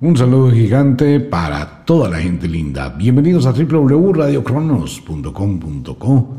Un 0.00 0.16
saludo 0.16 0.52
gigante 0.52 1.18
para 1.18 1.84
toda 1.84 2.08
la 2.08 2.20
gente 2.20 2.46
linda. 2.46 2.90
Bienvenidos 2.90 3.46
a 3.46 3.52
www.radiocronos.com.co, 3.52 6.36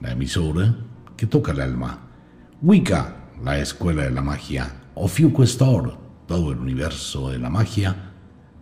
la 0.00 0.12
emisora 0.12 0.74
que 1.14 1.26
toca 1.26 1.52
el 1.52 1.60
alma. 1.60 1.98
Wicca, 2.62 3.16
la 3.44 3.58
escuela 3.58 4.04
de 4.04 4.10
la 4.10 4.22
magia. 4.22 4.72
Ofiuco 4.94 5.44
todo 6.26 6.52
el 6.52 6.58
universo 6.58 7.28
de 7.28 7.38
la 7.38 7.50
magia 7.50 7.94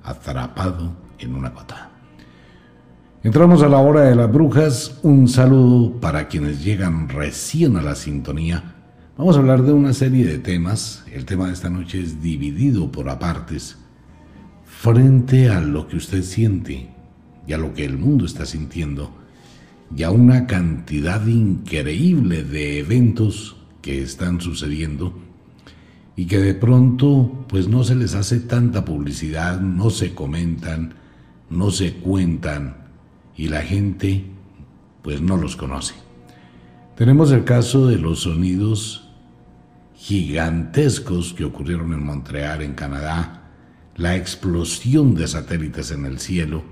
atrapado 0.03 0.91
en 1.21 1.37
una 1.37 1.51
gota. 1.51 1.93
Entramos 3.23 3.63
a 3.63 3.69
la 3.69 3.79
hora 3.79 4.01
de 4.01 4.17
las 4.17 4.33
brujas. 4.33 4.99
Un 5.05 5.29
saludo 5.29 6.01
para 6.01 6.27
quienes 6.27 6.65
llegan 6.65 7.09
recién 7.09 7.77
a 7.77 7.83
la 7.83 7.95
sintonía. 7.95 8.75
Vamos 9.17 9.37
a 9.37 9.39
hablar 9.39 9.63
de 9.63 9.73
una 9.73 9.93
serie 9.93 10.27
de 10.27 10.41
temas. 10.41 11.05
El 11.13 11.27
tema 11.27 11.47
de 11.47 11.53
esta 11.53 11.71
noche 11.71 12.01
es 12.01 12.21
dividido 12.21 12.91
por 12.91 13.09
apartes 13.09 13.79
frente 14.83 15.49
a 15.49 15.61
lo 15.61 15.87
que 15.87 15.95
usted 15.95 16.25
siente 16.25 16.89
y 17.47 17.53
a 17.53 17.57
lo 17.57 17.73
que 17.73 17.85
el 17.85 17.99
mundo 17.99 18.27
está 18.27 18.47
sintiendo 18.47 19.13
y 19.97 20.03
a 20.03 20.11
una 20.11 20.49
cantidad 20.49 21.25
increíble 21.25 22.43
de 22.43 22.81
eventos 22.81 23.55
que 23.81 24.03
están 24.03 24.41
sucediendo 24.41 25.17
y 26.17 26.27
que 26.27 26.39
de 26.39 26.55
pronto 26.55 27.47
pues 27.49 27.69
no 27.69 27.85
se 27.85 27.95
les 27.95 28.17
hace 28.17 28.41
tanta 28.41 28.85
publicidad, 28.85 29.61
no 29.61 29.89
se 29.89 30.15
comentan, 30.17 30.95
no 31.49 31.71
se 31.71 31.93
cuentan 31.95 32.89
y 33.37 33.47
la 33.47 33.63
gente 33.63 34.25
pues 35.01 35.21
no 35.21 35.37
los 35.37 35.55
conoce. 35.55 35.95
Tenemos 36.97 37.31
el 37.31 37.45
caso 37.45 37.87
de 37.87 37.99
los 37.99 38.23
sonidos 38.23 39.09
gigantescos 39.95 41.35
que 41.35 41.45
ocurrieron 41.45 41.93
en 41.93 42.05
Montreal, 42.05 42.63
en 42.63 42.75
Canadá, 42.75 43.42
la 43.97 44.17
explosión 44.17 45.15
de 45.15 45.29
satélites 45.29 45.91
en 45.91 46.07
el 46.07 46.19
cielo, 46.19 46.63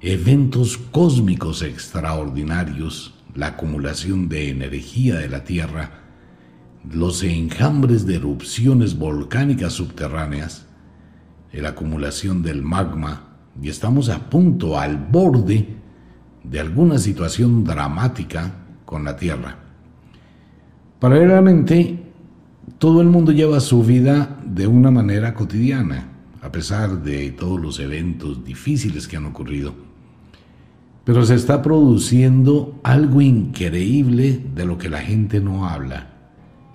eventos 0.00 0.78
cósmicos 0.78 1.62
extraordinarios, 1.62 3.14
la 3.34 3.48
acumulación 3.48 4.28
de 4.28 4.50
energía 4.50 5.16
de 5.16 5.28
la 5.28 5.44
Tierra, 5.44 6.02
los 6.88 7.22
enjambres 7.22 8.06
de 8.06 8.16
erupciones 8.16 8.96
volcánicas 8.96 9.72
subterráneas, 9.72 10.66
la 11.52 11.70
acumulación 11.70 12.42
del 12.42 12.62
magma, 12.62 13.28
y 13.60 13.68
estamos 13.68 14.08
a 14.08 14.30
punto, 14.30 14.78
al 14.78 14.96
borde 14.96 15.76
de 16.42 16.60
alguna 16.60 16.98
situación 16.98 17.64
dramática 17.64 18.54
con 18.84 19.04
la 19.04 19.16
Tierra. 19.16 19.58
Paralelamente, 20.98 22.02
todo 22.78 23.00
el 23.00 23.08
mundo 23.08 23.32
lleva 23.32 23.58
su 23.60 23.82
vida 23.82 24.38
de 24.44 24.66
una 24.66 24.90
manera 24.90 25.34
cotidiana 25.34 26.11
a 26.42 26.50
pesar 26.50 27.02
de 27.04 27.30
todos 27.30 27.60
los 27.60 27.78
eventos 27.78 28.44
difíciles 28.44 29.06
que 29.06 29.16
han 29.16 29.26
ocurrido. 29.26 29.74
Pero 31.04 31.24
se 31.24 31.36
está 31.36 31.62
produciendo 31.62 32.80
algo 32.82 33.20
increíble 33.20 34.44
de 34.52 34.66
lo 34.66 34.76
que 34.76 34.90
la 34.90 35.00
gente 35.00 35.40
no 35.40 35.68
habla, 35.68 36.08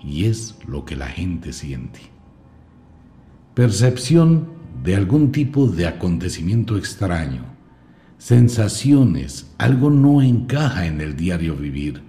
y 0.02 0.24
es 0.24 0.56
lo 0.66 0.86
que 0.86 0.96
la 0.96 1.08
gente 1.08 1.52
siente. 1.52 2.00
Percepción 3.52 4.48
de 4.82 4.96
algún 4.96 5.32
tipo 5.32 5.66
de 5.66 5.86
acontecimiento 5.86 6.78
extraño, 6.78 7.42
sensaciones, 8.16 9.52
algo 9.58 9.90
no 9.90 10.22
encaja 10.22 10.86
en 10.86 11.02
el 11.02 11.14
diario 11.14 11.54
vivir, 11.56 12.02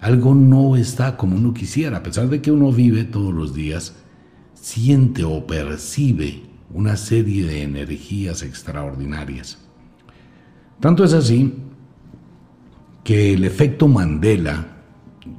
algo 0.00 0.34
no 0.34 0.76
está 0.76 1.16
como 1.16 1.36
uno 1.36 1.54
quisiera, 1.54 1.98
a 1.98 2.02
pesar 2.02 2.28
de 2.28 2.42
que 2.42 2.50
uno 2.50 2.72
vive 2.72 3.04
todos 3.04 3.32
los 3.32 3.54
días, 3.54 3.96
siente 4.54 5.24
o 5.24 5.46
percibe 5.46 6.49
una 6.72 6.96
serie 6.96 7.44
de 7.44 7.62
energías 7.62 8.42
extraordinarias. 8.42 9.58
Tanto 10.78 11.04
es 11.04 11.12
así 11.12 11.54
que 13.04 13.34
el 13.34 13.44
efecto 13.44 13.88
Mandela, 13.88 14.66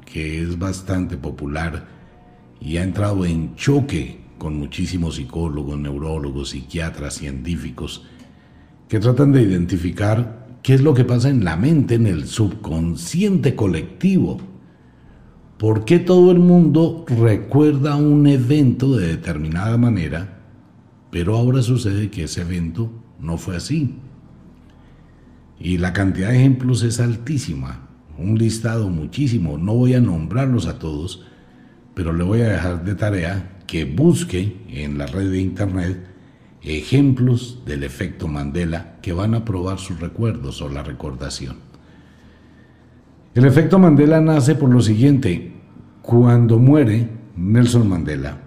que 0.05 0.41
es 0.41 0.59
bastante 0.59 1.17
popular 1.17 1.87
y 2.59 2.77
ha 2.77 2.83
entrado 2.83 3.25
en 3.25 3.55
choque 3.55 4.19
con 4.37 4.57
muchísimos 4.57 5.15
psicólogos, 5.15 5.79
neurólogos, 5.79 6.49
psiquiatras, 6.49 7.15
científicos, 7.15 8.05
que 8.87 8.99
tratan 8.99 9.31
de 9.31 9.43
identificar 9.43 10.57
qué 10.61 10.73
es 10.73 10.81
lo 10.81 10.93
que 10.93 11.05
pasa 11.05 11.29
en 11.29 11.43
la 11.43 11.55
mente, 11.55 11.95
en 11.95 12.07
el 12.07 12.27
subconsciente 12.27 13.55
colectivo. 13.55 14.39
¿Por 15.57 15.85
qué 15.85 15.99
todo 15.99 16.31
el 16.31 16.39
mundo 16.39 17.05
recuerda 17.07 17.95
un 17.95 18.27
evento 18.27 18.97
de 18.97 19.07
determinada 19.07 19.77
manera 19.77 20.40
pero 21.11 21.35
ahora 21.37 21.61
sucede 21.61 22.09
que 22.09 22.23
ese 22.23 22.41
evento 22.41 22.91
no 23.19 23.37
fue 23.37 23.57
así. 23.57 23.95
Y 25.59 25.77
la 25.77 25.93
cantidad 25.93 26.29
de 26.29 26.39
ejemplos 26.39 26.81
es 26.83 26.99
altísima, 26.99 27.87
un 28.17 28.37
listado 28.37 28.89
muchísimo. 28.89 29.57
No 29.57 29.75
voy 29.75 29.93
a 29.93 30.01
nombrarlos 30.01 30.65
a 30.65 30.79
todos, 30.79 31.23
pero 31.93 32.13
le 32.13 32.23
voy 32.23 32.41
a 32.41 32.49
dejar 32.49 32.83
de 32.83 32.95
tarea 32.95 33.59
que 33.67 33.85
busque 33.85 34.57
en 34.69 34.97
la 34.97 35.05
red 35.05 35.29
de 35.29 35.39
internet 35.39 36.07
ejemplos 36.63 37.63
del 37.65 37.83
efecto 37.83 38.27
Mandela 38.27 38.97
que 39.01 39.13
van 39.13 39.33
a 39.33 39.45
probar 39.45 39.79
sus 39.79 39.99
recuerdos 39.99 40.61
o 40.61 40.69
la 40.69 40.83
recordación. 40.83 41.57
El 43.33 43.45
efecto 43.45 43.79
Mandela 43.79 44.19
nace 44.19 44.55
por 44.55 44.69
lo 44.69 44.81
siguiente. 44.81 45.53
Cuando 46.01 46.59
muere 46.59 47.07
Nelson 47.35 47.87
Mandela, 47.87 48.37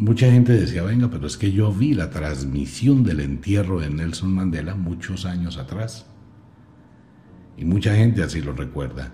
mucha 0.00 0.30
gente 0.30 0.52
decía, 0.52 0.82
venga, 0.82 1.10
pero 1.10 1.26
es 1.26 1.36
que 1.36 1.52
yo 1.52 1.72
vi 1.72 1.94
la 1.94 2.10
transmisión 2.10 3.04
del 3.04 3.20
entierro 3.20 3.80
de 3.80 3.90
Nelson 3.90 4.34
Mandela 4.34 4.74
muchos 4.74 5.26
años 5.26 5.58
atrás. 5.58 6.06
Y 7.56 7.64
mucha 7.64 7.94
gente 7.94 8.22
así 8.22 8.40
lo 8.40 8.52
recuerda. 8.52 9.12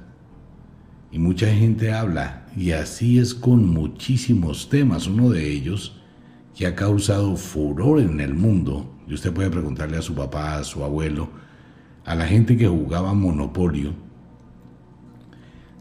Y 1.11 1.19
mucha 1.19 1.53
gente 1.53 1.93
habla. 1.93 2.47
Y 2.57 2.71
así 2.73 3.19
es 3.19 3.35
con 3.35 3.69
muchísimos 3.69 4.69
temas. 4.69 5.09
Uno 5.09 5.31
de 5.31 5.51
ellos 5.51 6.01
que 6.55 6.67
ha 6.67 6.75
causado 6.75 7.37
furor 7.37 8.01
en 8.01 8.21
el 8.21 8.35
mundo. 8.35 8.95
Y 9.09 9.15
usted 9.15 9.33
puede 9.33 9.51
preguntarle 9.51 9.97
a 9.97 10.03
su 10.03 10.15
papá, 10.15 10.57
a 10.57 10.65
su 10.65 10.85
abuelo, 10.85 11.31
a 12.05 12.15
la 12.15 12.27
gente 12.27 12.57
que 12.57 12.69
jugaba 12.69 13.15
Monopolio. 13.15 13.95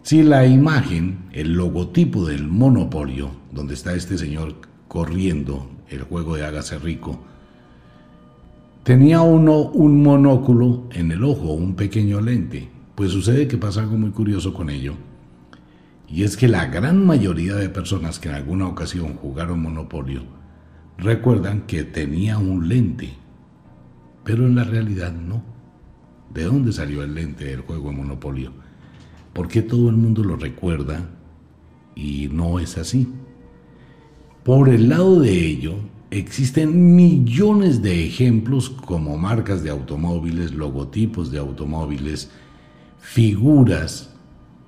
Si 0.02 0.24
la 0.24 0.46
imagen, 0.46 1.26
el 1.32 1.54
logotipo 1.54 2.26
del 2.26 2.48
Monopolio, 2.48 3.32
donde 3.52 3.74
está 3.74 3.94
este 3.96 4.18
señor 4.18 4.56
corriendo 4.96 5.70
el 5.90 6.04
juego 6.04 6.38
de 6.38 6.46
Hágase 6.46 6.80
Rico, 6.80 7.20
tenía 8.84 9.20
uno 9.24 9.60
un 9.60 10.02
monóculo 10.02 10.88
en 10.90 11.12
el 11.12 11.26
ojo, 11.26 11.52
un 11.52 11.76
pequeño 11.76 12.22
lente. 12.22 12.70
Pues 12.96 13.12
sucede 13.12 13.46
que 13.46 13.58
pasa 13.58 13.82
algo 13.82 13.98
muy 13.98 14.12
curioso 14.12 14.54
con 14.54 14.70
ello. 14.70 14.94
Y 16.08 16.24
es 16.24 16.38
que 16.38 16.48
la 16.48 16.68
gran 16.68 17.06
mayoría 17.06 17.56
de 17.56 17.68
personas 17.68 18.20
que 18.20 18.30
en 18.30 18.36
alguna 18.36 18.68
ocasión 18.68 19.16
jugaron 19.16 19.62
Monopolio 19.62 20.22
recuerdan 20.98 21.64
que 21.64 21.84
tenía 21.84 22.38
un 22.38 22.70
lente, 22.70 23.10
pero 24.24 24.48
en 24.48 24.56
la 24.56 24.64
realidad 24.64 25.12
no. 25.12 25.44
¿De 26.34 26.46
dónde 26.46 26.72
salió 26.72 27.04
el 27.04 27.16
lente 27.16 27.44
del 27.44 27.64
juego 27.64 27.90
de 27.90 27.98
Monopolio? 27.98 28.54
¿Por 29.34 29.50
qué 29.50 29.62
todo 29.62 29.90
el 29.90 29.98
mundo 29.98 30.24
lo 30.24 30.38
recuerda 30.38 31.10
y 31.96 32.30
no 32.32 32.60
es 32.60 32.78
así? 32.78 33.10
Por 34.46 34.70
el 34.70 34.90
lado 34.90 35.22
de 35.22 35.32
ello, 35.32 35.74
existen 36.12 36.96
millones 36.96 37.82
de 37.82 38.06
ejemplos 38.06 38.70
como 38.70 39.18
marcas 39.18 39.64
de 39.64 39.72
automóviles, 39.72 40.54
logotipos 40.54 41.32
de 41.32 41.40
automóviles, 41.40 42.30
figuras. 43.00 44.14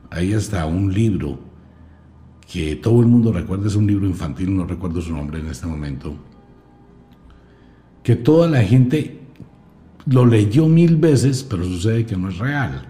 Hay 0.10 0.34
hasta 0.34 0.66
un 0.66 0.92
libro 0.92 1.38
que 2.52 2.76
todo 2.76 3.02
el 3.02 3.06
mundo 3.06 3.32
recuerda, 3.32 3.68
es 3.68 3.76
un 3.76 3.86
libro 3.86 4.08
infantil, 4.08 4.58
no 4.58 4.66
recuerdo 4.66 5.00
su 5.00 5.14
nombre 5.14 5.42
en 5.42 5.46
este 5.46 5.68
momento, 5.68 6.16
que 8.02 8.16
toda 8.16 8.50
la 8.50 8.64
gente 8.64 9.22
lo 10.08 10.26
leyó 10.26 10.66
mil 10.68 10.98
veces, 10.98 11.44
pero 11.44 11.64
sucede 11.64 12.04
que 12.04 12.18
no 12.18 12.30
es 12.30 12.40
real. 12.40 12.84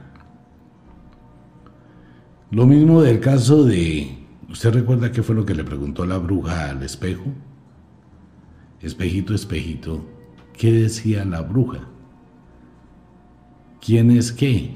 Lo 2.50 2.66
mismo 2.66 3.01
del 3.01 3.19
caso 3.19 3.66
de 3.66 4.17
¿Usted 4.50 4.74
recuerda 4.74 5.12
qué 5.12 5.24
fue 5.24 5.36
lo 5.36 5.46
que 5.46 5.56
le 5.56 5.64
preguntó 5.64 6.06
la 6.06 6.18
bruja 6.18 6.70
al 6.70 6.82
espejo? 6.84 7.26
Espejito, 8.82 9.34
espejito, 9.34 10.06
¿qué 10.54 10.72
decía 10.72 11.26
la 11.26 11.42
bruja? 11.42 11.80
¿Quién 13.82 14.12
es 14.12 14.32
qué? 14.32 14.76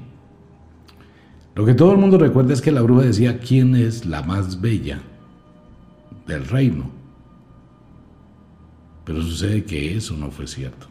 Lo 1.55 1.65
que 1.65 1.73
todo 1.73 1.93
el 1.93 1.97
mundo 1.97 2.17
recuerda 2.17 2.53
es 2.53 2.61
que 2.61 2.71
la 2.71 2.81
bruja 2.81 3.03
decía 3.03 3.39
quién 3.39 3.75
es 3.75 4.05
la 4.05 4.23
más 4.23 4.59
bella 4.59 5.01
del 6.27 6.45
reino. 6.47 6.89
Pero 9.05 9.21
sucede 9.21 9.63
que 9.63 9.95
eso 9.95 10.17
no 10.17 10.31
fue 10.31 10.47
cierto. 10.47 10.87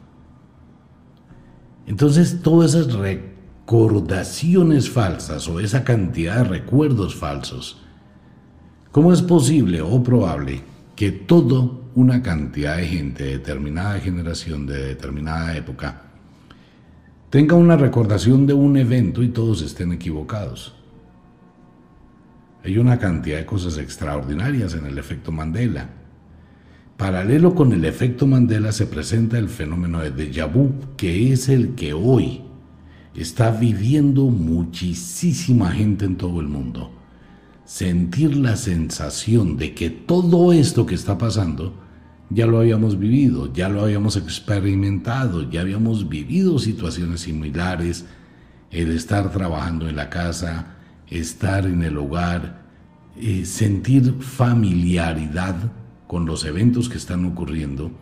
Entonces 1.87 2.43
todas 2.43 2.75
esas 2.75 2.93
recordaciones 2.94 4.91
falsas 4.91 5.49
o 5.49 5.61
esa 5.61 5.85
cantidad 5.85 6.38
de 6.38 6.44
recuerdos 6.44 7.15
falsos 7.15 7.82
¿Cómo 8.92 9.12
es 9.12 9.22
posible 9.22 9.81
o 9.81 10.02
probable 10.02 10.60
que 10.96 11.12
todo 11.12 11.81
una 11.94 12.22
cantidad 12.22 12.76
de 12.76 12.87
gente 12.87 13.25
de 13.25 13.31
determinada 13.38 13.98
generación, 14.00 14.66
de 14.66 14.88
determinada 14.88 15.56
época, 15.56 16.02
tenga 17.31 17.54
una 17.54 17.76
recordación 17.76 18.46
de 18.46 18.52
un 18.52 18.76
evento 18.76 19.22
y 19.22 19.28
todos 19.28 19.62
estén 19.62 19.92
equivocados. 19.92 20.75
Hay 22.64 22.78
una 22.78 22.98
cantidad 22.98 23.38
de 23.38 23.46
cosas 23.46 23.78
extraordinarias 23.78 24.75
en 24.75 24.87
el 24.87 24.98
efecto 24.98 25.31
Mandela. 25.32 25.88
Paralelo 26.96 27.54
con 27.54 27.72
el 27.72 27.84
efecto 27.84 28.26
Mandela 28.26 28.72
se 28.72 28.86
presenta 28.86 29.38
el 29.38 29.48
fenómeno 29.48 30.00
de 30.00 30.12
déjà 30.12 30.52
vu, 30.52 30.72
que 30.96 31.32
es 31.32 31.48
el 31.48 31.75
que 31.75 31.94
hoy 31.94 32.43
está 33.14 33.50
viviendo 33.50 34.25
muchísima 34.25 35.70
gente 35.70 36.04
en 36.04 36.16
todo 36.16 36.40
el 36.40 36.48
mundo. 36.48 37.00
Sentir 37.70 38.37
la 38.37 38.56
sensación 38.56 39.56
de 39.56 39.75
que 39.76 39.90
todo 39.90 40.52
esto 40.52 40.87
que 40.87 40.96
está 40.96 41.17
pasando 41.19 41.72
ya 42.28 42.44
lo 42.44 42.58
habíamos 42.58 42.99
vivido, 42.99 43.52
ya 43.52 43.69
lo 43.69 43.82
habíamos 43.82 44.17
experimentado, 44.17 45.49
ya 45.49 45.61
habíamos 45.61 46.08
vivido 46.08 46.58
situaciones 46.58 47.20
similares, 47.20 48.06
el 48.72 48.90
estar 48.90 49.31
trabajando 49.31 49.88
en 49.88 49.94
la 49.94 50.11
casa, 50.11 50.78
estar 51.06 51.64
en 51.64 51.84
el 51.84 51.96
hogar, 51.96 52.67
eh, 53.17 53.44
sentir 53.44 54.17
familiaridad 54.19 55.55
con 56.08 56.26
los 56.26 56.44
eventos 56.44 56.88
que 56.88 56.99
están 56.99 57.25
ocurriendo. 57.25 57.93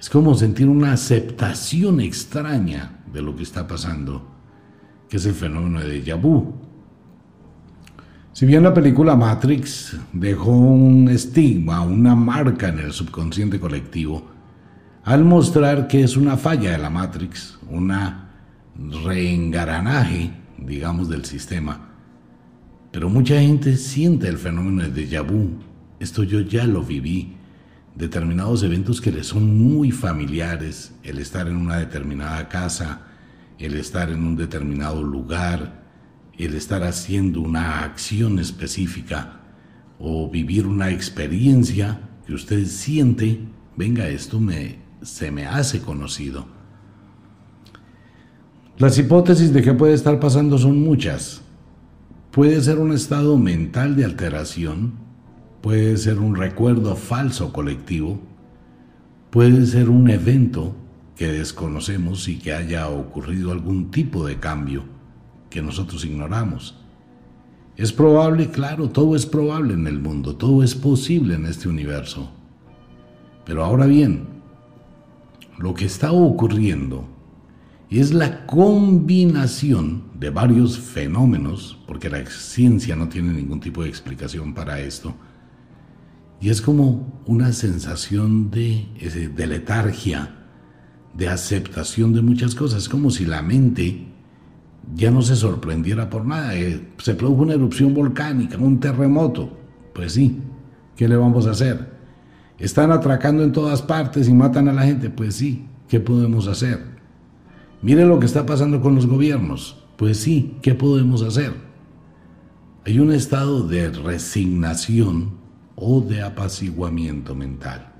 Es 0.00 0.08
como 0.08 0.34
sentir 0.34 0.66
una 0.66 0.92
aceptación 0.92 2.00
extraña 2.00 3.04
de 3.12 3.20
lo 3.20 3.36
que 3.36 3.42
está 3.42 3.68
pasando, 3.68 4.26
que 5.10 5.18
es 5.18 5.26
el 5.26 5.34
fenómeno 5.34 5.80
de 5.80 6.02
déjà. 6.02 6.18
Si 8.36 8.44
bien 8.44 8.64
la 8.64 8.74
película 8.74 9.16
Matrix 9.16 9.96
dejó 10.12 10.50
un 10.50 11.08
estigma, 11.08 11.80
una 11.80 12.14
marca 12.14 12.68
en 12.68 12.80
el 12.80 12.92
subconsciente 12.92 13.58
colectivo, 13.58 14.26
al 15.04 15.24
mostrar 15.24 15.88
que 15.88 16.02
es 16.02 16.18
una 16.18 16.36
falla 16.36 16.72
de 16.72 16.76
la 16.76 16.90
Matrix, 16.90 17.58
una 17.70 18.28
reengaranaje, 18.76 20.32
digamos, 20.58 21.08
del 21.08 21.24
sistema. 21.24 21.80
Pero 22.90 23.08
mucha 23.08 23.40
gente 23.40 23.74
siente 23.78 24.28
el 24.28 24.36
fenómeno 24.36 24.82
de 24.82 24.92
déjà 24.92 25.26
vu. 25.26 25.52
Esto 25.98 26.22
yo 26.22 26.40
ya 26.40 26.66
lo 26.66 26.82
viví. 26.82 27.38
Determinados 27.94 28.62
eventos 28.62 29.00
que 29.00 29.12
le 29.12 29.24
son 29.24 29.56
muy 29.56 29.92
familiares, 29.92 30.92
el 31.04 31.20
estar 31.20 31.48
en 31.48 31.56
una 31.56 31.78
determinada 31.78 32.50
casa, 32.50 33.00
el 33.58 33.76
estar 33.76 34.10
en 34.10 34.22
un 34.22 34.36
determinado 34.36 35.02
lugar, 35.02 35.85
el 36.38 36.54
estar 36.54 36.82
haciendo 36.82 37.40
una 37.40 37.82
acción 37.82 38.38
específica 38.38 39.40
o 39.98 40.28
vivir 40.30 40.66
una 40.66 40.90
experiencia 40.90 42.00
que 42.26 42.34
usted 42.34 42.66
siente, 42.66 43.40
venga, 43.76 44.08
esto 44.08 44.38
me, 44.38 44.78
se 45.02 45.30
me 45.30 45.46
hace 45.46 45.80
conocido. 45.80 46.46
Las 48.78 48.98
hipótesis 48.98 49.52
de 49.52 49.62
qué 49.62 49.72
puede 49.72 49.94
estar 49.94 50.20
pasando 50.20 50.58
son 50.58 50.80
muchas. 50.80 51.40
Puede 52.30 52.60
ser 52.60 52.78
un 52.78 52.92
estado 52.92 53.38
mental 53.38 53.96
de 53.96 54.04
alteración, 54.04 54.92
puede 55.62 55.96
ser 55.96 56.18
un 56.18 56.36
recuerdo 56.36 56.94
falso 56.96 57.54
colectivo, 57.54 58.20
puede 59.30 59.64
ser 59.64 59.88
un 59.88 60.10
evento 60.10 60.76
que 61.16 61.28
desconocemos 61.28 62.28
y 62.28 62.38
que 62.38 62.52
haya 62.52 62.88
ocurrido 62.88 63.52
algún 63.52 63.90
tipo 63.90 64.26
de 64.26 64.38
cambio 64.38 64.95
que 65.50 65.62
nosotros 65.62 66.04
ignoramos. 66.04 66.76
Es 67.76 67.92
probable, 67.92 68.50
claro, 68.50 68.88
todo 68.88 69.16
es 69.16 69.26
probable 69.26 69.74
en 69.74 69.86
el 69.86 70.00
mundo, 70.00 70.34
todo 70.36 70.62
es 70.62 70.74
posible 70.74 71.34
en 71.34 71.44
este 71.44 71.68
universo. 71.68 72.30
Pero 73.44 73.64
ahora 73.64 73.86
bien, 73.86 74.26
lo 75.58 75.74
que 75.74 75.84
está 75.84 76.12
ocurriendo 76.12 77.06
es 77.90 78.12
la 78.12 78.46
combinación 78.46 80.04
de 80.18 80.30
varios 80.30 80.78
fenómenos, 80.78 81.78
porque 81.86 82.10
la 82.10 82.24
ciencia 82.26 82.96
no 82.96 83.08
tiene 83.08 83.32
ningún 83.32 83.60
tipo 83.60 83.82
de 83.82 83.88
explicación 83.88 84.54
para 84.54 84.80
esto, 84.80 85.14
y 86.40 86.50
es 86.50 86.60
como 86.60 87.22
una 87.26 87.52
sensación 87.52 88.50
de, 88.50 88.86
de 89.34 89.46
letargia, 89.46 90.34
de 91.14 91.28
aceptación 91.28 92.12
de 92.12 92.22
muchas 92.22 92.54
cosas, 92.54 92.88
como 92.88 93.10
si 93.10 93.24
la 93.24 93.42
mente 93.42 94.06
ya 94.94 95.10
no 95.10 95.22
se 95.22 95.36
sorprendiera 95.36 96.08
por 96.08 96.24
nada. 96.24 96.56
Eh, 96.56 96.88
se 96.98 97.14
produjo 97.14 97.42
una 97.42 97.54
erupción 97.54 97.94
volcánica, 97.94 98.56
un 98.58 98.78
terremoto. 98.78 99.50
Pues 99.94 100.12
sí, 100.12 100.40
¿qué 100.96 101.08
le 101.08 101.16
vamos 101.16 101.46
a 101.46 101.52
hacer? 101.52 101.96
Están 102.58 102.90
atracando 102.92 103.42
en 103.42 103.52
todas 103.52 103.82
partes 103.82 104.28
y 104.28 104.34
matan 104.34 104.68
a 104.68 104.72
la 104.72 104.82
gente. 104.82 105.10
Pues 105.10 105.34
sí, 105.34 105.66
¿qué 105.88 106.00
podemos 106.00 106.46
hacer? 106.46 106.84
Mire 107.82 108.04
lo 108.04 108.18
que 108.18 108.26
está 108.26 108.46
pasando 108.46 108.80
con 108.80 108.94
los 108.94 109.06
gobiernos. 109.06 109.84
Pues 109.96 110.18
sí, 110.18 110.56
¿qué 110.62 110.74
podemos 110.74 111.22
hacer? 111.22 111.52
Hay 112.84 112.98
un 112.98 113.12
estado 113.12 113.66
de 113.66 113.90
resignación 113.90 115.32
o 115.74 116.00
de 116.00 116.22
apaciguamiento 116.22 117.34
mental. 117.34 117.92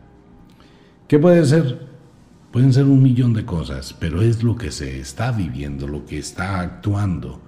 ¿Qué 1.08 1.18
puede 1.18 1.44
ser? 1.44 1.95
Pueden 2.56 2.72
ser 2.72 2.86
un 2.86 3.02
millón 3.02 3.34
de 3.34 3.44
cosas, 3.44 3.92
pero 3.92 4.22
es 4.22 4.42
lo 4.42 4.56
que 4.56 4.70
se 4.70 4.98
está 4.98 5.30
viviendo, 5.30 5.86
lo 5.86 6.06
que 6.06 6.16
está 6.16 6.60
actuando. 6.60 7.42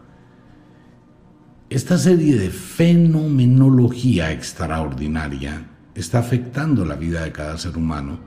Esta 1.71 1.97
serie 1.97 2.37
de 2.37 2.51
fenomenología 2.51 4.33
extraordinaria 4.33 5.67
está 5.95 6.19
afectando 6.19 6.85
la 6.85 6.95
vida 6.95 7.23
de 7.23 7.33
cada 7.33 7.57
ser 7.57 7.79
humano, 7.79 8.19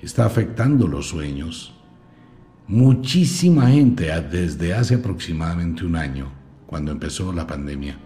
está 0.00 0.26
afectando 0.26 0.86
los 0.86 1.08
sueños. 1.08 1.74
Muchísima 2.68 3.70
gente 3.70 4.12
desde 4.30 4.74
hace 4.74 4.94
aproximadamente 4.94 5.84
un 5.84 5.96
año, 5.96 6.30
cuando 6.68 6.92
empezó 6.92 7.32
la 7.32 7.48
pandemia, 7.48 7.98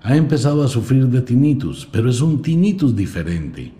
ha 0.00 0.16
empezado 0.16 0.62
a 0.62 0.68
sufrir 0.68 1.08
de 1.08 1.22
tinnitus, 1.22 1.88
pero 1.90 2.08
es 2.08 2.20
un 2.20 2.40
tinnitus 2.40 2.94
diferente 2.94 3.74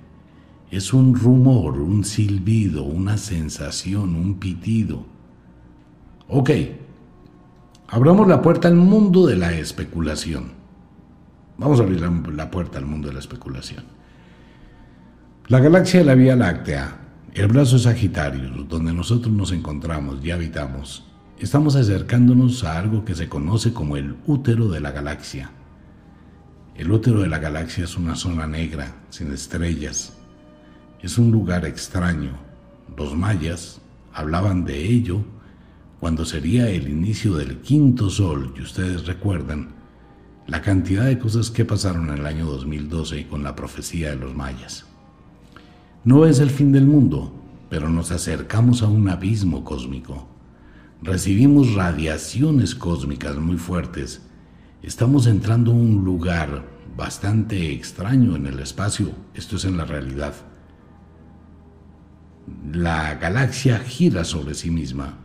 es 0.71 0.93
un 0.93 1.15
rumor, 1.15 1.79
un 1.81 2.05
silbido, 2.05 2.83
una 2.83 3.19
sensación, 3.19 4.17
un 4.17 4.39
pitido. 4.39 5.07
Ok, 6.29 6.51
abramos 7.89 8.27
la 8.27 8.43
puerta 8.43 8.69
al 8.69 8.75
mundo 8.75 9.27
de 9.27 9.37
la 9.37 9.53
especulación. 9.53 10.53
Vamos 11.59 11.81
a 11.81 11.85
abrir 11.85 12.01
la, 12.01 12.51
puerta 12.51 12.79
al 12.79 12.87
mundo 12.87 13.09
de 13.09 13.15
la 13.15 13.21
especulación. 13.21 13.85
La 15.49 15.61
galaxia 15.61 16.01
de 16.01 16.07
la 16.07 16.15
Vía 16.15 16.37
Láctea, 16.37 16.99
el 17.33 17.47
brazo 17.47 17.79
Sagitario, 17.79 18.65
donde 18.69 18.93
nosotros 18.93 19.33
nos 19.33 19.53
encontramos 19.53 20.23
y 20.23 20.33
habitamos, 20.33 21.07
estamos 21.39 21.77
acercándonos 21.77 22.65
a 22.65 22.77
algo 22.79 23.05
que 23.05 23.15
se 23.15 23.29
conoce 23.29 23.73
como 23.73 23.97
el 23.97 24.17
útero 24.27 24.69
de 24.69 24.81
la 24.81 24.91
galaxia. 24.91 25.51
El 26.75 26.91
útero 26.91 27.21
de 27.21 27.29
la 27.29 27.39
galaxia 27.39 27.85
es 27.85 27.97
una 27.97 28.17
zona 28.17 28.47
negra, 28.47 28.97
sin 29.09 29.33
estrellas, 29.33 30.13
es 31.07 31.19
un 31.19 31.31
lugar 31.31 31.65
extraño. 31.65 32.33
Los 32.97 33.15
mayas 33.15 33.81
hablaban 34.13 34.65
de 34.65 34.85
ello 34.85 35.25
cuando 36.01 36.25
sería 36.25 36.69
el 36.69 36.89
inicio 36.89 37.37
del 37.37 37.61
quinto 37.61 38.11
sol, 38.11 38.53
y 38.59 38.63
ustedes 38.63 39.07
recuerdan 39.07 39.69
la 40.49 40.63
cantidad 40.63 41.07
de 41.07 41.21
cosas 41.21 41.53
que 41.53 41.65
pasaron 41.65 42.09
en 42.09 42.19
el 42.19 42.27
año 42.27 42.47
2012 42.47 43.29
con 43.29 43.45
la 43.45 43.55
profecía 43.55 44.11
de 44.11 44.17
los 44.17 44.35
mayas. 44.35 44.85
No 46.03 46.27
es 46.27 46.41
el 46.41 46.51
fin 46.51 46.73
del 46.73 46.87
mundo, 46.87 47.33
pero 47.71 47.89
nos 47.89 48.11
acercamos 48.11 48.83
a 48.83 48.89
un 48.89 49.09
abismo 49.09 49.63
cósmico. 49.63 50.27
Recibimos 51.03 51.75
radiaciones 51.75 52.75
cósmicas 52.75 53.37
muy 53.37 53.59
fuertes. 53.59 54.23
Estamos 54.83 55.29
entrando 55.29 55.71
a 55.71 55.75
un 55.75 56.05
lugar 56.05 56.65
bastante 56.97 57.71
extraño 57.73 58.35
en 58.35 58.47
el 58.47 58.59
espacio. 58.59 59.13
Esto 59.35 59.55
es 59.55 59.65
en 59.67 59.77
la 59.77 59.85
realidad 59.85 60.35
la 62.73 63.15
galaxia 63.17 63.79
gira 63.79 64.25
sobre 64.25 64.55
sí 64.55 64.71
misma 64.71 65.19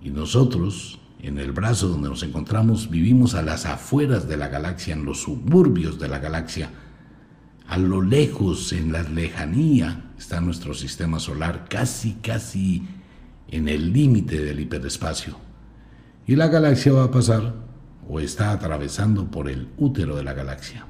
y 0.00 0.10
nosotros, 0.10 1.00
en 1.20 1.38
el 1.38 1.52
brazo 1.52 1.88
donde 1.88 2.08
nos 2.08 2.22
encontramos, 2.22 2.88
vivimos 2.90 3.34
a 3.34 3.42
las 3.42 3.66
afueras 3.66 4.28
de 4.28 4.36
la 4.36 4.48
galaxia, 4.48 4.94
en 4.94 5.04
los 5.04 5.22
suburbios 5.22 5.98
de 5.98 6.08
la 6.08 6.18
galaxia. 6.18 6.70
A 7.66 7.78
lo 7.78 8.00
lejos, 8.00 8.72
en 8.72 8.92
la 8.92 9.02
lejanía, 9.02 10.12
está 10.18 10.40
nuestro 10.40 10.74
sistema 10.74 11.18
solar, 11.18 11.66
casi, 11.68 12.14
casi 12.14 12.86
en 13.48 13.68
el 13.68 13.92
límite 13.92 14.42
del 14.42 14.60
hiperespacio. 14.60 15.36
Y 16.26 16.36
la 16.36 16.48
galaxia 16.48 16.92
va 16.92 17.04
a 17.04 17.10
pasar 17.10 17.54
o 18.08 18.20
está 18.20 18.52
atravesando 18.52 19.30
por 19.30 19.48
el 19.48 19.68
útero 19.78 20.16
de 20.16 20.22
la 20.22 20.34
galaxia. 20.34 20.86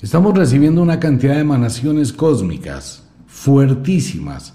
Estamos 0.00 0.36
recibiendo 0.36 0.82
una 0.82 1.00
cantidad 1.00 1.34
de 1.34 1.40
emanaciones 1.40 2.12
cósmicas 2.12 3.03
fuertísimas. 3.44 4.54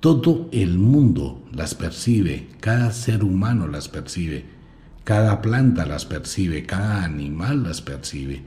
Todo 0.00 0.50
el 0.52 0.76
mundo 0.76 1.42
las 1.54 1.74
percibe, 1.74 2.48
cada 2.60 2.92
ser 2.92 3.24
humano 3.24 3.66
las 3.66 3.88
percibe, 3.88 4.44
cada 5.04 5.40
planta 5.40 5.86
las 5.86 6.04
percibe, 6.04 6.66
cada 6.66 7.02
animal 7.02 7.62
las 7.62 7.80
percibe. 7.80 8.42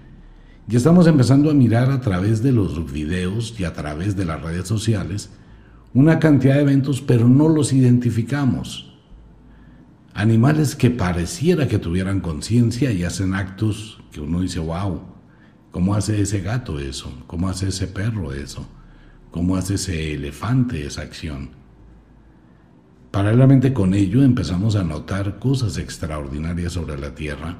Y 0.69 0.75
estamos 0.75 1.07
empezando 1.07 1.49
a 1.49 1.55
mirar 1.55 1.89
a 1.89 2.01
través 2.01 2.43
de 2.43 2.51
los 2.51 2.91
videos 2.93 3.59
y 3.59 3.63
a 3.63 3.73
través 3.73 4.15
de 4.15 4.25
las 4.25 4.43
redes 4.43 4.67
sociales 4.67 5.31
una 5.95 6.19
cantidad 6.19 6.53
de 6.53 6.61
eventos, 6.61 7.01
pero 7.01 7.27
no 7.27 7.49
los 7.49 7.73
identificamos. 7.73 8.93
Animales 10.13 10.75
que 10.75 10.91
pareciera 10.91 11.67
que 11.67 11.79
tuvieran 11.79 12.19
conciencia 12.19 12.91
y 12.91 13.03
hacen 13.03 13.33
actos 13.33 13.99
que 14.11 14.21
uno 14.21 14.41
dice, 14.41 14.59
wow, 14.59 15.01
¿cómo 15.71 15.95
hace 15.95 16.21
ese 16.21 16.41
gato 16.41 16.79
eso? 16.79 17.11
¿Cómo 17.25 17.49
hace 17.49 17.69
ese 17.69 17.87
perro 17.87 18.31
eso? 18.31 18.67
¿Cómo 19.35 19.57
hace 19.57 19.73
ese 19.73 20.13
elefante 20.13 20.87
esa 20.87 21.01
acción? 21.01 21.49
Paralelamente 23.11 23.73
con 23.73 23.93
ello 23.93 24.23
empezamos 24.23 24.77
a 24.77 24.83
notar 24.85 25.39
cosas 25.39 25.77
extraordinarias 25.77 26.71
sobre 26.71 26.97
la 26.97 27.15
Tierra, 27.15 27.57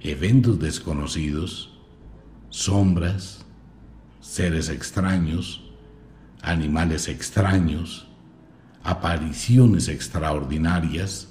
eventos 0.00 0.58
desconocidos, 0.58 1.78
sombras, 2.48 3.44
seres 4.20 4.70
extraños, 4.70 5.70
animales 6.40 7.08
extraños, 7.08 8.08
apariciones 8.82 9.88
extraordinarias, 9.88 11.28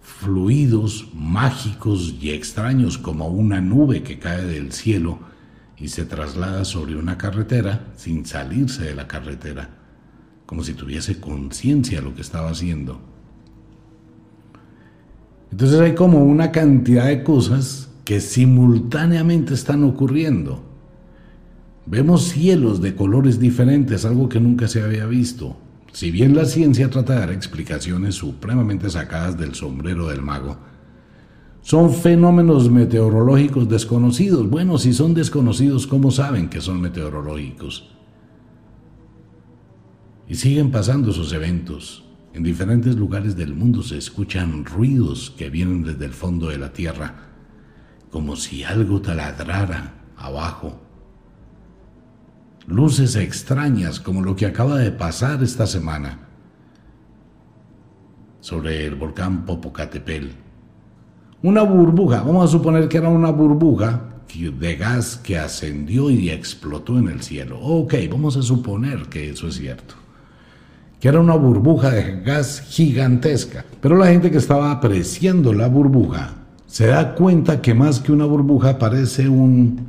fluidos 0.00 1.10
mágicos 1.12 2.14
y 2.18 2.30
extraños 2.30 2.96
como 2.96 3.28
una 3.28 3.60
nube 3.60 4.02
que 4.02 4.18
cae 4.18 4.42
del 4.42 4.72
cielo 4.72 5.35
y 5.78 5.88
se 5.88 6.04
traslada 6.04 6.64
sobre 6.64 6.96
una 6.96 7.18
carretera 7.18 7.92
sin 7.96 8.24
salirse 8.24 8.84
de 8.84 8.94
la 8.94 9.06
carretera, 9.06 9.70
como 10.46 10.64
si 10.64 10.74
tuviese 10.74 11.20
conciencia 11.20 11.98
de 11.98 12.04
lo 12.04 12.14
que 12.14 12.22
estaba 12.22 12.50
haciendo. 12.50 13.00
Entonces 15.50 15.80
hay 15.80 15.94
como 15.94 16.24
una 16.24 16.50
cantidad 16.50 17.06
de 17.06 17.22
cosas 17.22 17.88
que 18.04 18.20
simultáneamente 18.20 19.54
están 19.54 19.84
ocurriendo. 19.84 20.62
Vemos 21.86 22.24
cielos 22.24 22.80
de 22.80 22.94
colores 22.94 23.38
diferentes, 23.38 24.04
algo 24.04 24.28
que 24.28 24.40
nunca 24.40 24.68
se 24.68 24.82
había 24.82 25.06
visto. 25.06 25.56
Si 25.92 26.10
bien 26.10 26.34
la 26.34 26.44
ciencia 26.44 26.90
trata 26.90 27.14
de 27.14 27.20
dar 27.20 27.32
explicaciones 27.32 28.14
supremamente 28.16 28.90
sacadas 28.90 29.38
del 29.38 29.54
sombrero 29.54 30.08
del 30.08 30.20
mago, 30.20 30.58
son 31.66 31.92
fenómenos 31.92 32.70
meteorológicos 32.70 33.68
desconocidos. 33.68 34.48
Bueno, 34.48 34.78
si 34.78 34.92
son 34.92 35.14
desconocidos, 35.14 35.88
¿cómo 35.88 36.12
saben 36.12 36.48
que 36.48 36.60
son 36.60 36.80
meteorológicos? 36.80 37.90
Y 40.28 40.36
siguen 40.36 40.70
pasando 40.70 41.10
esos 41.10 41.32
eventos. 41.32 42.04
En 42.34 42.44
diferentes 42.44 42.94
lugares 42.94 43.34
del 43.34 43.52
mundo 43.52 43.82
se 43.82 43.98
escuchan 43.98 44.64
ruidos 44.64 45.34
que 45.36 45.50
vienen 45.50 45.82
desde 45.82 46.04
el 46.04 46.12
fondo 46.12 46.50
de 46.50 46.58
la 46.58 46.72
tierra, 46.72 47.32
como 48.12 48.36
si 48.36 48.62
algo 48.62 49.02
taladrara 49.02 49.94
abajo 50.16 50.80
luces 52.68 53.16
extrañas 53.16 53.98
como 53.98 54.22
lo 54.22 54.36
que 54.36 54.46
acaba 54.46 54.78
de 54.78 54.92
pasar 54.92 55.42
esta 55.42 55.66
semana 55.66 56.28
sobre 58.40 58.86
el 58.86 58.94
volcán 58.94 59.44
Popocatépetl. 59.44 60.45
Una 61.46 61.62
burbuja, 61.62 62.22
vamos 62.22 62.44
a 62.44 62.50
suponer 62.50 62.88
que 62.88 62.96
era 62.96 63.08
una 63.08 63.30
burbuja 63.30 64.00
de 64.34 64.74
gas 64.74 65.20
que 65.22 65.38
ascendió 65.38 66.10
y 66.10 66.28
explotó 66.28 66.98
en 66.98 67.08
el 67.08 67.22
cielo. 67.22 67.60
Ok, 67.60 67.94
vamos 68.10 68.36
a 68.36 68.42
suponer 68.42 69.06
que 69.06 69.30
eso 69.30 69.46
es 69.46 69.54
cierto. 69.54 69.94
Que 70.98 71.06
era 71.06 71.20
una 71.20 71.36
burbuja 71.36 71.90
de 71.90 72.20
gas 72.22 72.60
gigantesca. 72.68 73.64
Pero 73.80 73.96
la 73.96 74.08
gente 74.08 74.30
que 74.30 74.38
estaba 74.38 74.72
apreciando 74.72 75.52
la 75.52 75.68
burbuja 75.68 76.32
se 76.66 76.88
da 76.88 77.14
cuenta 77.14 77.62
que 77.62 77.74
más 77.74 78.00
que 78.00 78.10
una 78.10 78.24
burbuja 78.24 78.78
parece 78.78 79.28
un, 79.28 79.86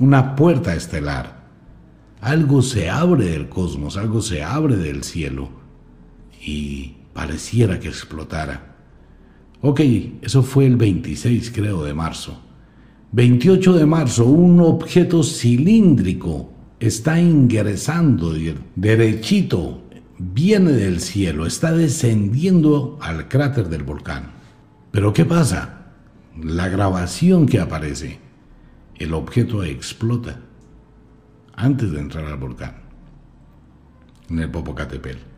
una 0.00 0.34
puerta 0.34 0.74
estelar 0.74 1.38
algo 2.20 2.62
se 2.62 2.90
abre 2.90 3.26
del 3.26 3.48
cosmos, 3.48 3.96
algo 3.96 4.20
se 4.20 4.42
abre 4.42 4.76
del 4.76 5.04
cielo 5.04 5.48
y 6.44 6.96
pareciera 7.14 7.80
que 7.80 7.88
explotara. 7.88 8.69
Ok, 9.62 9.80
eso 10.22 10.42
fue 10.42 10.66
el 10.66 10.76
26 10.76 11.50
creo 11.50 11.84
de 11.84 11.92
marzo. 11.92 12.40
28 13.12 13.74
de 13.74 13.86
marzo, 13.86 14.24
un 14.24 14.60
objeto 14.60 15.22
cilíndrico 15.22 16.50
está 16.78 17.20
ingresando 17.20 18.32
derechito, 18.74 19.82
viene 20.18 20.72
del 20.72 21.00
cielo, 21.00 21.44
está 21.44 21.72
descendiendo 21.72 22.98
al 23.02 23.28
cráter 23.28 23.68
del 23.68 23.82
volcán. 23.82 24.30
Pero 24.90 25.12
¿qué 25.12 25.26
pasa? 25.26 25.92
La 26.42 26.68
grabación 26.68 27.46
que 27.46 27.60
aparece, 27.60 28.18
el 28.96 29.12
objeto 29.12 29.62
explota 29.62 30.40
antes 31.54 31.90
de 31.90 32.00
entrar 32.00 32.24
al 32.24 32.38
volcán, 32.38 32.76
en 34.30 34.38
el 34.38 34.50
Popocatépetl. 34.50 35.29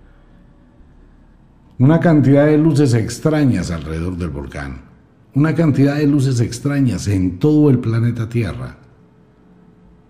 Una 1.79 2.01
cantidad 2.01 2.47
de 2.47 2.59
luces 2.59 2.93
extrañas 2.93 3.71
alrededor 3.71 4.19
del 4.19 4.29
volcán, 4.29 4.83
una 5.35 5.55
cantidad 5.55 5.97
de 5.97 6.07
luces 6.07 6.39
extrañas 6.41 7.09
en 7.09 7.39
todo 7.39 7.71
el 7.71 7.79
planeta 7.79 8.29
Tierra 8.29 8.77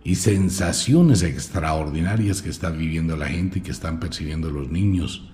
y 0.03 0.17
sensaciones 0.17 1.23
extraordinarias 1.23 2.43
que 2.43 2.51
está 2.51 2.71
viviendo 2.71 3.17
la 3.17 3.29
gente 3.29 3.61
y 3.61 3.63
que 3.63 3.71
están 3.71 4.01
percibiendo 4.01 4.51
los 4.51 4.71
niños, 4.71 5.31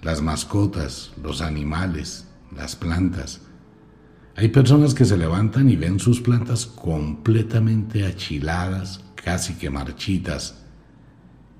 las 0.00 0.22
mascotas, 0.22 1.12
los 1.22 1.42
animales, 1.42 2.26
las 2.56 2.74
plantas. 2.74 3.42
Hay 4.36 4.48
personas 4.48 4.94
que 4.94 5.04
se 5.04 5.18
levantan 5.18 5.68
y 5.68 5.76
ven 5.76 5.98
sus 5.98 6.22
plantas 6.22 6.64
completamente 6.64 8.06
achiladas, 8.06 9.04
casi 9.16 9.54
que 9.54 9.68
marchitas, 9.68 10.64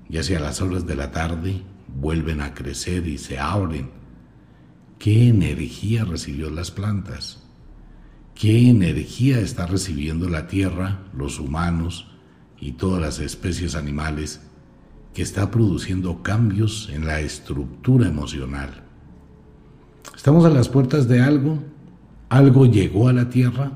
y 0.09 0.17
hacia 0.17 0.39
las 0.39 0.61
horas 0.61 0.87
de 0.87 0.95
la 0.95 1.11
tarde 1.11 1.61
vuelven 1.87 2.41
a 2.41 2.55
crecer 2.55 3.07
y 3.07 3.19
se 3.19 3.37
abren. 3.37 3.98
¿Qué 4.99 5.29
energía 5.29 6.03
recibió 6.03 6.49
las 6.49 6.71
plantas? 6.71 7.41
¿Qué 8.35 8.69
energía 8.69 9.39
está 9.39 9.65
recibiendo 9.65 10.27
la 10.27 10.47
tierra, 10.47 11.05
los 11.17 11.39
humanos 11.39 12.11
y 12.59 12.73
todas 12.73 12.99
las 12.99 13.19
especies 13.19 13.75
animales 13.75 14.41
que 15.13 15.21
está 15.21 15.51
produciendo 15.51 16.21
cambios 16.21 16.89
en 16.91 17.07
la 17.07 17.21
estructura 17.21 18.09
emocional? 18.09 18.83
Estamos 20.13 20.43
a 20.43 20.49
las 20.49 20.67
puertas 20.67 21.07
de 21.07 21.21
algo, 21.21 21.63
algo 22.27 22.65
llegó 22.65 23.07
a 23.07 23.13
la 23.13 23.29
tierra, 23.29 23.71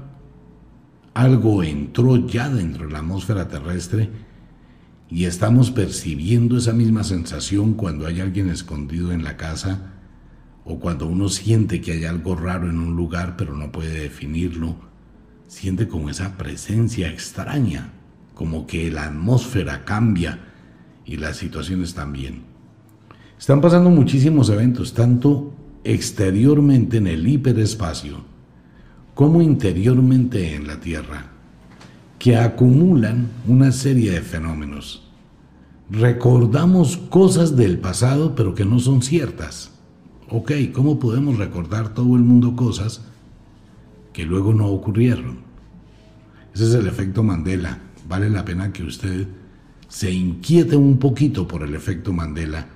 algo 1.13 1.63
entró 1.63 2.27
ya 2.27 2.49
dentro 2.49 2.87
de 2.87 2.91
la 2.91 2.99
atmósfera 2.99 3.47
terrestre 3.47 4.09
y 5.09 5.23
estamos 5.23 5.71
percibiendo 5.71 6.57
esa 6.57 6.73
misma 6.73 7.05
sensación 7.05 7.75
cuando 7.75 8.07
hay 8.07 8.19
alguien 8.19 8.49
escondido 8.49 9.13
en 9.13 9.23
la 9.23 9.37
casa 9.37 9.92
o 10.65 10.79
cuando 10.79 11.07
uno 11.07 11.29
siente 11.29 11.81
que 11.81 11.93
hay 11.93 12.05
algo 12.05 12.35
raro 12.35 12.69
en 12.69 12.79
un 12.79 12.95
lugar 12.95 13.35
pero 13.37 13.55
no 13.55 13.71
puede 13.71 14.01
definirlo, 14.01 14.75
siente 15.47 15.87
como 15.87 16.09
esa 16.09 16.37
presencia 16.37 17.09
extraña, 17.09 17.91
como 18.33 18.65
que 18.65 18.89
la 18.91 19.05
atmósfera 19.05 19.85
cambia 19.85 20.39
y 21.05 21.17
las 21.17 21.37
situaciones 21.37 21.93
también. 21.93 22.43
Están 23.37 23.61
pasando 23.61 23.89
muchísimos 23.89 24.49
eventos, 24.49 24.93
tanto 24.93 25.53
exteriormente 25.83 26.97
en 26.97 27.07
el 27.07 27.27
hiperespacio, 27.27 28.23
como 29.13 29.41
interiormente 29.41 30.55
en 30.55 30.65
la 30.65 30.79
Tierra, 30.79 31.27
que 32.17 32.37
acumulan 32.37 33.27
una 33.47 33.71
serie 33.71 34.11
de 34.11 34.21
fenómenos. 34.21 35.03
Recordamos 35.89 36.97
cosas 36.97 37.55
del 37.55 37.79
pasado 37.79 38.33
pero 38.33 38.55
que 38.55 38.65
no 38.65 38.79
son 38.79 39.01
ciertas. 39.01 39.71
Ok, 40.35 40.51
¿cómo 40.73 40.97
podemos 40.97 41.37
recordar 41.37 41.93
todo 41.93 42.15
el 42.15 42.23
mundo 42.23 42.55
cosas 42.55 43.01
que 44.11 44.25
luego 44.25 44.53
no 44.53 44.67
ocurrieron? 44.67 45.37
Ese 46.55 46.65
es 46.65 46.73
el 46.73 46.87
efecto 46.87 47.21
Mandela. 47.21 47.77
Vale 48.09 48.29
la 48.29 48.43
pena 48.43 48.73
que 48.73 48.83
usted 48.83 49.27
se 49.87 50.11
inquiete 50.11 50.75
un 50.75 50.97
poquito 50.97 51.47
por 51.47 51.61
el 51.61 51.75
efecto 51.75 52.11
Mandela 52.11 52.67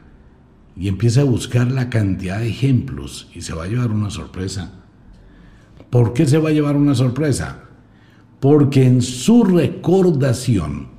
y 0.76 0.88
empiece 0.88 1.20
a 1.20 1.24
buscar 1.24 1.72
la 1.72 1.90
cantidad 1.90 2.40
de 2.40 2.50
ejemplos 2.50 3.28
y 3.34 3.42
se 3.42 3.54
va 3.54 3.64
a 3.64 3.68
llevar 3.68 3.92
una 3.92 4.12
sorpresa 4.12 4.78
¿Por 5.90 6.14
qué 6.14 6.26
se 6.26 6.38
va 6.38 6.50
a 6.50 6.54
llevar 6.54 6.76
una 6.76 6.96
sorpresa? 6.96 7.64
Porque 8.40 8.86
en 8.86 9.02
su 9.02 9.44
recordación, 9.44 10.90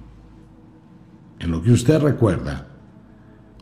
en 1.38 1.50
lo 1.50 1.62
que 1.62 1.72
usted 1.72 2.00
recuerda, 2.00 2.67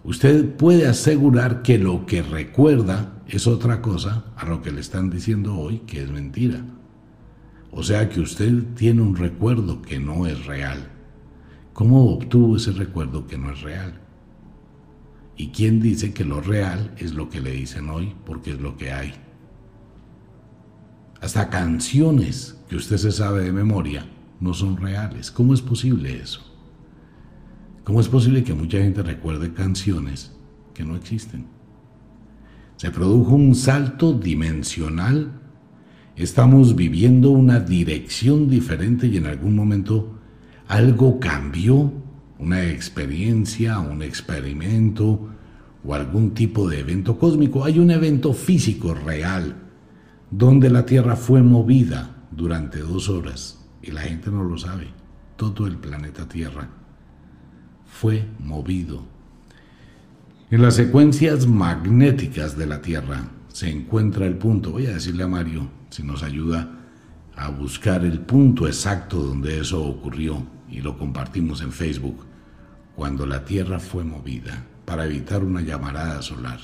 usted 0.06 0.56
puede 0.56 0.86
asegurar 0.86 1.62
que 1.62 1.78
lo 1.78 2.06
que 2.06 2.22
recuerda 2.22 3.22
es 3.28 3.46
otra 3.46 3.82
cosa 3.82 4.24
a 4.36 4.46
lo 4.46 4.62
que 4.62 4.70
le 4.70 4.80
están 4.80 5.10
diciendo 5.10 5.56
hoy 5.56 5.80
que 5.80 6.02
es 6.02 6.10
mentira. 6.10 6.64
O 7.70 7.82
sea 7.82 8.08
que 8.08 8.20
usted 8.20 8.62
tiene 8.74 9.02
un 9.02 9.16
recuerdo 9.16 9.82
que 9.82 9.98
no 9.98 10.26
es 10.26 10.46
real. 10.46 10.90
¿Cómo 11.74 12.06
obtuvo 12.06 12.56
ese 12.56 12.72
recuerdo 12.72 13.26
que 13.26 13.36
no 13.36 13.52
es 13.52 13.60
real? 13.60 14.00
¿Y 15.36 15.48
quién 15.48 15.80
dice 15.80 16.14
que 16.14 16.24
lo 16.24 16.40
real 16.40 16.94
es 16.96 17.12
lo 17.12 17.28
que 17.28 17.42
le 17.42 17.50
dicen 17.50 17.90
hoy 17.90 18.14
porque 18.24 18.52
es 18.52 18.60
lo 18.60 18.78
que 18.78 18.92
hay? 18.92 19.14
hasta 21.20 21.50
canciones 21.50 22.56
que 22.68 22.76
usted 22.76 22.96
se 22.98 23.12
sabe 23.12 23.42
de 23.44 23.52
memoria, 23.52 24.06
no 24.40 24.54
son 24.54 24.76
reales. 24.76 25.30
¿Cómo 25.30 25.54
es 25.54 25.62
posible 25.62 26.20
eso? 26.20 26.55
¿Cómo 27.86 28.00
es 28.00 28.08
posible 28.08 28.42
que 28.42 28.52
mucha 28.52 28.78
gente 28.78 29.00
recuerde 29.00 29.52
canciones 29.52 30.32
que 30.74 30.82
no 30.82 30.96
existen? 30.96 31.46
Se 32.78 32.90
produjo 32.90 33.36
un 33.36 33.54
salto 33.54 34.12
dimensional. 34.12 35.30
Estamos 36.16 36.74
viviendo 36.74 37.30
una 37.30 37.60
dirección 37.60 38.50
diferente 38.50 39.06
y 39.06 39.18
en 39.18 39.26
algún 39.26 39.54
momento 39.54 40.18
algo 40.66 41.20
cambió, 41.20 41.92
una 42.40 42.68
experiencia, 42.68 43.78
un 43.78 44.02
experimento 44.02 45.28
o 45.84 45.94
algún 45.94 46.34
tipo 46.34 46.68
de 46.68 46.80
evento 46.80 47.16
cósmico. 47.16 47.64
Hay 47.64 47.78
un 47.78 47.92
evento 47.92 48.32
físico 48.32 48.94
real 48.94 49.54
donde 50.32 50.70
la 50.70 50.84
Tierra 50.84 51.14
fue 51.14 51.40
movida 51.40 52.26
durante 52.32 52.80
dos 52.80 53.08
horas 53.08 53.64
y 53.80 53.92
la 53.92 54.00
gente 54.00 54.28
no 54.32 54.42
lo 54.42 54.58
sabe. 54.58 54.88
Todo 55.36 55.68
el 55.68 55.76
planeta 55.76 56.28
Tierra 56.28 56.68
fue 58.00 58.26
movido. 58.38 59.04
En 60.50 60.60
las 60.60 60.74
secuencias 60.74 61.46
magnéticas 61.46 62.56
de 62.56 62.66
la 62.66 62.82
Tierra 62.82 63.24
se 63.48 63.70
encuentra 63.70 64.26
el 64.26 64.36
punto. 64.36 64.72
Voy 64.72 64.86
a 64.86 64.92
decirle 64.92 65.24
a 65.24 65.28
Mario 65.28 65.68
si 65.88 66.02
nos 66.02 66.22
ayuda 66.22 66.70
a 67.34 67.48
buscar 67.48 68.04
el 68.04 68.20
punto 68.20 68.66
exacto 68.66 69.16
donde 69.16 69.60
eso 69.60 69.82
ocurrió 69.82 70.46
y 70.70 70.82
lo 70.82 70.98
compartimos 70.98 71.62
en 71.62 71.72
Facebook 71.72 72.26
cuando 72.94 73.24
la 73.24 73.44
Tierra 73.44 73.80
fue 73.80 74.04
movida 74.04 74.62
para 74.84 75.06
evitar 75.06 75.42
una 75.42 75.62
llamarada 75.62 76.20
solar. 76.20 76.60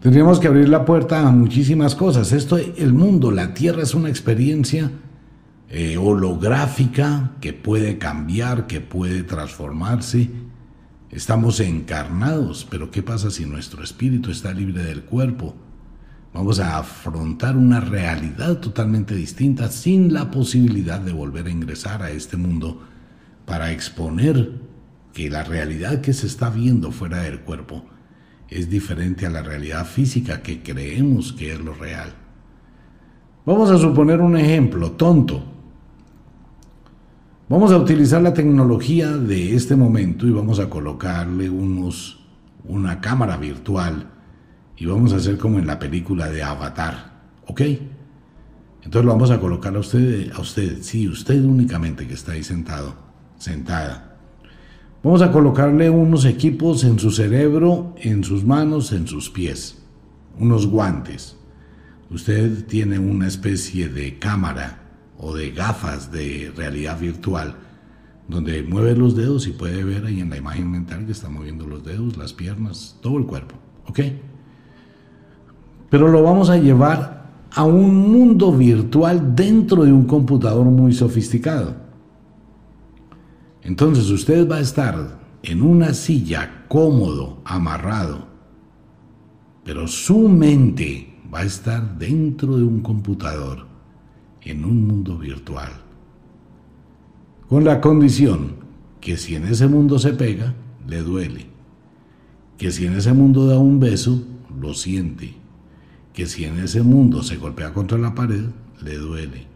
Tendríamos 0.00 0.40
que 0.40 0.48
abrir 0.48 0.68
la 0.68 0.84
puerta 0.84 1.26
a 1.26 1.30
muchísimas 1.30 1.94
cosas. 1.94 2.32
Esto, 2.32 2.58
el 2.58 2.92
mundo, 2.92 3.30
la 3.30 3.54
Tierra 3.54 3.82
es 3.82 3.94
una 3.94 4.08
experiencia 4.08 4.90
eh, 5.68 5.96
holográfica 5.96 7.32
que 7.40 7.52
puede 7.52 7.98
cambiar, 7.98 8.66
que 8.66 8.80
puede 8.80 9.22
transformarse. 9.22 10.30
Estamos 11.10 11.60
encarnados, 11.60 12.66
pero 12.68 12.90
¿qué 12.90 13.02
pasa 13.02 13.30
si 13.30 13.46
nuestro 13.46 13.82
espíritu 13.82 14.30
está 14.30 14.52
libre 14.52 14.82
del 14.82 15.04
cuerpo? 15.04 15.54
Vamos 16.32 16.58
a 16.58 16.78
afrontar 16.78 17.56
una 17.56 17.80
realidad 17.80 18.58
totalmente 18.58 19.14
distinta 19.14 19.68
sin 19.68 20.12
la 20.12 20.32
posibilidad 20.32 21.00
de 21.00 21.12
volver 21.12 21.46
a 21.46 21.50
ingresar 21.50 22.02
a 22.02 22.10
este 22.10 22.36
mundo 22.36 22.82
para 23.46 23.70
exponer 23.70 24.60
que 25.12 25.30
la 25.30 25.44
realidad 25.44 26.00
que 26.00 26.12
se 26.12 26.26
está 26.26 26.50
viendo 26.50 26.90
fuera 26.90 27.22
del 27.22 27.40
cuerpo 27.40 27.84
es 28.48 28.68
diferente 28.68 29.26
a 29.26 29.30
la 29.30 29.42
realidad 29.42 29.86
física 29.86 30.42
que 30.42 30.62
creemos 30.62 31.32
que 31.32 31.52
es 31.52 31.60
lo 31.60 31.74
real. 31.74 32.12
Vamos 33.46 33.70
a 33.70 33.78
suponer 33.78 34.20
un 34.20 34.36
ejemplo 34.36 34.92
tonto. 34.92 35.53
Vamos 37.46 37.72
a 37.72 37.76
utilizar 37.76 38.22
la 38.22 38.32
tecnología 38.32 39.18
de 39.18 39.54
este 39.54 39.76
momento 39.76 40.26
y 40.26 40.30
vamos 40.30 40.60
a 40.60 40.70
colocarle 40.70 41.50
unos, 41.50 42.24
una 42.66 43.02
cámara 43.02 43.36
virtual 43.36 44.08
y 44.78 44.86
vamos 44.86 45.12
a 45.12 45.16
hacer 45.16 45.36
como 45.36 45.58
en 45.58 45.66
la 45.66 45.78
película 45.78 46.30
de 46.30 46.42
Avatar, 46.42 47.20
¿ok? 47.46 47.60
Entonces 48.82 49.04
lo 49.04 49.12
vamos 49.12 49.30
a 49.30 49.40
colocar 49.40 49.76
a 49.76 49.80
usted, 49.80 50.32
a 50.32 50.40
usted, 50.40 50.78
sí, 50.80 51.06
usted 51.06 51.44
únicamente 51.44 52.06
que 52.06 52.14
está 52.14 52.32
ahí 52.32 52.42
sentado, 52.42 52.94
sentada. 53.36 54.16
Vamos 55.02 55.20
a 55.20 55.30
colocarle 55.30 55.90
unos 55.90 56.24
equipos 56.24 56.82
en 56.82 56.98
su 56.98 57.10
cerebro, 57.10 57.94
en 57.98 58.24
sus 58.24 58.42
manos, 58.42 58.90
en 58.92 59.06
sus 59.06 59.28
pies, 59.28 59.84
unos 60.38 60.66
guantes. 60.66 61.36
Usted 62.10 62.64
tiene 62.64 62.98
una 62.98 63.26
especie 63.26 63.90
de 63.90 64.18
cámara 64.18 64.83
o 65.18 65.34
de 65.34 65.50
gafas 65.50 66.10
de 66.10 66.52
realidad 66.56 66.98
virtual 66.98 67.56
donde 68.28 68.62
mueve 68.62 68.96
los 68.96 69.14
dedos 69.14 69.46
y 69.46 69.52
puede 69.52 69.84
ver 69.84 70.06
ahí 70.06 70.20
en 70.20 70.30
la 70.30 70.36
imagen 70.36 70.70
mental 70.70 71.04
que 71.04 71.12
está 71.12 71.28
moviendo 71.28 71.66
los 71.66 71.84
dedos, 71.84 72.16
las 72.16 72.32
piernas, 72.32 72.96
todo 73.02 73.18
el 73.18 73.26
cuerpo. 73.26 73.56
¿Ok? 73.86 74.00
Pero 75.90 76.08
lo 76.08 76.22
vamos 76.22 76.48
a 76.50 76.56
llevar 76.56 77.24
a 77.52 77.64
un 77.64 78.10
mundo 78.10 78.52
virtual 78.52 79.36
dentro 79.36 79.84
de 79.84 79.92
un 79.92 80.06
computador 80.06 80.64
muy 80.64 80.92
sofisticado. 80.92 81.76
Entonces 83.62 84.10
usted 84.10 84.48
va 84.50 84.56
a 84.56 84.60
estar 84.60 85.20
en 85.42 85.62
una 85.62 85.94
silla 85.94 86.64
cómodo, 86.68 87.38
amarrado, 87.44 88.26
pero 89.64 89.86
su 89.86 90.28
mente 90.28 91.14
va 91.32 91.40
a 91.40 91.44
estar 91.44 91.98
dentro 91.98 92.56
de 92.56 92.64
un 92.64 92.80
computador, 92.80 93.66
en 94.44 94.64
un 94.64 94.86
mundo 94.86 95.18
virtual, 95.18 95.72
con 97.48 97.64
la 97.64 97.80
condición 97.80 98.56
que 99.00 99.16
si 99.16 99.34
en 99.34 99.46
ese 99.46 99.66
mundo 99.66 99.98
se 99.98 100.12
pega, 100.12 100.54
le 100.86 101.02
duele, 101.02 101.46
que 102.56 102.70
si 102.70 102.86
en 102.86 102.94
ese 102.94 103.12
mundo 103.12 103.46
da 103.46 103.58
un 103.58 103.80
beso, 103.80 104.22
lo 104.60 104.74
siente, 104.74 105.34
que 106.12 106.26
si 106.26 106.44
en 106.44 106.58
ese 106.58 106.82
mundo 106.82 107.22
se 107.22 107.36
golpea 107.36 107.72
contra 107.72 107.98
la 107.98 108.14
pared, 108.14 108.44
le 108.82 108.96
duele, 108.98 109.46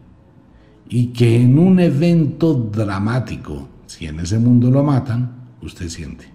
y 0.87 1.07
que 1.07 1.41
en 1.41 1.57
un 1.57 1.79
evento 1.79 2.53
dramático 2.53 3.69
si 3.89 4.05
en 4.05 4.19
ese 4.19 4.37
mundo 4.37 4.69
lo 4.69 4.83
matan, 4.83 5.31
usted 5.63 5.89
siente. 5.89 6.25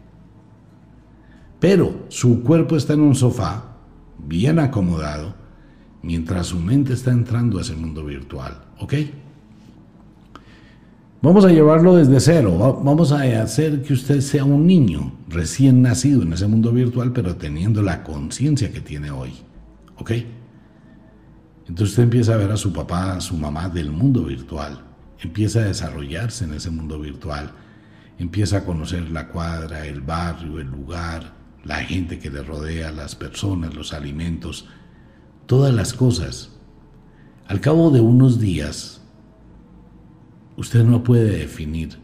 Pero 1.60 2.04
su 2.08 2.42
cuerpo 2.42 2.76
está 2.76 2.94
en 2.94 3.00
un 3.00 3.14
sofá, 3.14 3.76
bien 4.18 4.58
acomodado, 4.58 5.36
mientras 6.04 6.48
su 6.48 6.58
mente 6.58 6.92
está 6.92 7.10
entrando 7.10 7.58
a 7.58 7.62
ese 7.62 7.74
mundo 7.74 8.04
virtual. 8.04 8.64
¿Ok? 8.78 8.94
Vamos 11.22 11.44
a 11.44 11.48
llevarlo 11.48 11.96
desde 11.96 12.20
cero. 12.20 12.80
Vamos 12.84 13.10
a 13.10 13.22
hacer 13.42 13.82
que 13.82 13.94
usted 13.94 14.20
sea 14.20 14.44
un 14.44 14.66
niño 14.66 15.12
recién 15.28 15.82
nacido 15.82 16.22
en 16.22 16.34
ese 16.34 16.46
mundo 16.46 16.70
virtual, 16.70 17.12
pero 17.12 17.36
teniendo 17.36 17.82
la 17.82 18.02
conciencia 18.04 18.70
que 18.70 18.80
tiene 18.80 19.10
hoy. 19.10 19.32
¿Ok? 19.96 20.10
Entonces 21.66 21.90
usted 21.90 22.02
empieza 22.02 22.34
a 22.34 22.36
ver 22.36 22.52
a 22.52 22.56
su 22.56 22.72
papá, 22.72 23.14
a 23.14 23.20
su 23.20 23.36
mamá 23.36 23.70
del 23.70 23.90
mundo 23.90 24.24
virtual 24.24 24.84
empieza 25.24 25.60
a 25.60 25.64
desarrollarse 25.64 26.44
en 26.44 26.54
ese 26.54 26.70
mundo 26.70 26.98
virtual, 26.98 27.50
empieza 28.18 28.58
a 28.58 28.64
conocer 28.64 29.10
la 29.10 29.28
cuadra, 29.28 29.86
el 29.86 30.00
barrio, 30.00 30.60
el 30.60 30.68
lugar, 30.68 31.32
la 31.64 31.76
gente 31.76 32.18
que 32.18 32.30
le 32.30 32.42
rodea, 32.42 32.92
las 32.92 33.14
personas, 33.14 33.74
los 33.74 33.92
alimentos, 33.92 34.68
todas 35.46 35.74
las 35.74 35.92
cosas. 35.92 36.50
Al 37.46 37.60
cabo 37.60 37.90
de 37.90 38.00
unos 38.00 38.40
días, 38.40 39.02
usted 40.56 40.84
no 40.84 41.02
puede 41.02 41.38
definir 41.38 41.98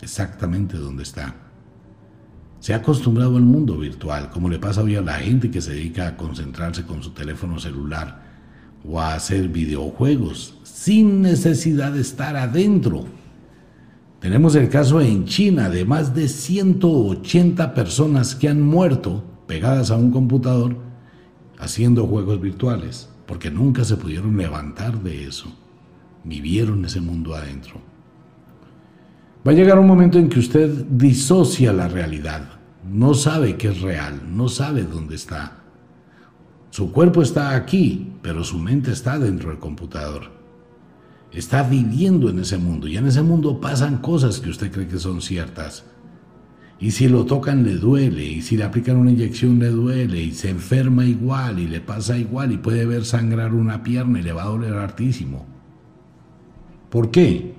exactamente 0.00 0.76
dónde 0.76 1.04
está. 1.04 1.36
Se 2.58 2.74
ha 2.74 2.76
acostumbrado 2.76 3.36
al 3.36 3.42
mundo 3.42 3.76
virtual, 3.76 4.30
como 4.30 4.48
le 4.48 4.58
pasa 4.58 4.82
a 4.82 4.84
la 4.84 5.14
gente 5.14 5.50
que 5.50 5.60
se 5.60 5.72
dedica 5.72 6.06
a 6.06 6.16
concentrarse 6.16 6.84
con 6.84 7.02
su 7.02 7.10
teléfono 7.10 7.58
celular 7.58 8.22
o 8.84 9.00
a 9.00 9.14
hacer 9.14 9.48
videojuegos 9.48 10.58
sin 10.62 11.22
necesidad 11.22 11.92
de 11.92 12.00
estar 12.00 12.36
adentro. 12.36 13.04
Tenemos 14.20 14.54
el 14.54 14.68
caso 14.68 15.00
en 15.00 15.24
China 15.24 15.68
de 15.70 15.84
más 15.84 16.14
de 16.14 16.28
180 16.28 17.74
personas 17.74 18.34
que 18.36 18.48
han 18.48 18.62
muerto 18.62 19.24
pegadas 19.46 19.90
a 19.90 19.96
un 19.96 20.12
computador 20.12 20.91
haciendo 21.62 22.06
juegos 22.06 22.40
virtuales, 22.40 23.08
porque 23.26 23.50
nunca 23.50 23.84
se 23.84 23.96
pudieron 23.96 24.36
levantar 24.36 25.02
de 25.02 25.24
eso. 25.26 25.56
Vivieron 26.24 26.84
ese 26.84 27.00
mundo 27.00 27.34
adentro. 27.34 27.80
Va 29.46 29.52
a 29.52 29.54
llegar 29.54 29.78
un 29.78 29.86
momento 29.86 30.18
en 30.18 30.28
que 30.28 30.38
usted 30.38 30.68
disocia 30.90 31.72
la 31.72 31.88
realidad, 31.88 32.60
no 32.84 33.14
sabe 33.14 33.56
que 33.56 33.68
es 33.68 33.80
real, 33.80 34.20
no 34.30 34.48
sabe 34.48 34.82
dónde 34.82 35.14
está 35.14 35.62
su 36.72 36.90
cuerpo 36.90 37.20
está 37.20 37.54
aquí, 37.54 38.14
pero 38.22 38.42
su 38.44 38.58
mente 38.58 38.92
está 38.92 39.18
dentro 39.18 39.50
del 39.50 39.58
computador. 39.58 40.30
Está 41.30 41.62
viviendo 41.64 42.30
en 42.30 42.38
ese 42.38 42.56
mundo 42.56 42.88
y 42.88 42.96
en 42.96 43.06
ese 43.06 43.20
mundo 43.20 43.60
pasan 43.60 43.98
cosas 43.98 44.40
que 44.40 44.48
usted 44.48 44.72
cree 44.72 44.88
que 44.88 44.98
son 44.98 45.20
ciertas. 45.20 45.84
Y 46.82 46.90
si 46.90 47.08
lo 47.08 47.24
tocan 47.24 47.62
le 47.62 47.76
duele, 47.76 48.24
y 48.24 48.42
si 48.42 48.56
le 48.56 48.64
aplican 48.64 48.96
una 48.96 49.12
inyección 49.12 49.60
le 49.60 49.68
duele, 49.68 50.20
y 50.20 50.32
se 50.32 50.50
enferma 50.50 51.04
igual, 51.04 51.60
y 51.60 51.68
le 51.68 51.80
pasa 51.80 52.18
igual, 52.18 52.50
y 52.50 52.56
puede 52.56 52.84
ver 52.86 53.04
sangrar 53.04 53.54
una 53.54 53.84
pierna 53.84 54.18
y 54.18 54.22
le 54.22 54.32
va 54.32 54.42
a 54.42 54.48
doler 54.48 54.74
hartísimo. 54.74 55.46
¿Por 56.90 57.12
qué? 57.12 57.54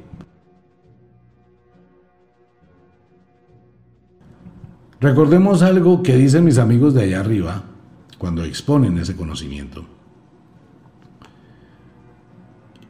Recordemos 5.00 5.62
algo 5.62 6.04
que 6.04 6.18
dicen 6.18 6.44
mis 6.44 6.58
amigos 6.58 6.94
de 6.94 7.04
allá 7.04 7.22
arriba, 7.22 7.64
cuando 8.18 8.44
exponen 8.44 8.98
ese 8.98 9.16
conocimiento. 9.16 9.86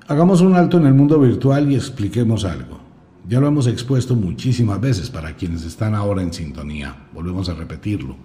Hagamos 0.08 0.42
un 0.42 0.56
alto 0.56 0.80
en 0.80 0.88
el 0.88 0.96
mundo 0.96 1.20
virtual 1.20 1.72
y 1.72 1.76
expliquemos 1.76 2.44
algo. 2.44 2.83
Ya 3.28 3.40
lo 3.40 3.48
hemos 3.48 3.68
expuesto 3.68 4.16
muchísimas 4.16 4.82
veces 4.82 5.10
para 5.10 5.36
quienes 5.36 5.64
están 5.64 5.96
ahora 5.96 6.22
en 6.22 6.34
sintonía. 6.34 7.08
Volvemos 7.14 7.48
a 7.50 7.54
repetirlo. 7.54 8.18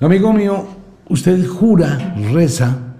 Amigo 0.00 0.32
mío, 0.32 0.66
usted 1.08 1.46
jura, 1.46 2.14
reza, 2.32 2.90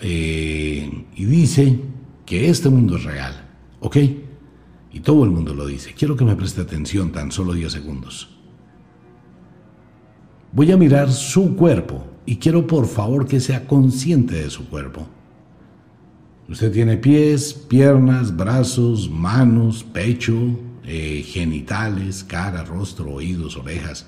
eh, 0.00 1.06
y 1.16 1.24
dice 1.24 1.80
que 2.24 2.48
este 2.48 2.68
mundo 2.68 2.96
es 2.96 3.04
real, 3.04 3.48
¿ok? 3.80 3.96
Y 4.92 5.00
todo 5.00 5.24
el 5.24 5.30
mundo 5.30 5.54
lo 5.54 5.66
dice. 5.66 5.92
Quiero 5.94 6.16
que 6.16 6.24
me 6.24 6.36
preste 6.36 6.60
atención 6.60 7.10
tan 7.10 7.32
solo 7.32 7.52
10 7.52 7.72
segundos. 7.72 8.30
Voy 10.52 10.70
a 10.70 10.76
mirar 10.76 11.10
su 11.10 11.56
cuerpo 11.56 12.06
y 12.26 12.36
quiero 12.36 12.66
por 12.66 12.86
favor 12.86 13.26
que 13.26 13.40
sea 13.40 13.66
consciente 13.66 14.36
de 14.36 14.50
su 14.50 14.68
cuerpo. 14.68 15.06
Usted 16.48 16.72
tiene 16.72 16.96
pies, 16.98 17.54
piernas, 17.54 18.36
brazos, 18.36 19.08
manos, 19.08 19.82
pecho, 19.82 20.34
eh, 20.84 21.22
genitales, 21.26 22.22
cara, 22.22 22.64
rostro, 22.64 23.12
oídos, 23.14 23.56
orejas, 23.56 24.06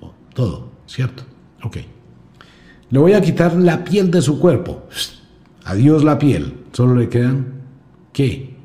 oh, 0.00 0.14
todo, 0.34 0.70
¿cierto? 0.86 1.24
Ok. 1.62 1.78
Le 2.88 2.98
voy 2.98 3.12
a 3.12 3.20
quitar 3.20 3.54
la 3.54 3.84
piel 3.84 4.10
de 4.10 4.22
su 4.22 4.38
cuerpo. 4.38 4.86
Adiós 5.64 6.04
la 6.04 6.18
piel. 6.18 6.54
Solo 6.72 6.94
le 6.94 7.08
quedan, 7.08 7.62
¿qué? 8.12 8.56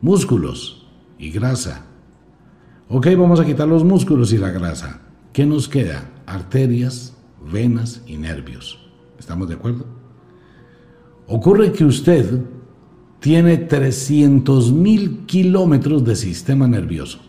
Músculos 0.00 0.86
y 1.18 1.30
grasa. 1.30 1.84
Ok, 2.88 3.06
vamos 3.16 3.40
a 3.40 3.44
quitar 3.44 3.68
los 3.68 3.84
músculos 3.84 4.32
y 4.32 4.38
la 4.38 4.50
grasa. 4.50 5.00
¿Qué 5.32 5.46
nos 5.46 5.68
queda? 5.68 6.10
Arterias, 6.26 7.14
venas 7.50 8.02
y 8.06 8.16
nervios. 8.16 8.78
¿Estamos 9.18 9.48
de 9.48 9.54
acuerdo? 9.54 10.01
Ocurre 11.28 11.72
que 11.72 11.84
usted 11.84 12.42
tiene 13.20 13.68
300.000 13.68 15.26
kilómetros 15.26 16.04
de 16.04 16.16
sistema 16.16 16.66
nervioso. 16.66 17.20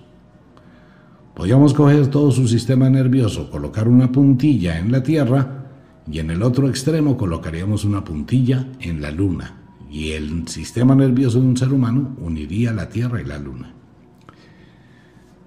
Podríamos 1.35 1.73
coger 1.73 2.07
todo 2.07 2.31
su 2.31 2.47
sistema 2.47 2.89
nervioso, 2.89 3.51
colocar 3.51 3.87
una 3.87 4.11
puntilla 4.11 4.79
en 4.79 4.91
la 4.91 5.03
Tierra 5.03 5.65
y 6.11 6.17
en 6.17 6.31
el 6.31 6.41
otro 6.41 6.67
extremo 6.67 7.15
colocaríamos 7.15 7.85
una 7.85 8.03
puntilla 8.03 8.67
en 8.79 9.01
la 9.01 9.11
Luna. 9.11 9.59
Y 9.91 10.11
el 10.11 10.47
sistema 10.47 10.95
nervioso 10.95 11.39
de 11.39 11.45
un 11.45 11.57
ser 11.57 11.71
humano 11.71 12.15
uniría 12.19 12.73
la 12.73 12.89
Tierra 12.89 13.21
y 13.21 13.25
la 13.25 13.37
Luna. 13.37 13.71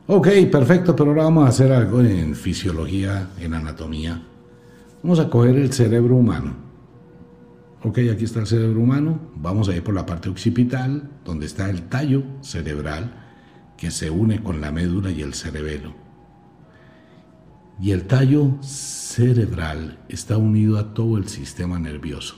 Ok, 0.06 0.28
perfecto, 0.52 0.94
pero 0.94 1.10
ahora 1.10 1.24
vamos 1.24 1.46
a 1.46 1.48
hacer 1.48 1.72
algo 1.72 2.00
en 2.00 2.36
fisiología, 2.36 3.30
en 3.40 3.54
anatomía. 3.54 4.22
Vamos 5.02 5.18
a 5.18 5.28
coger 5.28 5.56
el 5.56 5.72
cerebro 5.72 6.14
humano 6.14 6.65
Ok, 7.86 7.98
aquí 8.12 8.24
está 8.24 8.40
el 8.40 8.48
cerebro 8.48 8.80
humano, 8.80 9.30
vamos 9.36 9.68
a 9.68 9.76
ir 9.76 9.84
por 9.84 9.94
la 9.94 10.04
parte 10.04 10.28
occipital, 10.28 11.08
donde 11.24 11.46
está 11.46 11.70
el 11.70 11.82
tallo 11.82 12.24
cerebral 12.40 13.14
que 13.76 13.92
se 13.92 14.10
une 14.10 14.42
con 14.42 14.60
la 14.60 14.72
médula 14.72 15.12
y 15.12 15.22
el 15.22 15.34
cerebelo. 15.34 15.94
Y 17.80 17.92
el 17.92 18.08
tallo 18.08 18.60
cerebral 18.60 20.00
está 20.08 20.36
unido 20.36 20.78
a 20.78 20.94
todo 20.94 21.16
el 21.16 21.28
sistema 21.28 21.78
nervioso. 21.78 22.34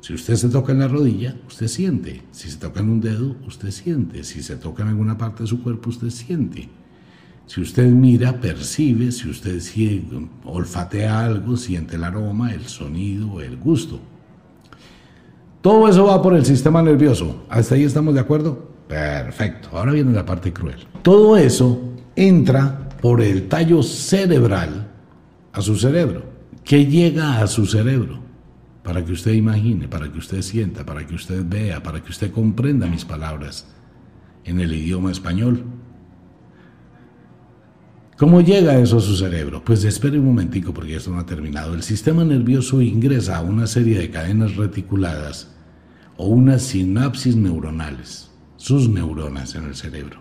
Si 0.00 0.14
usted 0.14 0.36
se 0.36 0.48
toca 0.48 0.70
en 0.70 0.78
la 0.78 0.86
rodilla, 0.86 1.34
usted 1.48 1.66
siente. 1.66 2.22
Si 2.30 2.48
se 2.48 2.58
toca 2.58 2.78
en 2.78 2.90
un 2.90 3.00
dedo, 3.00 3.34
usted 3.48 3.72
siente. 3.72 4.22
Si 4.22 4.44
se 4.44 4.54
toca 4.54 4.84
en 4.84 4.90
alguna 4.90 5.18
parte 5.18 5.42
de 5.42 5.48
su 5.48 5.60
cuerpo, 5.60 5.90
usted 5.90 6.10
siente. 6.10 6.68
Si 7.46 7.60
usted 7.60 7.90
mira, 7.90 8.40
percibe. 8.40 9.10
Si 9.10 9.28
usted 9.28 9.60
olfatea 10.44 11.24
algo, 11.24 11.56
siente 11.56 11.96
el 11.96 12.04
aroma, 12.04 12.54
el 12.54 12.66
sonido, 12.66 13.40
el 13.40 13.56
gusto. 13.56 14.00
Todo 15.66 15.88
eso 15.88 16.04
va 16.04 16.22
por 16.22 16.36
el 16.36 16.46
sistema 16.46 16.80
nervioso. 16.80 17.44
¿Hasta 17.48 17.74
ahí 17.74 17.82
estamos 17.82 18.14
de 18.14 18.20
acuerdo? 18.20 18.68
Perfecto. 18.86 19.70
Ahora 19.72 19.90
viene 19.90 20.12
la 20.12 20.24
parte 20.24 20.52
cruel. 20.52 20.76
Todo 21.02 21.36
eso 21.36 21.80
entra 22.14 22.88
por 23.02 23.20
el 23.20 23.48
tallo 23.48 23.82
cerebral 23.82 24.86
a 25.52 25.60
su 25.60 25.74
cerebro. 25.74 26.22
¿Qué 26.62 26.86
llega 26.86 27.40
a 27.40 27.48
su 27.48 27.66
cerebro? 27.66 28.20
Para 28.84 29.04
que 29.04 29.10
usted 29.10 29.32
imagine, 29.32 29.88
para 29.88 30.08
que 30.08 30.18
usted 30.18 30.40
sienta, 30.40 30.86
para 30.86 31.04
que 31.04 31.16
usted 31.16 31.42
vea, 31.44 31.82
para 31.82 32.00
que 32.00 32.10
usted 32.10 32.30
comprenda 32.30 32.86
mis 32.86 33.04
palabras 33.04 33.66
en 34.44 34.60
el 34.60 34.72
idioma 34.72 35.10
español. 35.10 35.64
¿Cómo 38.16 38.40
llega 38.40 38.78
eso 38.78 38.98
a 38.98 39.00
su 39.00 39.16
cerebro? 39.16 39.64
Pues 39.64 39.82
espere 39.82 40.16
un 40.16 40.26
momentico 40.26 40.72
porque 40.72 40.94
esto 40.94 41.10
no 41.10 41.18
ha 41.18 41.26
terminado. 41.26 41.74
El 41.74 41.82
sistema 41.82 42.24
nervioso 42.24 42.80
ingresa 42.80 43.38
a 43.38 43.42
una 43.42 43.66
serie 43.66 43.98
de 43.98 44.10
cadenas 44.10 44.54
reticuladas 44.54 45.55
o 46.16 46.26
unas 46.26 46.62
sinapsis 46.62 47.36
neuronales, 47.36 48.30
sus 48.56 48.88
neuronas 48.88 49.54
en 49.54 49.64
el 49.64 49.74
cerebro. 49.74 50.20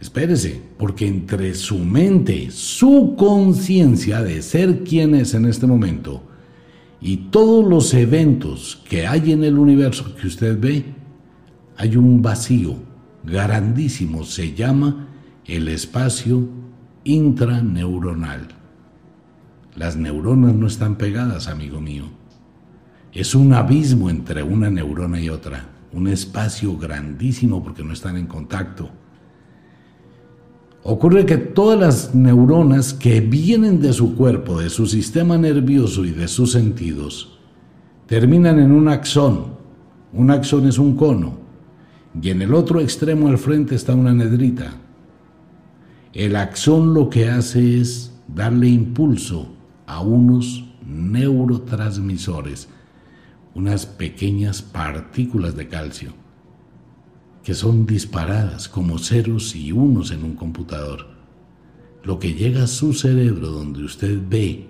Espérese, 0.00 0.62
porque 0.78 1.06
entre 1.06 1.54
su 1.54 1.78
mente, 1.78 2.50
su 2.50 3.14
conciencia 3.18 4.22
de 4.22 4.40
ser 4.40 4.82
quien 4.82 5.14
es 5.14 5.34
en 5.34 5.44
este 5.44 5.66
momento 5.66 6.22
y 7.00 7.16
todos 7.30 7.66
los 7.66 7.92
eventos 7.92 8.82
que 8.88 9.06
hay 9.06 9.32
en 9.32 9.44
el 9.44 9.58
universo 9.58 10.14
que 10.16 10.26
usted 10.26 10.58
ve, 10.58 10.84
hay 11.76 11.96
un 11.96 12.22
vacío 12.22 12.76
grandísimo, 13.24 14.24
se 14.24 14.54
llama 14.54 15.08
el 15.46 15.68
espacio 15.68 16.48
intraneuronal. 17.04 18.48
Las 19.76 19.96
neuronas 19.96 20.54
no 20.54 20.66
están 20.66 20.96
pegadas, 20.96 21.48
amigo 21.48 21.80
mío. 21.80 22.19
Es 23.12 23.34
un 23.34 23.52
abismo 23.52 24.08
entre 24.08 24.42
una 24.42 24.70
neurona 24.70 25.20
y 25.20 25.28
otra, 25.28 25.68
un 25.92 26.06
espacio 26.06 26.76
grandísimo 26.76 27.62
porque 27.62 27.82
no 27.82 27.92
están 27.92 28.16
en 28.16 28.26
contacto. 28.26 28.88
Ocurre 30.82 31.26
que 31.26 31.36
todas 31.36 31.78
las 31.78 32.14
neuronas 32.14 32.94
que 32.94 33.20
vienen 33.20 33.80
de 33.80 33.92
su 33.92 34.14
cuerpo, 34.14 34.60
de 34.60 34.70
su 34.70 34.86
sistema 34.86 35.36
nervioso 35.36 36.04
y 36.04 36.10
de 36.10 36.28
sus 36.28 36.52
sentidos, 36.52 37.38
terminan 38.06 38.58
en 38.60 38.70
un 38.72 38.88
axón. 38.88 39.58
Un 40.12 40.30
axón 40.30 40.66
es 40.66 40.78
un 40.78 40.96
cono 40.96 41.38
y 42.20 42.30
en 42.30 42.42
el 42.42 42.54
otro 42.54 42.80
extremo 42.80 43.28
al 43.28 43.38
frente 43.38 43.74
está 43.74 43.94
una 43.94 44.14
nedrita. 44.14 44.72
El 46.12 46.36
axón 46.36 46.94
lo 46.94 47.10
que 47.10 47.28
hace 47.28 47.80
es 47.80 48.12
darle 48.26 48.68
impulso 48.68 49.48
a 49.86 50.00
unos 50.00 50.64
neurotransmisores 50.86 52.68
unas 53.54 53.86
pequeñas 53.86 54.62
partículas 54.62 55.56
de 55.56 55.68
calcio 55.68 56.12
que 57.42 57.54
son 57.54 57.86
disparadas 57.86 58.68
como 58.68 58.98
ceros 58.98 59.56
y 59.56 59.72
unos 59.72 60.10
en 60.10 60.24
un 60.24 60.34
computador. 60.34 61.08
Lo 62.02 62.18
que 62.18 62.34
llega 62.34 62.64
a 62.64 62.68
su 62.68 62.92
cerebro 62.92 63.48
donde 63.48 63.82
usted 63.82 64.20
ve 64.28 64.68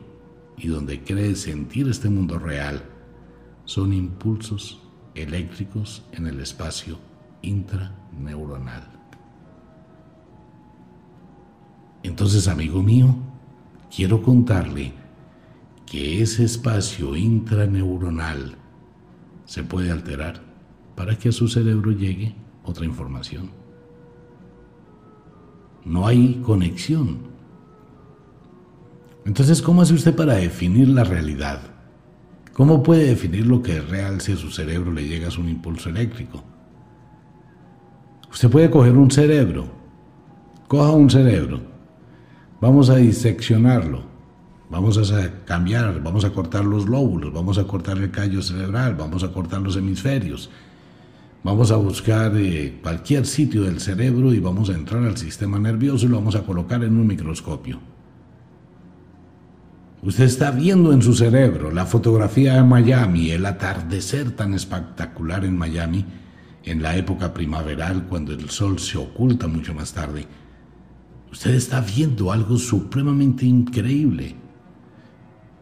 y 0.56 0.68
donde 0.68 1.02
cree 1.02 1.34
sentir 1.34 1.88
este 1.88 2.08
mundo 2.08 2.38
real 2.38 2.84
son 3.64 3.92
impulsos 3.92 4.80
eléctricos 5.14 6.02
en 6.12 6.26
el 6.26 6.40
espacio 6.40 6.98
intraneuronal. 7.42 8.88
Entonces, 12.02 12.48
amigo 12.48 12.82
mío, 12.82 13.14
quiero 13.94 14.22
contarle 14.22 14.92
que 15.86 16.22
ese 16.22 16.44
espacio 16.44 17.16
intraneuronal 17.16 18.56
se 19.50 19.64
puede 19.64 19.90
alterar 19.90 20.40
para 20.94 21.18
que 21.18 21.30
a 21.30 21.32
su 21.32 21.48
cerebro 21.48 21.90
llegue 21.90 22.36
otra 22.62 22.84
información. 22.84 23.50
No 25.84 26.06
hay 26.06 26.40
conexión. 26.40 27.18
Entonces, 29.24 29.60
¿cómo 29.60 29.82
hace 29.82 29.94
usted 29.94 30.14
para 30.14 30.34
definir 30.34 30.86
la 30.90 31.02
realidad? 31.02 31.62
¿Cómo 32.52 32.80
puede 32.80 33.06
definir 33.06 33.44
lo 33.44 33.60
que 33.60 33.78
es 33.78 33.88
real 33.88 34.20
si 34.20 34.30
a 34.30 34.36
su 34.36 34.52
cerebro 34.52 34.92
le 34.92 35.08
llega 35.08 35.36
un 35.36 35.48
impulso 35.48 35.88
eléctrico? 35.88 36.44
Usted 38.30 38.48
puede 38.48 38.70
coger 38.70 38.96
un 38.96 39.10
cerebro, 39.10 39.66
coja 40.68 40.92
un 40.92 41.10
cerebro, 41.10 41.60
vamos 42.60 42.88
a 42.88 42.94
diseccionarlo, 42.94 44.04
Vamos 44.70 45.12
a 45.12 45.44
cambiar, 45.44 46.00
vamos 46.00 46.24
a 46.24 46.30
cortar 46.30 46.64
los 46.64 46.88
lóbulos, 46.88 47.32
vamos 47.32 47.58
a 47.58 47.64
cortar 47.64 47.98
el 47.98 48.12
callo 48.12 48.40
cerebral, 48.40 48.94
vamos 48.94 49.24
a 49.24 49.32
cortar 49.32 49.60
los 49.60 49.76
hemisferios. 49.76 50.48
Vamos 51.42 51.72
a 51.72 51.76
buscar 51.76 52.36
eh, 52.36 52.78
cualquier 52.80 53.26
sitio 53.26 53.62
del 53.62 53.80
cerebro 53.80 54.32
y 54.32 54.38
vamos 54.38 54.70
a 54.70 54.74
entrar 54.74 55.02
al 55.02 55.16
sistema 55.16 55.58
nervioso 55.58 56.06
y 56.06 56.10
lo 56.10 56.16
vamos 56.16 56.36
a 56.36 56.42
colocar 56.42 56.84
en 56.84 56.96
un 56.96 57.06
microscopio. 57.06 57.80
Usted 60.02 60.24
está 60.24 60.50
viendo 60.50 60.92
en 60.92 61.02
su 61.02 61.14
cerebro 61.14 61.70
la 61.70 61.84
fotografía 61.84 62.54
de 62.54 62.62
Miami, 62.62 63.30
el 63.32 63.46
atardecer 63.46 64.30
tan 64.32 64.54
espectacular 64.54 65.44
en 65.44 65.58
Miami, 65.58 66.04
en 66.64 66.82
la 66.82 66.96
época 66.96 67.34
primaveral, 67.34 68.06
cuando 68.06 68.32
el 68.32 68.50
sol 68.50 68.78
se 68.78 68.98
oculta 68.98 69.48
mucho 69.48 69.74
más 69.74 69.92
tarde. 69.92 70.26
Usted 71.32 71.54
está 71.54 71.80
viendo 71.80 72.30
algo 72.30 72.56
supremamente 72.56 73.46
increíble. 73.46 74.36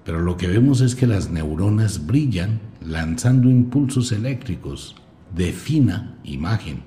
Pero 0.09 0.23
lo 0.23 0.39
que 0.39 0.47
vemos 0.47 0.81
es 0.81 0.95
que 0.95 1.07
las 1.07 1.29
neuronas 1.29 2.07
brillan 2.07 2.61
lanzando 2.81 3.51
impulsos 3.51 4.11
eléctricos 4.11 4.97
de 5.35 5.53
fina 5.53 6.19
imagen, 6.25 6.81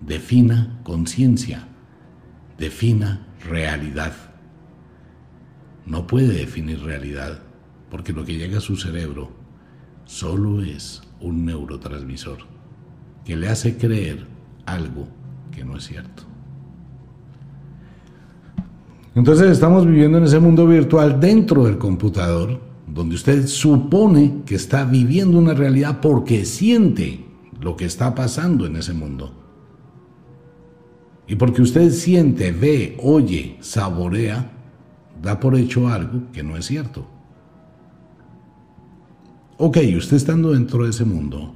de 0.00 0.18
fina 0.18 0.80
conciencia, 0.82 1.68
de 2.58 2.70
fina 2.70 3.24
realidad. 3.48 4.14
No 5.86 6.08
puede 6.08 6.38
definir 6.38 6.82
realidad, 6.82 7.40
porque 7.88 8.12
lo 8.12 8.24
que 8.24 8.36
llega 8.36 8.58
a 8.58 8.60
su 8.60 8.74
cerebro 8.74 9.30
solo 10.04 10.60
es 10.60 11.02
un 11.20 11.44
neurotransmisor 11.44 12.38
que 13.24 13.36
le 13.36 13.48
hace 13.48 13.76
creer 13.76 14.26
algo 14.66 15.06
que 15.52 15.64
no 15.64 15.76
es 15.76 15.84
cierto. 15.84 16.29
Entonces 19.14 19.50
estamos 19.50 19.86
viviendo 19.86 20.18
en 20.18 20.24
ese 20.24 20.38
mundo 20.38 20.66
virtual 20.66 21.18
dentro 21.18 21.64
del 21.64 21.78
computador, 21.78 22.60
donde 22.86 23.16
usted 23.16 23.46
supone 23.46 24.42
que 24.46 24.54
está 24.54 24.84
viviendo 24.84 25.38
una 25.38 25.54
realidad 25.54 26.00
porque 26.00 26.44
siente 26.44 27.24
lo 27.60 27.76
que 27.76 27.86
está 27.86 28.14
pasando 28.14 28.66
en 28.66 28.76
ese 28.76 28.92
mundo. 28.92 29.32
Y 31.26 31.36
porque 31.36 31.62
usted 31.62 31.90
siente, 31.90 32.52
ve, 32.52 32.96
oye, 33.02 33.56
saborea, 33.60 34.50
da 35.20 35.38
por 35.38 35.56
hecho 35.56 35.88
algo 35.88 36.30
que 36.32 36.42
no 36.42 36.56
es 36.56 36.66
cierto. 36.66 37.06
Ok, 39.58 39.78
usted 39.96 40.16
estando 40.16 40.52
dentro 40.52 40.84
de 40.84 40.90
ese 40.90 41.04
mundo, 41.04 41.52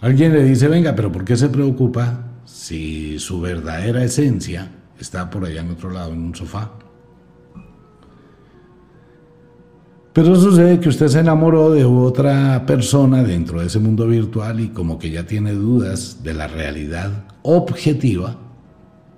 alguien 0.00 0.32
le 0.32 0.44
dice, 0.44 0.68
venga, 0.68 0.94
pero 0.94 1.12
¿por 1.12 1.24
qué 1.24 1.36
se 1.36 1.48
preocupa 1.48 2.27
si 2.48 3.18
su 3.18 3.40
verdadera 3.40 4.02
esencia 4.02 4.70
está 4.98 5.28
por 5.28 5.44
allá 5.44 5.60
en 5.60 5.70
otro 5.70 5.90
lado, 5.90 6.12
en 6.12 6.20
un 6.20 6.34
sofá? 6.34 6.72
Pero 10.14 10.34
sucede 10.34 10.80
que 10.80 10.88
usted 10.88 11.08
se 11.08 11.20
enamoró 11.20 11.70
de 11.70 11.84
otra 11.84 12.64
persona 12.66 13.22
dentro 13.22 13.60
de 13.60 13.66
ese 13.66 13.78
mundo 13.78 14.06
virtual 14.06 14.60
y 14.60 14.68
como 14.70 14.98
que 14.98 15.10
ya 15.10 15.26
tiene 15.26 15.52
dudas 15.52 16.24
de 16.24 16.34
la 16.34 16.48
realidad 16.48 17.26
objetiva 17.42 18.36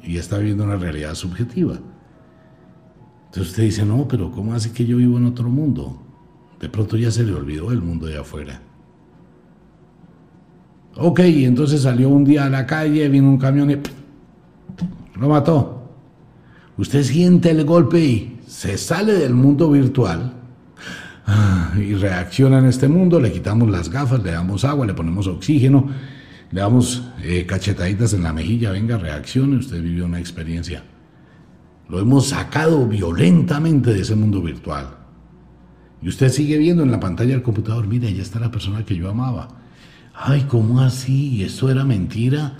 y 0.03 0.19
está 0.19 0.39
viviendo 0.39 0.65
una 0.65 0.77
realidad 0.77 1.15
subjetiva. 1.15 1.79
Entonces 3.27 3.51
usted 3.51 3.63
dice, 3.63 3.87
no, 3.87 4.09
pero 4.09 4.33
¿cómo 4.33 4.55
hace 4.55 4.73
que 4.73 4.85
yo 4.85 4.97
vivo 4.97 5.17
en 5.17 5.27
otro 5.27 5.49
mundo? 5.49 6.03
De 6.59 6.69
pronto 6.69 6.97
ya 6.97 7.11
se 7.11 7.23
le 7.23 7.33
olvidó 7.33 7.71
el 7.71 7.81
mundo 7.81 8.07
de 8.07 8.19
afuera. 8.19 8.61
Ok, 10.97 11.21
entonces 11.21 11.83
salió 11.83 12.09
un 12.09 12.25
día 12.25 12.45
a 12.45 12.51
la 12.51 12.67
calle, 12.67 13.09
vino 13.09 13.29
un 13.29 13.39
camión 13.39 13.71
y 13.71 13.79
lo 15.19 15.29
mató. 15.29 15.77
Usted 16.77 17.03
siente 17.03 17.51
el 17.51 17.65
golpe 17.65 18.01
y 18.01 18.41
se 18.47 18.77
sale 18.77 19.13
del 19.13 19.35
mundo 19.35 19.71
virtual 19.71 20.41
Ah, 21.33 21.73
y 21.77 21.95
reacciona 21.95 22.59
en 22.59 22.67
este 22.67 22.89
mundo, 22.89 23.21
le 23.21 23.31
quitamos 23.31 23.71
las 23.71 23.89
gafas, 23.89 24.21
le 24.21 24.33
damos 24.33 24.65
agua, 24.65 24.85
le 24.85 24.95
ponemos 24.95 25.29
oxígeno, 25.29 25.89
le 26.51 26.61
damos 26.61 27.05
eh, 27.23 27.47
cachetaditas 27.47 28.15
en 28.15 28.25
la 28.25 28.33
mejilla, 28.33 28.73
venga, 28.73 28.99
reaccione, 28.99 29.57
usted 29.57 29.81
vivió 29.81 30.07
una 30.07 30.19
experiencia. 30.19 30.83
Lo 31.89 32.01
hemos 32.01 32.31
sacado 32.31 32.85
violentamente 32.89 33.95
de 33.95 34.01
ese 34.01 34.17
mundo 34.17 34.43
virtual. 34.43 34.89
Y 36.03 36.09
usted 36.09 36.31
sigue 36.31 36.59
viendo 36.59 36.83
en 36.83 36.91
la 36.91 36.99
pantalla 36.99 37.31
del 37.31 37.43
computador, 37.43 37.87
mire, 37.87 38.09
ahí 38.09 38.19
está 38.19 38.41
la 38.41 38.51
persona 38.51 38.85
que 38.85 38.97
yo 38.97 39.09
amaba. 39.09 39.60
Ay, 40.15 40.45
¿cómo 40.49 40.81
así? 40.81 41.37
¿Y 41.37 41.43
esto 41.45 41.71
era 41.71 41.85
mentira? 41.85 42.59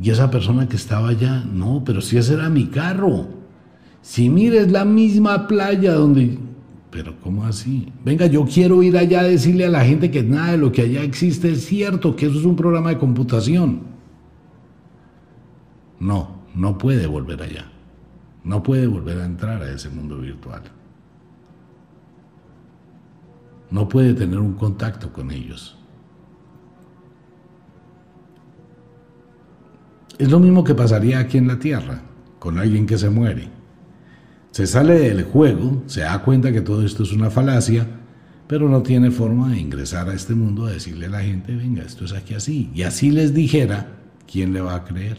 ¿Y 0.00 0.10
esa 0.10 0.30
persona 0.30 0.68
que 0.68 0.76
estaba 0.76 1.08
allá? 1.08 1.44
No, 1.44 1.82
pero 1.84 2.00
si 2.00 2.16
ese 2.16 2.34
era 2.34 2.48
mi 2.48 2.66
carro. 2.66 3.28
Si 4.02 4.28
mire, 4.28 4.60
es 4.60 4.70
la 4.70 4.84
misma 4.84 5.46
playa 5.46 5.94
donde 5.94 6.38
pero 6.90 7.14
¿cómo 7.20 7.44
así? 7.44 7.92
Venga, 8.04 8.26
yo 8.26 8.44
quiero 8.44 8.82
ir 8.82 8.96
allá 8.98 9.20
a 9.20 9.24
decirle 9.24 9.64
a 9.64 9.70
la 9.70 9.84
gente 9.84 10.10
que 10.10 10.22
nada 10.22 10.52
de 10.52 10.58
lo 10.58 10.72
que 10.72 10.82
allá 10.82 11.02
existe 11.02 11.52
es 11.52 11.64
cierto, 11.64 12.16
que 12.16 12.26
eso 12.26 12.38
es 12.38 12.44
un 12.44 12.56
programa 12.56 12.90
de 12.90 12.98
computación. 12.98 13.82
No, 16.00 16.42
no 16.54 16.78
puede 16.78 17.06
volver 17.06 17.42
allá. 17.42 17.70
No 18.42 18.62
puede 18.62 18.86
volver 18.86 19.20
a 19.20 19.26
entrar 19.26 19.62
a 19.62 19.70
ese 19.70 19.88
mundo 19.88 20.18
virtual. 20.18 20.62
No 23.70 23.88
puede 23.88 24.14
tener 24.14 24.40
un 24.40 24.54
contacto 24.54 25.12
con 25.12 25.30
ellos. 25.30 25.78
Es 30.20 30.30
lo 30.30 30.38
mismo 30.38 30.62
que 30.64 30.74
pasaría 30.74 31.18
aquí 31.18 31.38
en 31.38 31.48
la 31.48 31.58
Tierra, 31.58 32.02
con 32.38 32.58
alguien 32.58 32.84
que 32.84 32.98
se 32.98 33.08
muere. 33.08 33.48
Se 34.50 34.66
sale 34.66 34.98
del 34.98 35.22
juego, 35.22 35.82
se 35.86 36.02
da 36.02 36.18
cuenta 36.18 36.52
que 36.52 36.60
todo 36.60 36.84
esto 36.84 37.04
es 37.04 37.12
una 37.12 37.30
falacia, 37.30 37.86
pero 38.46 38.68
no 38.68 38.82
tiene 38.82 39.10
forma 39.10 39.48
de 39.48 39.58
ingresar 39.58 40.10
a 40.10 40.12
este 40.12 40.34
mundo 40.34 40.66
a 40.66 40.72
decirle 40.72 41.06
a 41.06 41.08
la 41.08 41.22
gente, 41.22 41.56
venga, 41.56 41.82
esto 41.82 42.04
es 42.04 42.12
aquí 42.12 42.34
así. 42.34 42.70
Y 42.74 42.82
así 42.82 43.10
les 43.10 43.32
dijera, 43.32 43.96
¿quién 44.30 44.52
le 44.52 44.60
va 44.60 44.74
a 44.74 44.84
creer? 44.84 45.16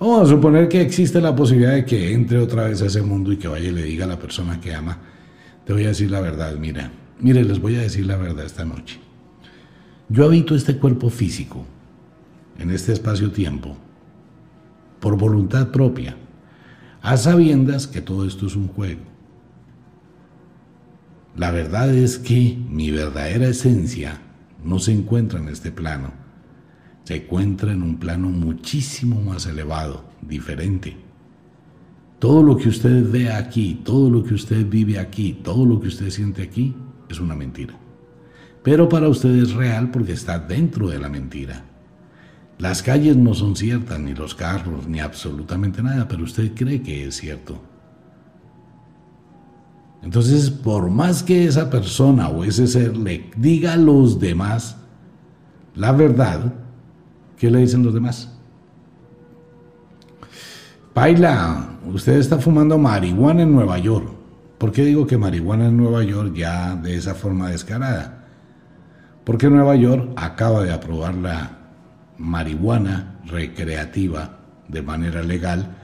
Vamos 0.00 0.22
a 0.22 0.30
suponer 0.32 0.68
que 0.68 0.80
existe 0.80 1.20
la 1.20 1.36
posibilidad 1.36 1.74
de 1.74 1.84
que 1.84 2.12
entre 2.12 2.38
otra 2.38 2.64
vez 2.64 2.82
a 2.82 2.86
ese 2.86 3.00
mundo 3.00 3.30
y 3.30 3.36
que 3.36 3.46
vaya 3.46 3.68
y 3.68 3.72
le 3.72 3.84
diga 3.84 4.06
a 4.06 4.08
la 4.08 4.18
persona 4.18 4.60
que 4.60 4.74
ama, 4.74 4.98
te 5.64 5.72
voy 5.72 5.84
a 5.84 5.88
decir 5.88 6.10
la 6.10 6.20
verdad, 6.20 6.56
mira, 6.58 6.90
mire, 7.20 7.44
les 7.44 7.60
voy 7.60 7.76
a 7.76 7.82
decir 7.82 8.06
la 8.06 8.16
verdad 8.16 8.44
esta 8.44 8.64
noche. 8.64 8.98
Yo 10.08 10.24
habito 10.24 10.56
este 10.56 10.78
cuerpo 10.78 11.10
físico, 11.10 11.64
en 12.58 12.70
este 12.70 12.92
espacio-tiempo, 12.92 13.76
por 15.04 15.18
voluntad 15.18 15.70
propia 15.70 16.16
a 17.02 17.18
sabiendas 17.18 17.86
que 17.86 18.00
todo 18.00 18.26
esto 18.26 18.46
es 18.46 18.56
un 18.56 18.68
juego. 18.68 19.02
La 21.36 21.50
verdad 21.50 21.94
es 21.94 22.16
que 22.16 22.56
mi 22.70 22.90
verdadera 22.90 23.48
esencia 23.48 24.22
no 24.64 24.78
se 24.78 24.92
encuentra 24.92 25.38
en 25.40 25.48
este 25.48 25.70
plano, 25.70 26.14
se 27.04 27.16
encuentra 27.16 27.72
en 27.72 27.82
un 27.82 27.98
plano 27.98 28.30
muchísimo 28.30 29.20
más 29.20 29.44
elevado, 29.44 30.06
diferente. 30.22 30.96
Todo 32.18 32.42
lo 32.42 32.56
que 32.56 32.70
usted 32.70 33.04
ve 33.12 33.30
aquí, 33.30 33.82
todo 33.84 34.08
lo 34.08 34.24
que 34.24 34.32
usted 34.32 34.66
vive 34.66 34.98
aquí, 34.98 35.38
todo 35.44 35.66
lo 35.66 35.80
que 35.80 35.88
usted 35.88 36.08
siente 36.08 36.40
aquí, 36.40 36.74
es 37.10 37.20
una 37.20 37.34
mentira. 37.34 37.74
Pero 38.62 38.88
para 38.88 39.10
usted 39.10 39.34
es 39.34 39.52
real 39.52 39.90
porque 39.90 40.12
está 40.12 40.38
dentro 40.38 40.88
de 40.88 40.98
la 40.98 41.10
mentira. 41.10 41.73
Las 42.64 42.82
calles 42.82 43.14
no 43.14 43.34
son 43.34 43.56
ciertas, 43.56 44.00
ni 44.00 44.14
los 44.14 44.34
carros, 44.34 44.88
ni 44.88 44.98
absolutamente 44.98 45.82
nada, 45.82 46.08
pero 46.08 46.24
usted 46.24 46.54
cree 46.54 46.80
que 46.80 47.06
es 47.06 47.16
cierto. 47.16 47.60
Entonces, 50.02 50.48
por 50.48 50.88
más 50.88 51.22
que 51.22 51.44
esa 51.44 51.68
persona 51.68 52.30
o 52.30 52.42
ese 52.42 52.66
ser 52.66 52.96
le 52.96 53.30
diga 53.36 53.74
a 53.74 53.76
los 53.76 54.18
demás 54.18 54.78
la 55.74 55.92
verdad, 55.92 56.54
¿qué 57.36 57.50
le 57.50 57.58
dicen 57.58 57.84
los 57.84 57.92
demás? 57.92 58.32
Paila, 60.94 61.68
usted 61.92 62.14
está 62.14 62.38
fumando 62.38 62.78
marihuana 62.78 63.42
en 63.42 63.52
Nueva 63.52 63.78
York. 63.78 64.08
¿Por 64.56 64.72
qué 64.72 64.86
digo 64.86 65.06
que 65.06 65.18
marihuana 65.18 65.66
en 65.66 65.76
Nueva 65.76 66.02
York 66.02 66.32
ya 66.34 66.76
de 66.76 66.96
esa 66.96 67.14
forma 67.14 67.50
descarada? 67.50 68.24
Porque 69.22 69.50
Nueva 69.50 69.76
York 69.76 70.12
acaba 70.16 70.62
de 70.62 70.72
aprobar 70.72 71.14
la 71.14 71.63
marihuana 72.18 73.20
recreativa 73.26 74.38
de 74.68 74.82
manera 74.82 75.22
legal, 75.22 75.76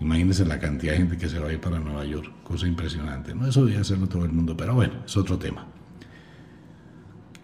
imagínense 0.00 0.44
la 0.44 0.58
cantidad 0.58 0.92
de 0.92 0.98
gente 0.98 1.16
que 1.18 1.28
se 1.28 1.38
va 1.38 1.48
a 1.48 1.52
ir 1.52 1.60
para 1.60 1.78
Nueva 1.78 2.04
York, 2.04 2.32
cosa 2.42 2.66
impresionante. 2.66 3.34
No 3.34 3.46
eso 3.46 3.64
debe 3.64 3.80
hacerlo 3.80 4.06
todo 4.06 4.24
el 4.24 4.32
mundo, 4.32 4.56
pero 4.56 4.74
bueno, 4.74 4.94
es 5.06 5.16
otro 5.16 5.38
tema. 5.38 5.66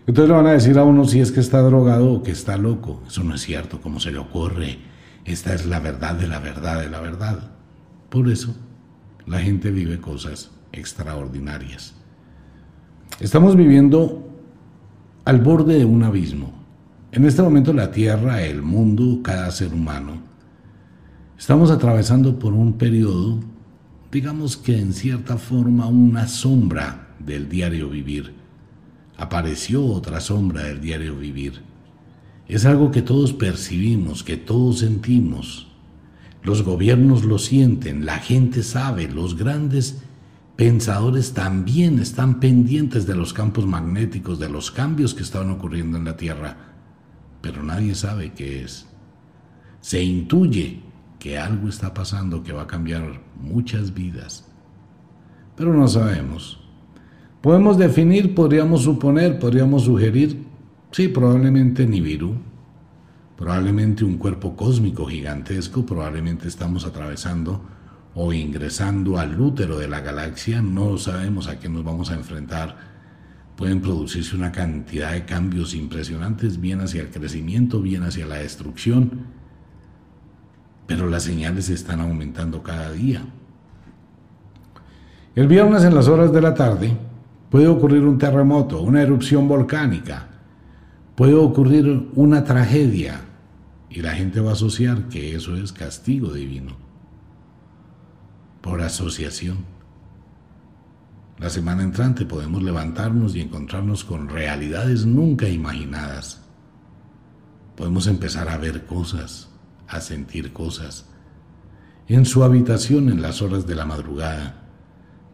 Entonces 0.06 0.28
le 0.28 0.36
van 0.36 0.46
a 0.46 0.52
decir 0.52 0.78
a 0.78 0.84
uno 0.84 1.06
si 1.06 1.20
es 1.20 1.32
que 1.32 1.40
está 1.40 1.62
drogado 1.62 2.12
o 2.12 2.22
que 2.22 2.30
está 2.30 2.58
loco. 2.58 3.02
Eso 3.06 3.24
no 3.24 3.34
es 3.34 3.40
cierto, 3.40 3.80
como 3.80 4.00
se 4.00 4.10
le 4.10 4.18
ocurre. 4.18 4.78
Esta 5.24 5.54
es 5.54 5.64
la 5.64 5.80
verdad 5.80 6.14
de 6.14 6.28
la 6.28 6.38
verdad 6.38 6.80
de 6.80 6.90
la 6.90 7.00
verdad. 7.00 7.52
Por 8.10 8.28
eso 8.28 8.54
la 9.26 9.38
gente 9.38 9.70
vive 9.70 10.00
cosas 10.00 10.50
extraordinarias. 10.72 11.94
Estamos 13.20 13.56
viviendo 13.56 14.28
al 15.24 15.40
borde 15.40 15.78
de 15.78 15.84
un 15.84 16.02
abismo. 16.02 16.63
En 17.14 17.24
este 17.24 17.42
momento 17.42 17.72
la 17.72 17.92
Tierra, 17.92 18.42
el 18.42 18.60
mundo, 18.60 19.20
cada 19.22 19.48
ser 19.52 19.72
humano, 19.72 20.20
estamos 21.38 21.70
atravesando 21.70 22.40
por 22.40 22.52
un 22.54 22.72
periodo, 22.72 23.38
digamos 24.10 24.56
que 24.56 24.76
en 24.76 24.92
cierta 24.92 25.38
forma 25.38 25.86
una 25.86 26.26
sombra 26.26 27.14
del 27.20 27.48
diario 27.48 27.88
vivir. 27.88 28.34
Apareció 29.16 29.86
otra 29.86 30.18
sombra 30.18 30.64
del 30.64 30.80
diario 30.80 31.16
vivir. 31.16 31.62
Es 32.48 32.66
algo 32.66 32.90
que 32.90 33.00
todos 33.00 33.32
percibimos, 33.32 34.24
que 34.24 34.36
todos 34.36 34.80
sentimos. 34.80 35.68
Los 36.42 36.64
gobiernos 36.64 37.22
lo 37.22 37.38
sienten, 37.38 38.06
la 38.06 38.18
gente 38.18 38.64
sabe, 38.64 39.06
los 39.06 39.38
grandes 39.38 40.02
pensadores 40.56 41.32
también 41.32 42.00
están 42.00 42.40
pendientes 42.40 43.06
de 43.06 43.14
los 43.14 43.32
campos 43.32 43.68
magnéticos, 43.68 44.40
de 44.40 44.48
los 44.48 44.72
cambios 44.72 45.14
que 45.14 45.22
estaban 45.22 45.50
ocurriendo 45.50 45.96
en 45.96 46.06
la 46.06 46.16
Tierra 46.16 46.73
pero 47.44 47.62
nadie 47.62 47.94
sabe 47.94 48.32
qué 48.32 48.64
es. 48.64 48.86
Se 49.82 50.02
intuye 50.02 50.80
que 51.18 51.38
algo 51.38 51.68
está 51.68 51.92
pasando 51.92 52.42
que 52.42 52.54
va 52.54 52.62
a 52.62 52.66
cambiar 52.66 53.20
muchas 53.38 53.92
vidas, 53.92 54.50
pero 55.54 55.74
no 55.74 55.86
sabemos. 55.86 56.58
Podemos 57.42 57.76
definir, 57.76 58.34
podríamos 58.34 58.84
suponer, 58.84 59.38
podríamos 59.38 59.82
sugerir, 59.82 60.42
sí, 60.90 61.08
probablemente 61.08 61.86
Nibiru, 61.86 62.34
probablemente 63.36 64.06
un 64.06 64.16
cuerpo 64.16 64.56
cósmico 64.56 65.04
gigantesco, 65.04 65.84
probablemente 65.84 66.48
estamos 66.48 66.86
atravesando 66.86 67.60
o 68.14 68.32
ingresando 68.32 69.18
al 69.18 69.38
útero 69.38 69.76
de 69.76 69.88
la 69.88 70.00
galaxia, 70.00 70.62
no 70.62 70.96
sabemos 70.96 71.48
a 71.48 71.58
qué 71.58 71.68
nos 71.68 71.84
vamos 71.84 72.10
a 72.10 72.14
enfrentar. 72.14 72.93
Pueden 73.56 73.80
producirse 73.80 74.34
una 74.34 74.50
cantidad 74.50 75.12
de 75.12 75.24
cambios 75.24 75.74
impresionantes, 75.74 76.60
bien 76.60 76.80
hacia 76.80 77.02
el 77.02 77.10
crecimiento, 77.10 77.80
bien 77.80 78.02
hacia 78.02 78.26
la 78.26 78.36
destrucción, 78.36 79.26
pero 80.86 81.08
las 81.08 81.22
señales 81.22 81.70
están 81.70 82.00
aumentando 82.00 82.62
cada 82.62 82.90
día. 82.92 83.24
El 85.34 85.46
viernes 85.46 85.84
en 85.84 85.94
las 85.94 86.08
horas 86.08 86.32
de 86.32 86.40
la 86.40 86.54
tarde 86.54 86.96
puede 87.50 87.66
ocurrir 87.66 88.04
un 88.04 88.18
terremoto, 88.18 88.82
una 88.82 89.02
erupción 89.02 89.48
volcánica, 89.48 90.28
puede 91.14 91.34
ocurrir 91.34 92.08
una 92.14 92.44
tragedia 92.44 93.20
y 93.88 94.02
la 94.02 94.12
gente 94.12 94.40
va 94.40 94.50
a 94.50 94.54
asociar 94.54 95.08
que 95.08 95.34
eso 95.34 95.56
es 95.56 95.72
castigo 95.72 96.32
divino 96.32 96.72
por 98.60 98.80
asociación. 98.80 99.73
La 101.38 101.50
semana 101.50 101.82
entrante 101.82 102.24
podemos 102.26 102.62
levantarnos 102.62 103.34
y 103.34 103.40
encontrarnos 103.40 104.04
con 104.04 104.28
realidades 104.28 105.04
nunca 105.04 105.48
imaginadas. 105.48 106.40
Podemos 107.76 108.06
empezar 108.06 108.48
a 108.48 108.56
ver 108.56 108.86
cosas, 108.86 109.50
a 109.88 110.00
sentir 110.00 110.52
cosas. 110.52 111.06
En 112.06 112.24
su 112.24 112.44
habitación 112.44 113.08
en 113.08 113.20
las 113.20 113.42
horas 113.42 113.66
de 113.66 113.74
la 113.74 113.84
madrugada 113.84 114.62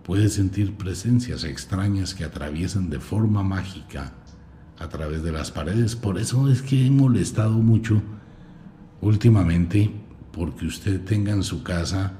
puede 0.03 0.31
sentir 0.31 0.77
presencias 0.77 1.45
extrañas 1.45 2.15
que 2.15 2.25
atraviesan 2.25 2.89
de 2.89 2.99
forma 2.99 3.43
mágica 3.43 4.15
a 4.79 4.89
través 4.89 5.23
de 5.23 5.33
las 5.33 5.51
paredes. 5.51 5.97
Por 5.97 6.19
eso 6.19 6.51
es 6.51 6.63
que 6.63 6.87
he 6.87 6.91
molestado 6.91 7.53
mucho 7.53 8.03
últimamente 9.03 9.91
porque 10.33 10.65
usted 10.67 11.05
tenga 11.05 11.33
en 11.33 11.43
su 11.43 11.63
casa 11.63 12.20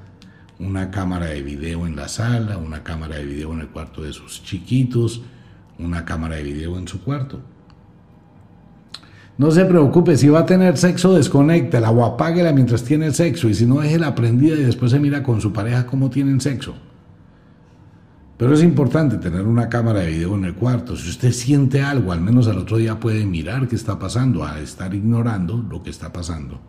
una 0.61 0.91
cámara 0.91 1.25
de 1.27 1.41
video 1.41 1.87
en 1.87 1.95
la 1.95 2.07
sala, 2.07 2.57
una 2.57 2.83
cámara 2.83 3.15
de 3.15 3.25
video 3.25 3.51
en 3.53 3.61
el 3.61 3.67
cuarto 3.67 4.03
de 4.03 4.13
sus 4.13 4.43
chiquitos, 4.43 5.21
una 5.79 6.05
cámara 6.05 6.35
de 6.35 6.43
video 6.43 6.77
en 6.77 6.87
su 6.87 7.03
cuarto. 7.03 7.41
No 9.37 9.49
se 9.49 9.65
preocupe, 9.65 10.17
si 10.17 10.29
va 10.29 10.41
a 10.41 10.45
tener 10.45 10.77
sexo, 10.77 11.15
desconéctela 11.15 11.89
o 11.89 12.05
apáguela 12.05 12.51
mientras 12.51 12.83
tiene 12.83 13.11
sexo 13.11 13.49
y 13.49 13.55
si 13.55 13.65
no, 13.65 13.81
la 13.81 14.13
prendida 14.13 14.55
y 14.55 14.63
después 14.63 14.91
se 14.91 14.99
mira 14.99 15.23
con 15.23 15.41
su 15.41 15.51
pareja 15.51 15.87
cómo 15.87 16.09
tienen 16.09 16.39
sexo. 16.39 16.75
Pero 18.37 18.53
es 18.53 18.61
importante 18.63 19.17
tener 19.17 19.43
una 19.43 19.69
cámara 19.69 20.01
de 20.01 20.11
video 20.11 20.35
en 20.35 20.45
el 20.45 20.55
cuarto. 20.55 20.95
Si 20.95 21.09
usted 21.09 21.31
siente 21.31 21.81
algo, 21.81 22.11
al 22.11 22.21
menos 22.21 22.47
al 22.47 22.57
otro 22.57 22.77
día 22.77 22.99
puede 22.99 23.25
mirar 23.25 23.67
qué 23.67 23.75
está 23.75 23.97
pasando, 23.97 24.43
a 24.43 24.59
estar 24.59 24.93
ignorando 24.93 25.57
lo 25.57 25.81
que 25.81 25.89
está 25.89 26.11
pasando. 26.11 26.59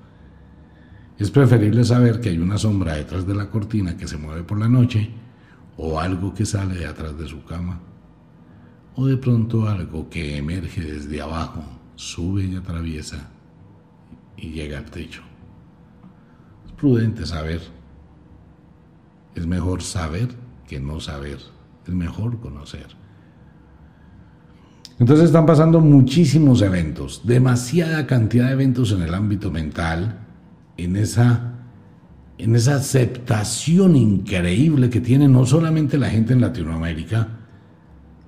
Es 1.23 1.31
preferible 1.31 1.85
saber 1.85 2.21
que 2.21 2.31
hay 2.31 2.39
una 2.39 2.59
sombra 2.59 2.95
detrás 2.95 3.25
de 3.25 3.33
la 3.37 3.49
cortina 3.49 3.97
que 3.97 4.09
se 4.09 4.17
mueve 4.17 4.43
por 4.43 4.59
la 4.59 4.69
noche 4.69 5.09
o 5.77 6.01
algo 6.01 6.35
que 6.35 6.45
sale 6.45 6.75
de 6.75 6.85
atrás 6.85 7.17
de 7.17 7.29
su 7.29 7.45
cama 7.45 7.79
o 8.97 9.07
de 9.07 9.17
pronto 9.17 9.69
algo 9.69 10.11
que 10.11 10.37
emerge 10.37 10.81
desde 10.81 11.23
abajo, 11.23 11.63
sube 11.95 12.43
y 12.43 12.57
atraviesa 12.57 13.31
y 14.37 14.51
llega 14.51 14.79
al 14.79 14.87
techo. 14.87 15.23
Es 16.67 16.73
prudente 16.73 17.25
saber. 17.25 17.61
Es 19.37 19.47
mejor 19.47 19.81
saber 19.83 20.31
que 20.67 20.81
no 20.81 20.99
saber. 20.99 21.39
Es 21.87 21.95
mejor 21.95 22.41
conocer. 22.41 22.89
Entonces 24.99 25.27
están 25.27 25.47
pasando 25.47 25.79
muchísimos 25.79 26.63
eventos, 26.63 27.23
demasiada 27.25 28.09
cantidad 28.09 28.47
de 28.47 28.55
eventos 28.55 28.91
en 28.91 29.03
el 29.03 29.15
ámbito 29.15 29.53
mental, 29.53 30.22
en 30.85 30.97
esa, 30.97 31.55
en 32.38 32.57
esa 32.57 32.77
aceptación 32.77 33.97
increíble 33.97 34.90
que 34.90 35.01
tiene 35.01 35.29
no 35.29 35.47
solamente 35.47 35.99
la 35.99 36.11
gente 36.11 36.33
en 36.33 36.40
Latinoamérica, 36.40 37.29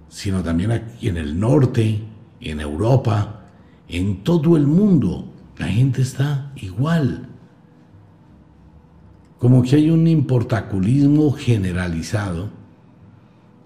sino 0.08 0.42
también 0.42 0.70
aquí 0.70 1.08
en 1.08 1.16
el 1.16 1.38
norte, 1.38 2.00
en 2.40 2.60
Europa, 2.60 3.40
en 3.88 4.22
todo 4.22 4.56
el 4.56 4.66
mundo. 4.66 5.32
La 5.58 5.66
gente 5.66 6.02
está 6.02 6.52
igual. 6.56 7.28
Como 9.38 9.62
que 9.62 9.76
hay 9.76 9.90
un 9.90 10.06
importaculismo 10.06 11.32
generalizado 11.32 12.50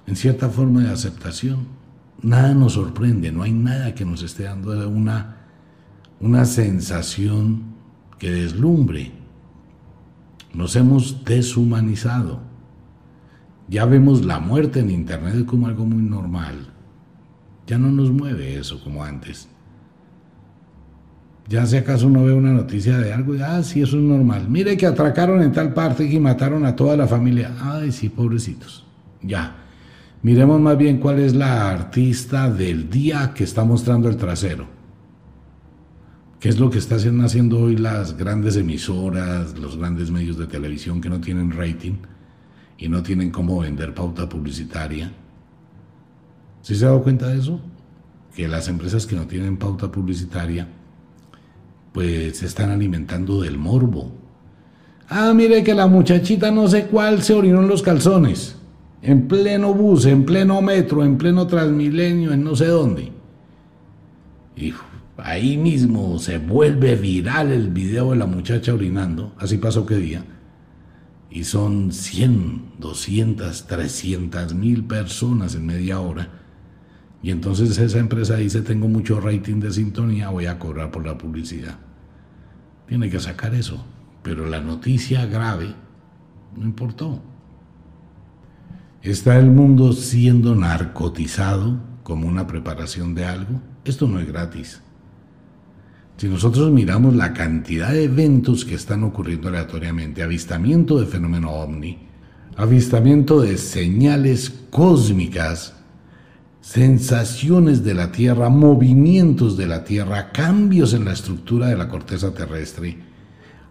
en 0.06 0.16
cierta 0.16 0.48
forma 0.48 0.82
de 0.82 0.90
aceptación. 0.90 1.66
Nada 2.22 2.54
nos 2.54 2.72
sorprende, 2.72 3.30
no 3.30 3.42
hay 3.42 3.52
nada 3.52 3.94
que 3.94 4.04
nos 4.04 4.22
esté 4.22 4.44
dando 4.44 4.88
una, 4.88 5.36
una 6.18 6.44
sensación 6.46 7.77
que 8.18 8.30
deslumbre. 8.30 9.12
Nos 10.52 10.76
hemos 10.76 11.24
deshumanizado. 11.24 12.40
Ya 13.68 13.84
vemos 13.84 14.24
la 14.24 14.40
muerte 14.40 14.80
en 14.80 14.90
Internet 14.90 15.44
como 15.46 15.66
algo 15.66 15.84
muy 15.84 16.02
normal. 16.02 16.72
Ya 17.66 17.78
no 17.78 17.90
nos 17.90 18.10
mueve 18.10 18.56
eso 18.56 18.82
como 18.82 19.04
antes. 19.04 19.48
Ya 21.48 21.64
si 21.66 21.76
acaso 21.76 22.06
uno 22.06 22.24
ve 22.24 22.32
una 22.32 22.52
noticia 22.52 22.98
de 22.98 23.12
algo 23.12 23.34
y, 23.34 23.40
ah, 23.40 23.62
sí, 23.62 23.80
eso 23.80 23.96
es 23.96 24.02
normal. 24.02 24.48
Mire 24.48 24.76
que 24.76 24.86
atracaron 24.86 25.42
en 25.42 25.52
tal 25.52 25.72
parte 25.72 26.04
y 26.04 26.18
mataron 26.18 26.64
a 26.66 26.76
toda 26.76 26.96
la 26.96 27.06
familia. 27.06 27.54
Ay, 27.60 27.92
sí, 27.92 28.08
pobrecitos. 28.08 28.84
Ya. 29.22 29.56
Miremos 30.22 30.60
más 30.60 30.76
bien 30.76 30.98
cuál 30.98 31.20
es 31.20 31.34
la 31.34 31.70
artista 31.70 32.50
del 32.50 32.90
día 32.90 33.32
que 33.34 33.44
está 33.44 33.64
mostrando 33.64 34.08
el 34.08 34.16
trasero. 34.16 34.77
¿Qué 36.40 36.48
es 36.48 36.60
lo 36.60 36.70
que 36.70 36.78
están 36.78 37.20
haciendo 37.22 37.58
hoy 37.58 37.76
las 37.76 38.16
grandes 38.16 38.56
emisoras, 38.56 39.58
los 39.58 39.76
grandes 39.76 40.12
medios 40.12 40.38
de 40.38 40.46
televisión 40.46 41.00
que 41.00 41.10
no 41.10 41.20
tienen 41.20 41.50
rating 41.50 41.94
y 42.76 42.88
no 42.88 43.02
tienen 43.02 43.30
cómo 43.30 43.58
vender 43.58 43.92
pauta 43.92 44.28
publicitaria? 44.28 45.10
¿Sí 46.62 46.76
se 46.76 46.84
ha 46.84 46.88
dado 46.88 47.02
cuenta 47.02 47.26
de 47.26 47.40
eso? 47.40 47.60
Que 48.36 48.46
las 48.46 48.68
empresas 48.68 49.04
que 49.04 49.16
no 49.16 49.26
tienen 49.26 49.56
pauta 49.56 49.90
publicitaria, 49.90 50.68
pues 51.92 52.38
se 52.38 52.46
están 52.46 52.70
alimentando 52.70 53.42
del 53.42 53.58
morbo. 53.58 54.12
Ah, 55.08 55.32
mire 55.34 55.64
que 55.64 55.74
la 55.74 55.88
muchachita 55.88 56.52
no 56.52 56.68
sé 56.68 56.86
cuál 56.86 57.20
se 57.22 57.34
orinó 57.34 57.62
en 57.62 57.68
los 57.68 57.82
calzones, 57.82 58.54
en 59.02 59.26
pleno 59.26 59.74
bus, 59.74 60.06
en 60.06 60.24
pleno 60.24 60.62
metro, 60.62 61.04
en 61.04 61.18
pleno 61.18 61.48
transmilenio, 61.48 62.32
en 62.32 62.44
no 62.44 62.54
sé 62.54 62.66
dónde. 62.66 63.10
Hijo, 64.56 64.84
Ahí 65.18 65.56
mismo 65.56 66.20
se 66.20 66.38
vuelve 66.38 66.94
viral 66.94 67.50
el 67.50 67.70
video 67.70 68.12
de 68.12 68.16
la 68.18 68.26
muchacha 68.26 68.72
orinando, 68.72 69.34
así 69.36 69.58
pasó 69.58 69.84
que 69.84 69.96
día, 69.96 70.24
y 71.28 71.42
son 71.42 71.90
100, 71.90 72.74
200, 72.78 73.66
300 73.66 74.54
mil 74.54 74.84
personas 74.84 75.56
en 75.56 75.66
media 75.66 75.98
hora. 75.98 76.28
Y 77.20 77.32
entonces 77.32 77.76
esa 77.78 77.98
empresa 77.98 78.36
dice, 78.36 78.62
tengo 78.62 78.86
mucho 78.86 79.20
rating 79.20 79.58
de 79.58 79.72
sintonía, 79.72 80.28
voy 80.28 80.46
a 80.46 80.60
cobrar 80.60 80.92
por 80.92 81.04
la 81.04 81.18
publicidad. 81.18 81.78
Tiene 82.86 83.10
que 83.10 83.18
sacar 83.18 83.56
eso, 83.56 83.84
pero 84.22 84.46
la 84.46 84.60
noticia 84.60 85.26
grave 85.26 85.74
no 86.56 86.64
importó. 86.64 87.20
¿Está 89.02 89.36
el 89.36 89.50
mundo 89.50 89.92
siendo 89.92 90.54
narcotizado 90.54 91.80
como 92.04 92.28
una 92.28 92.46
preparación 92.46 93.16
de 93.16 93.24
algo? 93.24 93.60
Esto 93.84 94.06
no 94.06 94.20
es 94.20 94.26
gratis. 94.28 94.80
Si 96.18 96.26
nosotros 96.26 96.72
miramos 96.72 97.14
la 97.14 97.32
cantidad 97.32 97.92
de 97.92 98.02
eventos 98.02 98.64
que 98.64 98.74
están 98.74 99.04
ocurriendo 99.04 99.46
aleatoriamente, 99.46 100.20
avistamiento 100.20 100.98
de 100.98 101.06
fenómeno 101.06 101.52
ovni, 101.52 102.08
avistamiento 102.56 103.40
de 103.40 103.56
señales 103.56 104.52
cósmicas, 104.68 105.74
sensaciones 106.60 107.84
de 107.84 107.94
la 107.94 108.10
Tierra, 108.10 108.48
movimientos 108.48 109.56
de 109.56 109.68
la 109.68 109.84
Tierra, 109.84 110.32
cambios 110.32 110.92
en 110.92 111.04
la 111.04 111.12
estructura 111.12 111.68
de 111.68 111.76
la 111.76 111.88
corteza 111.88 112.34
terrestre, 112.34 112.98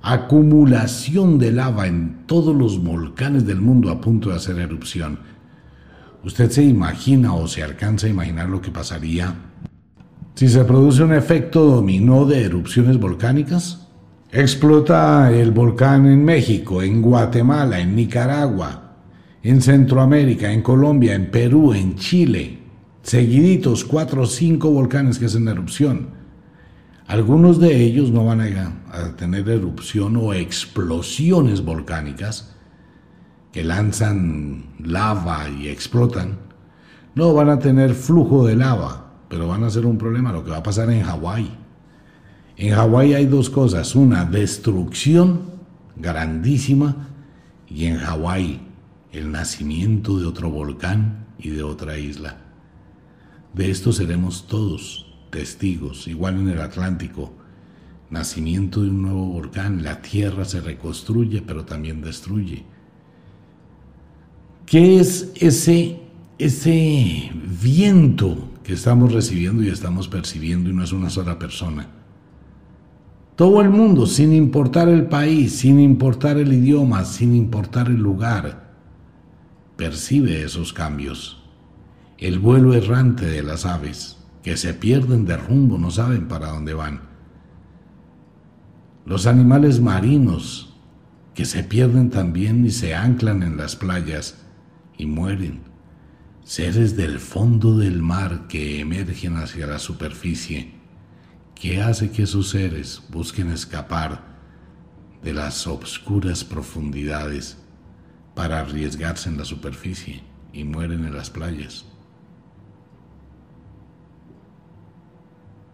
acumulación 0.01 1.39
de 1.39 1.51
lava 1.51 1.87
en 1.87 2.23
todos 2.27 2.55
los 2.55 2.81
volcanes 2.81 3.45
del 3.45 3.59
mundo 3.59 3.91
a 3.91 3.99
punto 3.99 4.29
de 4.29 4.37
hacer 4.37 4.57
erupción. 4.57 5.19
¿Usted 6.23 6.49
se 6.49 6.63
imagina 6.63 7.33
o 7.33 7.45
se 7.49 7.61
alcanza 7.61 8.07
a 8.07 8.09
imaginar 8.09 8.47
lo 8.47 8.61
que 8.61 8.71
pasaría 8.71 9.35
si 10.37 10.47
se 10.47 10.63
produce 10.65 11.01
un 11.01 11.13
efecto 11.13 11.65
dominó 11.65 12.23
de 12.27 12.43
erupciones 12.43 12.99
volcánicas, 12.99 13.87
explota 14.31 15.31
el 15.31 15.49
volcán 15.49 16.05
en 16.05 16.23
México, 16.23 16.83
en 16.83 17.01
Guatemala, 17.01 17.79
en 17.79 17.95
Nicaragua, 17.95 18.97
en 19.41 19.63
Centroamérica, 19.63 20.51
en 20.51 20.61
Colombia, 20.61 21.15
en 21.15 21.31
Perú, 21.31 21.73
en 21.73 21.95
Chile, 21.95 22.59
seguiditos 23.01 23.83
cuatro 23.83 24.21
o 24.21 24.25
cinco 24.27 24.69
volcanes 24.69 25.17
que 25.17 25.25
hacen 25.25 25.47
erupción. 25.47 26.09
Algunos 27.07 27.59
de 27.59 27.75
ellos 27.75 28.11
no 28.11 28.23
van 28.23 28.41
a, 28.41 29.15
tener 29.15 29.49
erupción 29.49 30.17
o 30.17 30.35
explosiones 30.35 31.65
volcánicas 31.65 32.53
que 33.51 33.63
lanzan 33.63 34.65
lava 34.77 35.49
y 35.49 35.69
explotan. 35.69 36.37
No 37.15 37.33
van 37.33 37.49
a 37.49 37.57
tener 37.57 37.95
flujo 37.95 38.45
de 38.45 38.55
lava 38.55 39.06
pero 39.29 39.47
van 39.47 39.63
a 39.63 39.69
ser 39.69 39.85
un 39.85 39.97
problema 39.97 40.31
lo 40.31 40.43
que 40.43 40.51
va 40.51 40.57
a 40.57 40.63
pasar 40.63 40.89
en 40.89 41.03
Hawái. 41.03 41.49
En 42.57 42.73
Hawái 42.73 43.13
hay 43.13 43.25
dos 43.25 43.49
cosas, 43.49 43.95
una 43.95 44.25
destrucción 44.25 45.41
grandísima 45.95 47.07
y 47.69 47.85
en 47.85 47.97
Hawái 47.97 48.61
el 49.11 49.31
nacimiento 49.31 50.19
de 50.19 50.25
otro 50.25 50.49
volcán 50.49 51.27
y 51.37 51.49
de 51.49 51.63
otra 51.63 51.97
isla. 51.97 52.37
De 53.53 53.69
esto 53.69 53.91
seremos 53.91 54.47
todos 54.47 55.05
testigos, 55.29 56.07
igual 56.07 56.39
en 56.39 56.49
el 56.49 56.61
Atlántico. 56.61 57.33
Nacimiento 58.09 58.81
de 58.81 58.89
un 58.89 59.01
nuevo 59.01 59.25
volcán, 59.27 59.83
la 59.83 60.01
tierra 60.01 60.45
se 60.45 60.61
reconstruye 60.61 61.41
pero 61.41 61.65
también 61.65 62.01
destruye. 62.01 62.63
¿Qué 64.65 64.99
es 64.99 65.31
ese, 65.35 65.99
ese 66.37 67.31
viento 67.61 68.49
que 68.67 68.73
estamos 68.73 69.13
recibiendo 69.13 69.63
y 69.63 69.69
estamos 69.69 70.09
percibiendo 70.09 70.69
y 70.69 70.73
no 70.73 70.83
es 70.83 70.91
una 70.91 71.09
sola 71.09 71.39
persona? 71.39 71.87
Todo 73.37 73.61
el 73.61 73.69
mundo, 73.69 74.05
sin 74.05 74.33
importar 74.33 74.89
el 74.89 75.05
país, 75.05 75.59
sin 75.59 75.79
importar 75.79 76.37
el 76.37 76.51
idioma, 76.51 77.05
sin 77.05 77.33
importar 77.33 77.87
el 77.87 77.95
lugar, 77.95 78.73
percibe 79.77 80.43
esos 80.43 80.73
cambios. 80.73 81.45
El 82.17 82.39
vuelo 82.39 82.73
errante 82.73 83.25
de 83.25 83.41
las 83.41 83.65
aves, 83.65 84.17
que 84.43 84.57
se 84.57 84.73
pierden 84.73 85.23
de 85.23 85.37
rumbo, 85.37 85.77
no 85.77 85.89
saben 85.89 86.27
para 86.27 86.49
dónde 86.49 86.73
van. 86.73 87.03
Los 89.05 89.27
animales 89.27 89.79
marinos, 89.79 90.75
que 91.33 91.45
se 91.45 91.63
pierden 91.63 92.09
también 92.09 92.65
y 92.65 92.71
se 92.71 92.93
anclan 92.93 93.43
en 93.43 93.55
las 93.55 93.77
playas 93.77 94.43
y 94.97 95.05
mueren. 95.05 95.66
Seres 96.47 96.95
del 96.95 97.19
fondo 97.19 97.77
del 97.77 98.01
mar 98.01 98.47
que 98.47 98.79
emergen 98.79 99.35
hacia 99.35 99.67
la 99.67 99.79
superficie 99.79 100.71
¿Qué 101.53 101.81
hace 101.81 102.09
que 102.09 102.25
sus 102.25 102.51
seres 102.51 103.03
busquen 103.09 103.51
escapar 103.51 104.23
de 105.21 105.33
las 105.33 105.67
obscuras 105.67 106.45
profundidades 106.45 107.57
para 108.33 108.61
arriesgarse 108.61 109.27
en 109.27 109.37
la 109.37 109.43
superficie 109.43 110.23
y 110.53 110.63
mueren 110.63 111.03
en 111.03 111.17
las 111.17 111.29
playas. 111.29 111.83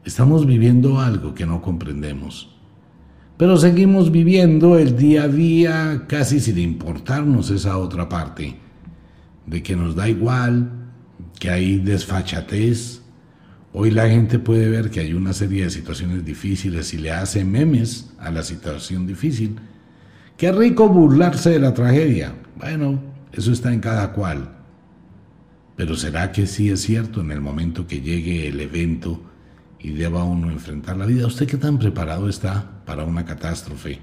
Estamos 0.03 0.47
viviendo 0.47 0.99
algo 0.99 1.35
que 1.35 1.45
no 1.45 1.61
comprendemos, 1.61 2.49
pero 3.37 3.57
seguimos 3.57 4.11
viviendo 4.11 4.79
el 4.79 4.97
día 4.97 5.25
a 5.25 5.27
día 5.27 6.05
casi 6.07 6.39
sin 6.39 6.57
importarnos 6.57 7.51
esa 7.51 7.77
otra 7.77 8.09
parte, 8.09 8.63
de 9.45 9.63
que 9.63 9.75
nos 9.75 9.95
da 9.95 10.09
igual, 10.09 10.71
que 11.39 11.49
hay 11.49 11.77
desfachatez, 11.77 13.03
Hoy 13.75 13.89
la 13.89 14.07
gente 14.07 14.37
puede 14.37 14.69
ver 14.69 14.91
que 14.91 14.99
hay 14.99 15.15
una 15.15 15.33
serie 15.33 15.63
de 15.63 15.71
situaciones 15.71 16.23
difíciles 16.23 16.93
y 16.93 16.99
le 16.99 17.09
hace 17.09 17.43
memes 17.43 18.13
a 18.19 18.29
la 18.29 18.43
situación 18.43 19.07
difícil. 19.07 19.55
Qué 20.37 20.51
rico 20.51 20.87
burlarse 20.87 21.49
de 21.49 21.59
la 21.59 21.73
tragedia. 21.73 22.35
Bueno, 22.55 23.01
eso 23.31 23.51
está 23.51 23.73
en 23.73 23.79
cada 23.79 24.13
cual. 24.13 24.57
Pero 25.75 25.95
¿será 25.95 26.31
que 26.31 26.45
sí 26.45 26.69
es 26.69 26.81
cierto 26.81 27.21
en 27.21 27.31
el 27.31 27.41
momento 27.41 27.87
que 27.87 28.01
llegue 28.01 28.47
el 28.47 28.59
evento 28.59 29.23
y 29.79 29.89
deba 29.89 30.23
uno 30.23 30.51
enfrentar 30.51 30.95
la 30.95 31.07
vida? 31.07 31.25
¿Usted 31.25 31.47
qué 31.47 31.57
tan 31.57 31.79
preparado 31.79 32.29
está 32.29 32.83
para 32.85 33.05
una 33.05 33.25
catástrofe? 33.25 33.97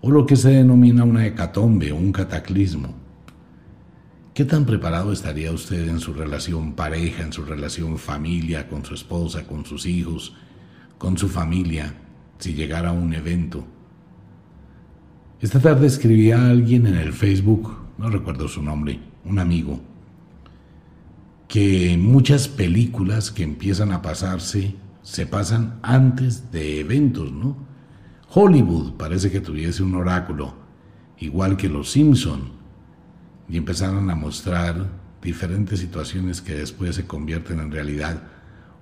O 0.00 0.10
lo 0.10 0.24
que 0.24 0.36
se 0.36 0.48
denomina 0.48 1.04
una 1.04 1.26
hecatombe 1.26 1.92
un 1.92 2.10
cataclismo. 2.10 2.94
¿Qué 4.38 4.44
tan 4.44 4.66
preparado 4.66 5.10
estaría 5.10 5.50
usted 5.50 5.88
en 5.88 5.98
su 5.98 6.12
relación 6.12 6.74
pareja, 6.74 7.24
en 7.24 7.32
su 7.32 7.44
relación 7.44 7.98
familia, 7.98 8.68
con 8.68 8.84
su 8.84 8.94
esposa, 8.94 9.48
con 9.48 9.64
sus 9.64 9.84
hijos, 9.84 10.32
con 10.96 11.18
su 11.18 11.28
familia, 11.28 11.92
si 12.38 12.54
llegara 12.54 12.90
a 12.90 12.92
un 12.92 13.12
evento? 13.14 13.66
Esta 15.40 15.58
tarde 15.58 15.88
escribía 15.88 16.40
a 16.40 16.50
alguien 16.50 16.86
en 16.86 16.94
el 16.94 17.12
Facebook, 17.12 17.78
no 17.98 18.10
recuerdo 18.10 18.46
su 18.46 18.62
nombre, 18.62 19.00
un 19.24 19.40
amigo, 19.40 19.80
que 21.48 21.98
muchas 21.98 22.46
películas 22.46 23.32
que 23.32 23.42
empiezan 23.42 23.90
a 23.90 24.02
pasarse 24.02 24.76
se 25.02 25.26
pasan 25.26 25.80
antes 25.82 26.52
de 26.52 26.78
eventos, 26.78 27.32
¿no? 27.32 27.56
Hollywood 28.28 28.92
parece 28.92 29.32
que 29.32 29.40
tuviese 29.40 29.82
un 29.82 29.96
oráculo, 29.96 30.54
igual 31.18 31.56
que 31.56 31.68
los 31.68 31.90
Simpson 31.90 32.57
y 33.48 33.56
empezaron 33.56 34.10
a 34.10 34.14
mostrar 34.14 34.86
diferentes 35.22 35.80
situaciones 35.80 36.40
que 36.40 36.54
después 36.54 36.96
se 36.96 37.06
convierten 37.06 37.60
en 37.60 37.70
realidad 37.70 38.22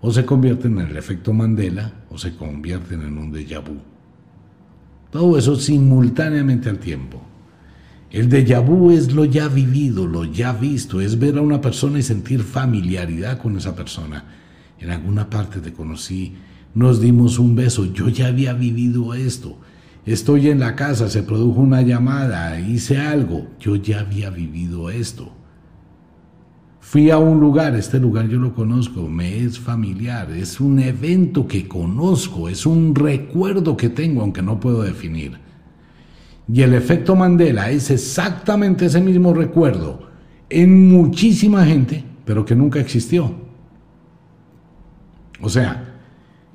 o 0.01 0.13
se 0.13 0.25
convierten 0.25 0.79
en 0.79 0.89
el 0.89 0.97
efecto 0.97 1.33
Mandela 1.33 1.93
o 2.11 2.19
se 2.19 2.35
convierten 2.37 3.03
en 3.03 3.17
un 3.19 3.33
déjà 3.33 3.61
vu. 3.61 3.77
Todo 5.11 5.39
eso 5.39 5.57
simultáneamente 5.57 6.69
al 6.69 6.79
tiempo. 6.79 7.23
El 8.11 8.29
déjà 8.29 8.61
vu 8.61 8.91
es 8.91 9.13
lo 9.13 9.25
ya 9.25 9.49
vivido, 9.49 10.07
lo 10.07 10.25
ya 10.25 10.53
visto, 10.53 11.01
es 11.01 11.19
ver 11.19 11.39
a 11.39 11.43
una 11.43 11.61
persona 11.61 11.99
y 11.99 12.03
sentir 12.03 12.43
familiaridad 12.43 13.39
con 13.39 13.57
esa 13.57 13.75
persona. 13.75 14.25
En 14.79 14.91
alguna 14.91 15.29
parte 15.31 15.61
te 15.61 15.73
conocí, 15.73 16.35
nos 16.75 17.01
dimos 17.01 17.39
un 17.39 17.57
beso, 17.57 17.87
yo 17.87 18.09
ya 18.09 18.29
había 18.29 18.53
vivido 18.53 19.15
esto 19.15 19.59
Estoy 20.07 20.51
en 20.51 20.61
la 20.61 20.77
casa, 20.77 21.09
se 21.09 21.25
produjo 21.25 21.61
una 21.61 21.83
llamada, 21.83 22.61
hice 22.61 22.97
algo, 22.99 23.49
yo 23.59 23.75
ya 23.75 24.01
había 24.01 24.31
vivido 24.31 24.89
esto. 24.89 25.33
Fui 26.79 27.11
a 27.11 27.19
un 27.19 27.41
lugar, 27.41 27.75
este 27.75 27.99
lugar 27.99 28.29
yo 28.29 28.39
lo 28.39 28.55
conozco, 28.55 29.09
me 29.09 29.39
es 29.39 29.59
familiar, 29.59 30.31
es 30.31 30.61
un 30.61 30.79
evento 30.79 31.49
que 31.49 31.67
conozco, 31.67 32.49
es 32.49 32.65
un 32.65 32.95
recuerdo 32.95 33.77
que 33.77 33.89
tengo, 33.89 34.23
aunque 34.23 34.43
no 34.43 34.61
puedo 34.61 34.83
definir. 34.83 35.41
Y 36.47 36.63
el 36.63 36.75
efecto 36.75 37.17
Mandela 37.17 37.71
es 37.71 37.91
exactamente 37.91 38.87
ese 38.87 39.01
mismo 39.01 39.35
recuerdo 39.35 40.09
en 40.49 40.89
muchísima 40.89 41.67
gente, 41.67 42.05
pero 42.25 42.45
que 42.45 42.55
nunca 42.55 42.79
existió. 42.79 43.35
O 45.43 45.49
sea, 45.49 45.83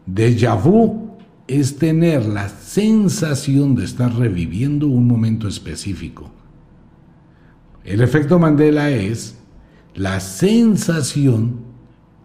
déjà 0.07 0.55
vu 0.55 1.00
es 1.47 1.77
tener 1.77 2.25
la 2.25 2.49
sensación 2.49 3.75
de 3.75 3.85
estar 3.85 4.13
reviviendo 4.13 4.87
un 4.87 5.07
momento 5.07 5.47
específico. 5.47 6.31
El 7.83 8.01
efecto 8.01 8.39
Mandela 8.39 8.89
es 8.91 9.37
la 9.95 10.19
sensación 10.19 11.71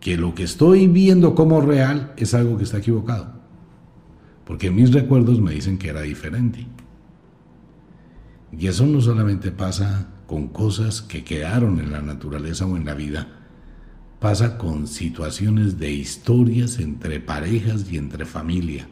que 0.00 0.16
lo 0.16 0.34
que 0.34 0.44
estoy 0.44 0.86
viendo 0.86 1.34
como 1.34 1.60
real 1.60 2.12
es 2.16 2.34
algo 2.34 2.56
que 2.56 2.64
está 2.64 2.78
equivocado. 2.78 3.34
Porque 4.44 4.70
mis 4.70 4.92
recuerdos 4.92 5.40
me 5.40 5.52
dicen 5.52 5.78
que 5.78 5.88
era 5.88 6.02
diferente. 6.02 6.66
Y 8.56 8.68
eso 8.68 8.86
no 8.86 9.00
solamente 9.00 9.50
pasa 9.50 10.08
con 10.26 10.48
cosas 10.48 11.02
que 11.02 11.24
quedaron 11.24 11.80
en 11.80 11.90
la 11.90 12.02
naturaleza 12.02 12.66
o 12.66 12.76
en 12.76 12.84
la 12.84 12.94
vida, 12.94 13.28
pasa 14.20 14.58
con 14.58 14.86
situaciones 14.86 15.78
de 15.78 15.92
historias 15.92 16.78
entre 16.78 17.20
parejas 17.20 17.90
y 17.90 17.96
entre 17.96 18.24
familia. 18.24 18.88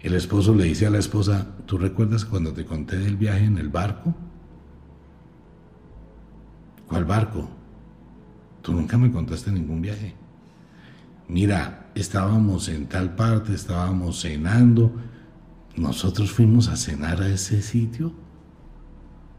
El 0.00 0.14
esposo 0.14 0.54
le 0.54 0.64
dice 0.64 0.86
a 0.86 0.90
la 0.90 0.98
esposa, 0.98 1.56
¿tú 1.66 1.78
recuerdas 1.78 2.24
cuando 2.24 2.52
te 2.52 2.64
conté 2.64 2.98
del 2.98 3.16
viaje 3.16 3.44
en 3.44 3.58
el 3.58 3.68
barco? 3.68 4.14
¿Cuál 6.86 7.04
barco? 7.04 7.48
Tú 8.62 8.72
nunca 8.72 8.98
me 8.98 9.10
contaste 9.10 9.50
ningún 9.50 9.80
viaje. 9.80 10.14
Mira, 11.28 11.90
estábamos 11.94 12.68
en 12.68 12.86
tal 12.86 13.14
parte, 13.16 13.54
estábamos 13.54 14.20
cenando. 14.20 14.92
¿Nosotros 15.76 16.30
fuimos 16.30 16.68
a 16.68 16.76
cenar 16.76 17.20
a 17.20 17.28
ese 17.28 17.62
sitio? 17.62 18.12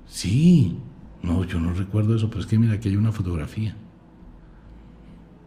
Sí. 0.06 0.80
No, 1.24 1.44
yo 1.46 1.60
no 1.60 1.74
recuerdo 1.74 2.16
eso, 2.16 2.30
pero 2.30 2.42
es 2.42 2.48
que 2.48 2.60
mira, 2.60 2.74
aquí 2.74 2.90
hay 2.90 2.96
una 2.96 3.12
fotografía. 3.12 3.76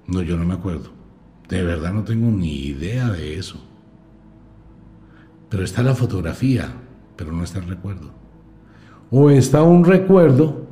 No, 0.06 0.22
yo 0.22 0.36
no 0.36 0.44
me 0.44 0.54
acuerdo. 0.54 0.90
De 1.48 1.62
verdad 1.62 1.92
no 1.92 2.04
tengo 2.04 2.30
ni 2.30 2.66
idea 2.66 3.11
de 3.11 3.38
eso. 3.38 3.70
Pero 5.51 5.64
está 5.64 5.82
la 5.82 5.94
fotografía, 5.94 6.72
pero 7.16 7.32
no 7.32 7.44
está 7.44 7.59
el 7.59 7.66
recuerdo. 7.66 8.12
O 9.11 9.28
está 9.28 9.62
un 9.62 9.84
recuerdo 9.84 10.66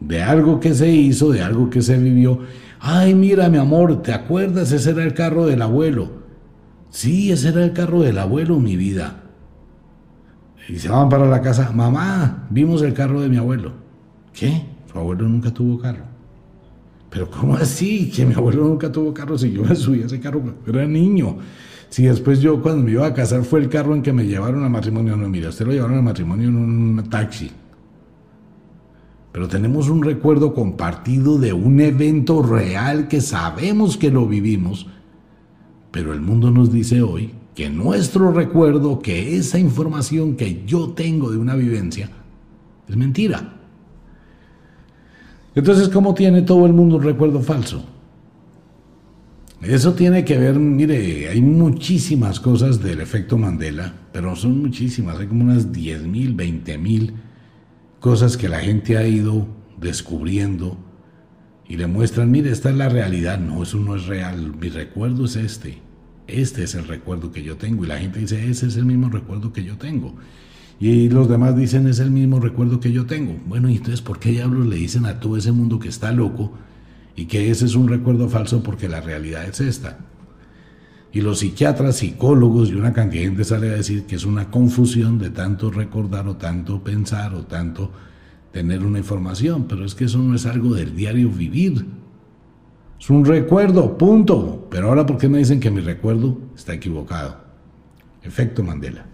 de 0.00 0.22
algo 0.22 0.60
que 0.60 0.74
se 0.74 0.90
hizo, 0.90 1.30
de 1.30 1.40
algo 1.40 1.70
que 1.70 1.80
se 1.80 1.96
vivió. 1.96 2.40
Ay, 2.80 3.14
mira, 3.14 3.48
mi 3.48 3.56
amor, 3.56 4.02
¿te 4.02 4.12
acuerdas? 4.12 4.72
Ese 4.72 4.90
era 4.90 5.04
el 5.04 5.14
carro 5.14 5.46
del 5.46 5.62
abuelo. 5.62 6.10
Sí, 6.90 7.32
ese 7.32 7.48
era 7.48 7.64
el 7.64 7.72
carro 7.72 8.02
del 8.02 8.18
abuelo, 8.18 8.58
mi 8.58 8.76
vida. 8.76 9.22
Y 10.68 10.78
se 10.78 10.88
van 10.88 11.08
para 11.08 11.26
la 11.26 11.40
casa, 11.40 11.70
mamá, 11.72 12.46
vimos 12.50 12.82
el 12.82 12.94
carro 12.94 13.20
de 13.20 13.28
mi 13.28 13.36
abuelo. 13.36 13.72
¿Qué? 14.32 14.64
Su 14.90 14.98
abuelo 14.98 15.28
nunca 15.28 15.52
tuvo 15.52 15.78
carro. 15.78 16.04
Pero 17.10 17.30
¿cómo 17.30 17.54
así? 17.54 18.10
Que 18.10 18.26
mi 18.26 18.34
abuelo 18.34 18.64
nunca 18.64 18.90
tuvo 18.90 19.14
carro 19.14 19.38
si 19.38 19.52
yo 19.52 19.62
me 19.62 19.76
subí 19.76 20.02
a 20.02 20.06
ese 20.06 20.18
carro, 20.18 20.42
era 20.66 20.84
niño. 20.84 21.38
Si 21.94 22.02
después 22.02 22.40
yo 22.40 22.60
cuando 22.60 22.82
me 22.82 22.90
iba 22.90 23.06
a 23.06 23.14
casar 23.14 23.44
fue 23.44 23.60
el 23.60 23.68
carro 23.68 23.94
en 23.94 24.02
que 24.02 24.12
me 24.12 24.26
llevaron 24.26 24.64
al 24.64 24.70
matrimonio, 24.70 25.16
no, 25.16 25.28
mira, 25.28 25.50
usted 25.50 25.64
lo 25.64 25.70
llevaron 25.70 25.98
al 25.98 26.02
matrimonio 26.02 26.48
en 26.48 26.56
un 26.56 27.08
taxi. 27.08 27.52
Pero 29.30 29.46
tenemos 29.46 29.88
un 29.88 30.02
recuerdo 30.02 30.54
compartido 30.54 31.38
de 31.38 31.52
un 31.52 31.80
evento 31.80 32.42
real 32.42 33.06
que 33.06 33.20
sabemos 33.20 33.96
que 33.96 34.10
lo 34.10 34.26
vivimos, 34.26 34.88
pero 35.92 36.12
el 36.12 36.20
mundo 36.20 36.50
nos 36.50 36.72
dice 36.72 37.00
hoy 37.00 37.30
que 37.54 37.70
nuestro 37.70 38.32
recuerdo, 38.32 38.98
que 38.98 39.36
esa 39.36 39.60
información 39.60 40.34
que 40.34 40.64
yo 40.66 40.94
tengo 40.94 41.30
de 41.30 41.38
una 41.38 41.54
vivencia, 41.54 42.10
Es 42.88 42.96
mentira. 42.96 43.54
Entonces, 45.54 45.88
¿cómo 45.90 46.12
tiene 46.12 46.42
todo 46.42 46.66
el 46.66 46.72
mundo 46.72 46.96
un 46.96 47.04
recuerdo 47.04 47.38
falso? 47.38 47.84
Eso 49.66 49.94
tiene 49.94 50.24
que 50.24 50.36
ver, 50.36 50.58
mire, 50.58 51.28
hay 51.30 51.40
muchísimas 51.40 52.38
cosas 52.38 52.82
del 52.82 53.00
efecto 53.00 53.38
Mandela, 53.38 53.94
pero 54.12 54.36
son 54.36 54.60
muchísimas, 54.60 55.18
hay 55.18 55.26
como 55.26 55.44
unas 55.44 55.72
10 55.72 56.02
mil, 56.02 56.34
20 56.34 56.76
mil 56.76 57.14
cosas 57.98 58.36
que 58.36 58.50
la 58.50 58.60
gente 58.60 58.98
ha 58.98 59.06
ido 59.06 59.48
descubriendo 59.80 60.76
y 61.66 61.78
le 61.78 61.86
muestran, 61.86 62.30
mire, 62.30 62.50
esta 62.50 62.68
es 62.68 62.76
la 62.76 62.90
realidad, 62.90 63.38
no, 63.38 63.62
eso 63.62 63.78
no 63.78 63.96
es 63.96 64.06
real, 64.06 64.54
mi 64.54 64.68
recuerdo 64.68 65.24
es 65.24 65.36
este, 65.36 65.78
este 66.26 66.64
es 66.64 66.74
el 66.74 66.86
recuerdo 66.86 67.32
que 67.32 67.42
yo 67.42 67.56
tengo 67.56 67.84
y 67.84 67.88
la 67.88 67.98
gente 67.98 68.20
dice, 68.20 68.50
ese 68.50 68.66
es 68.66 68.76
el 68.76 68.84
mismo 68.84 69.08
recuerdo 69.08 69.52
que 69.52 69.64
yo 69.64 69.78
tengo. 69.78 70.14
Y 70.78 71.08
los 71.08 71.28
demás 71.28 71.56
dicen, 71.56 71.86
es 71.86 72.00
el 72.00 72.10
mismo 72.10 72.40
recuerdo 72.40 72.80
que 72.80 72.92
yo 72.92 73.06
tengo. 73.06 73.38
Bueno, 73.46 73.70
y 73.70 73.76
entonces, 73.76 74.02
¿por 74.02 74.18
qué 74.18 74.32
diablos 74.32 74.66
le 74.66 74.76
dicen 74.76 75.06
a 75.06 75.20
todo 75.20 75.36
ese 75.36 75.52
mundo 75.52 75.78
que 75.78 75.88
está 75.88 76.12
loco 76.12 76.52
y 77.16 77.26
que 77.26 77.50
ese 77.50 77.66
es 77.66 77.74
un 77.74 77.88
recuerdo 77.88 78.28
falso 78.28 78.62
porque 78.62 78.88
la 78.88 79.00
realidad 79.00 79.44
es 79.44 79.60
esta? 79.60 79.98
Y 81.12 81.20
los 81.20 81.38
psiquiatras, 81.38 81.96
psicólogos 81.96 82.70
y 82.70 82.74
una 82.74 82.92
cantidad 82.92 83.22
de 83.22 83.28
gente 83.28 83.44
sale 83.44 83.70
a 83.70 83.76
decir 83.76 84.04
que 84.04 84.16
es 84.16 84.24
una 84.24 84.50
confusión 84.50 85.18
de 85.18 85.30
tanto 85.30 85.70
recordar 85.70 86.26
o 86.26 86.36
tanto 86.36 86.82
pensar 86.82 87.34
o 87.34 87.44
tanto 87.44 87.92
tener 88.50 88.84
una 88.84 88.98
información, 88.98 89.66
pero 89.68 89.84
es 89.84 89.94
que 89.94 90.06
eso 90.06 90.18
no 90.18 90.34
es 90.34 90.44
algo 90.44 90.74
del 90.74 90.96
diario 90.96 91.30
vivir. 91.30 91.86
Es 93.00 93.10
un 93.10 93.24
recuerdo, 93.24 93.96
punto. 93.96 94.66
Pero 94.70 94.88
ahora, 94.88 95.06
¿por 95.06 95.18
qué 95.18 95.28
me 95.28 95.38
dicen 95.38 95.60
que 95.60 95.70
mi 95.70 95.80
recuerdo 95.80 96.38
está 96.56 96.74
equivocado? 96.74 97.36
Efecto 98.22 98.64
Mandela. 98.64 99.06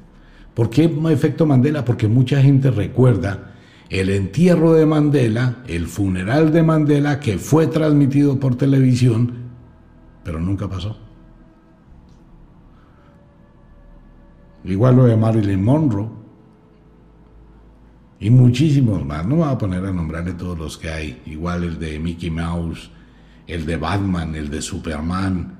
¿Por 0.55 0.71
qué 0.71 0.85
efecto 1.11 1.45
Mandela? 1.45 1.85
Porque 1.85 2.09
mucha 2.09 2.41
gente 2.41 2.71
recuerda 2.71 3.50
el 3.91 4.09
entierro 4.09 4.73
de 4.73 4.87
Mandela, 4.87 5.57
el 5.67 5.87
funeral 5.89 6.53
de 6.53 6.63
Mandela 6.63 7.19
que 7.19 7.39
fue 7.39 7.67
transmitido 7.67 8.39
por 8.39 8.55
televisión, 8.55 9.33
pero 10.23 10.41
nunca 10.41 10.69
pasó. 10.69 10.97
Igual 14.65 14.97
lo 14.97 15.05
de 15.07 15.17
Marilyn 15.17 15.65
Monroe 15.65 16.09
y 18.21 18.31
muchísimos 18.31 19.05
más. 19.05 19.27
No 19.27 19.37
me 19.37 19.43
voy 19.43 19.53
a 19.53 19.59
poner 19.59 19.85
a 19.85 19.93
nombrarle 19.93 20.35
todos 20.35 20.57
los 20.57 20.79
que 20.79 20.91
hay. 20.91 21.23
Igual 21.27 21.65
el 21.65 21.79
de 21.79 21.99
Mickey 21.99 22.31
Mouse, 22.31 22.91
el 23.47 23.67
de 23.67 23.77
Batman, 23.77 24.37
el 24.37 24.51
de 24.51 24.63
Superman. 24.63 25.59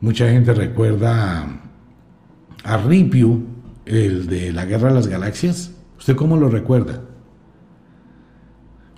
Mucha 0.00 0.30
gente 0.30 0.54
recuerda 0.54 1.60
a 2.62 2.76
Ripio, 2.76 3.40
el 3.84 4.28
de 4.28 4.52
la 4.52 4.64
Guerra 4.64 4.88
de 4.88 4.94
las 4.94 5.08
Galaxias. 5.08 5.74
¿Usted 6.00 6.16
cómo 6.16 6.38
lo 6.38 6.48
recuerda? 6.48 7.02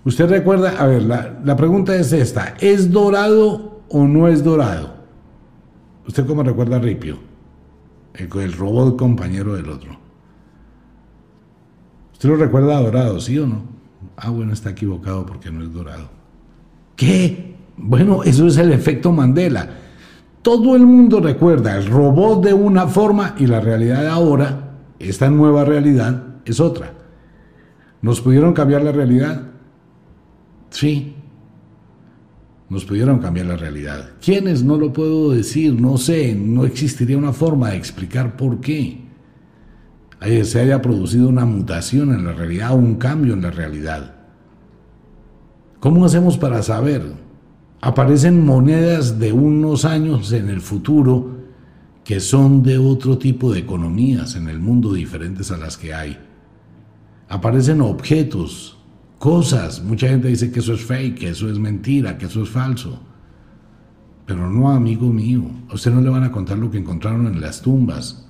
Usted 0.05 0.31
recuerda, 0.31 0.81
a 0.81 0.87
ver, 0.87 1.03
la, 1.03 1.41
la 1.45 1.57
pregunta 1.57 1.95
es 1.97 2.13
esta, 2.13 2.55
¿es 2.61 2.91
dorado 2.91 3.83
o 3.89 4.07
no 4.07 4.29
es 4.29 4.43
dorado? 4.43 4.95
¿Usted 6.07 6.25
cómo 6.27 6.45
recuerda 6.45 6.77
a 6.77 6.79
Ripio? 6.79 7.19
El, 8.15 8.29
el 8.41 8.53
robot 8.53 8.97
compañero 8.97 9.55
del 9.55 9.69
otro. 9.69 9.99
¿Usted 12.13 12.29
lo 12.29 12.37
recuerda 12.37 12.81
dorado, 12.81 13.21
sí 13.21 13.37
o 13.39 13.47
no? 13.49 13.63
Ah, 14.17 14.31
bueno, 14.31 14.53
está 14.53 14.71
equivocado 14.71 15.27
porque 15.27 15.51
no 15.51 15.65
es 15.65 15.73
dorado. 15.73 16.09
¿Qué? 16.95 17.57
Bueno, 17.77 18.23
eso 18.23 18.47
es 18.47 18.57
el 18.59 18.73
efecto 18.73 19.11
Mandela. 19.11 19.69
Todo 20.41 20.77
el 20.77 20.87
mundo 20.87 21.21
recuerda 21.21 21.77
el 21.77 21.87
robot 21.87 22.45
de 22.45 22.55
una 22.55 22.87
forma 22.87 23.35
y 23.39 23.47
la 23.47 23.61
realidad 23.61 24.07
ahora, 24.07 24.77
esta 25.01 25.31
nueva 25.31 25.65
realidad, 25.65 26.32
es 26.45 26.61
otra. 26.61 26.93
¿Nos 28.01 28.21
pudieron 28.21 28.53
cambiar 28.53 28.83
la 28.83 28.93
realidad? 28.93 29.43
Sí. 30.71 31.15
Nos 32.69 32.85
pudieron 32.85 33.19
cambiar 33.19 33.47
la 33.47 33.57
realidad. 33.57 34.11
¿Quiénes? 34.25 34.65
No 34.65 34.77
lo 34.77 34.93
puedo 34.93 35.31
decir, 35.31 35.81
no 35.81 35.99
sé, 35.99 36.35
no 36.35 36.65
existiría 36.65 37.19
una 37.19 37.33
forma 37.33 37.71
de 37.71 37.77
explicar 37.77 38.37
por 38.37 38.61
qué 38.61 39.03
se 40.45 40.61
haya 40.61 40.81
producido 40.81 41.29
una 41.29 41.45
mutación 41.45 42.15
en 42.15 42.25
la 42.25 42.33
realidad 42.33 42.75
un 42.75 42.95
cambio 42.95 43.35
en 43.35 43.43
la 43.43 43.51
realidad. 43.51 44.15
¿Cómo 45.81 46.05
hacemos 46.05 46.39
para 46.39 46.63
saber? 46.63 47.03
Aparecen 47.81 48.45
monedas 48.45 49.19
de 49.19 49.33
unos 49.33 49.85
años 49.85 50.33
en 50.33 50.49
el 50.49 50.61
futuro 50.61 51.43
que 52.05 52.21
son 52.21 52.63
de 52.63 52.79
otro 52.79 53.19
tipo 53.19 53.53
de 53.53 53.61
economías 53.61 54.37
en 54.37 54.49
el 54.49 54.61
mundo 54.61 54.93
diferentes 54.93 55.51
a 55.51 55.57
las 55.57 55.77
que 55.77 55.93
hay. 55.93 56.19
Aparecen 57.33 57.81
objetos, 57.81 58.77
cosas. 59.19 59.83
Mucha 59.83 60.07
gente 60.07 60.29
dice 60.29 60.53
que 60.53 60.61
eso 60.61 60.75
es 60.75 60.85
fake, 60.85 61.19
que 61.21 61.29
eso 61.31 61.49
es 61.49 61.59
mentira, 61.59 62.19
que 62.19 62.27
eso 62.27 62.43
es 62.43 62.51
falso. 62.51 63.01
Pero 64.27 64.51
no, 64.51 64.71
amigo 64.71 65.11
mío, 65.11 65.45
a 65.71 65.75
usted 65.75 65.93
no 65.93 66.03
le 66.03 66.11
van 66.11 66.25
a 66.25 66.31
contar 66.31 66.59
lo 66.59 66.71
que 66.71 66.77
encontraron 66.77 67.27
en 67.27 67.41
las 67.41 67.63
tumbas 67.63 68.29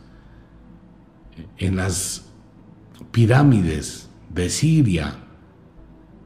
en 1.59 1.75
las 1.75 2.27
pirámides 3.11 4.09
de 4.33 4.49
Siria. 4.51 5.17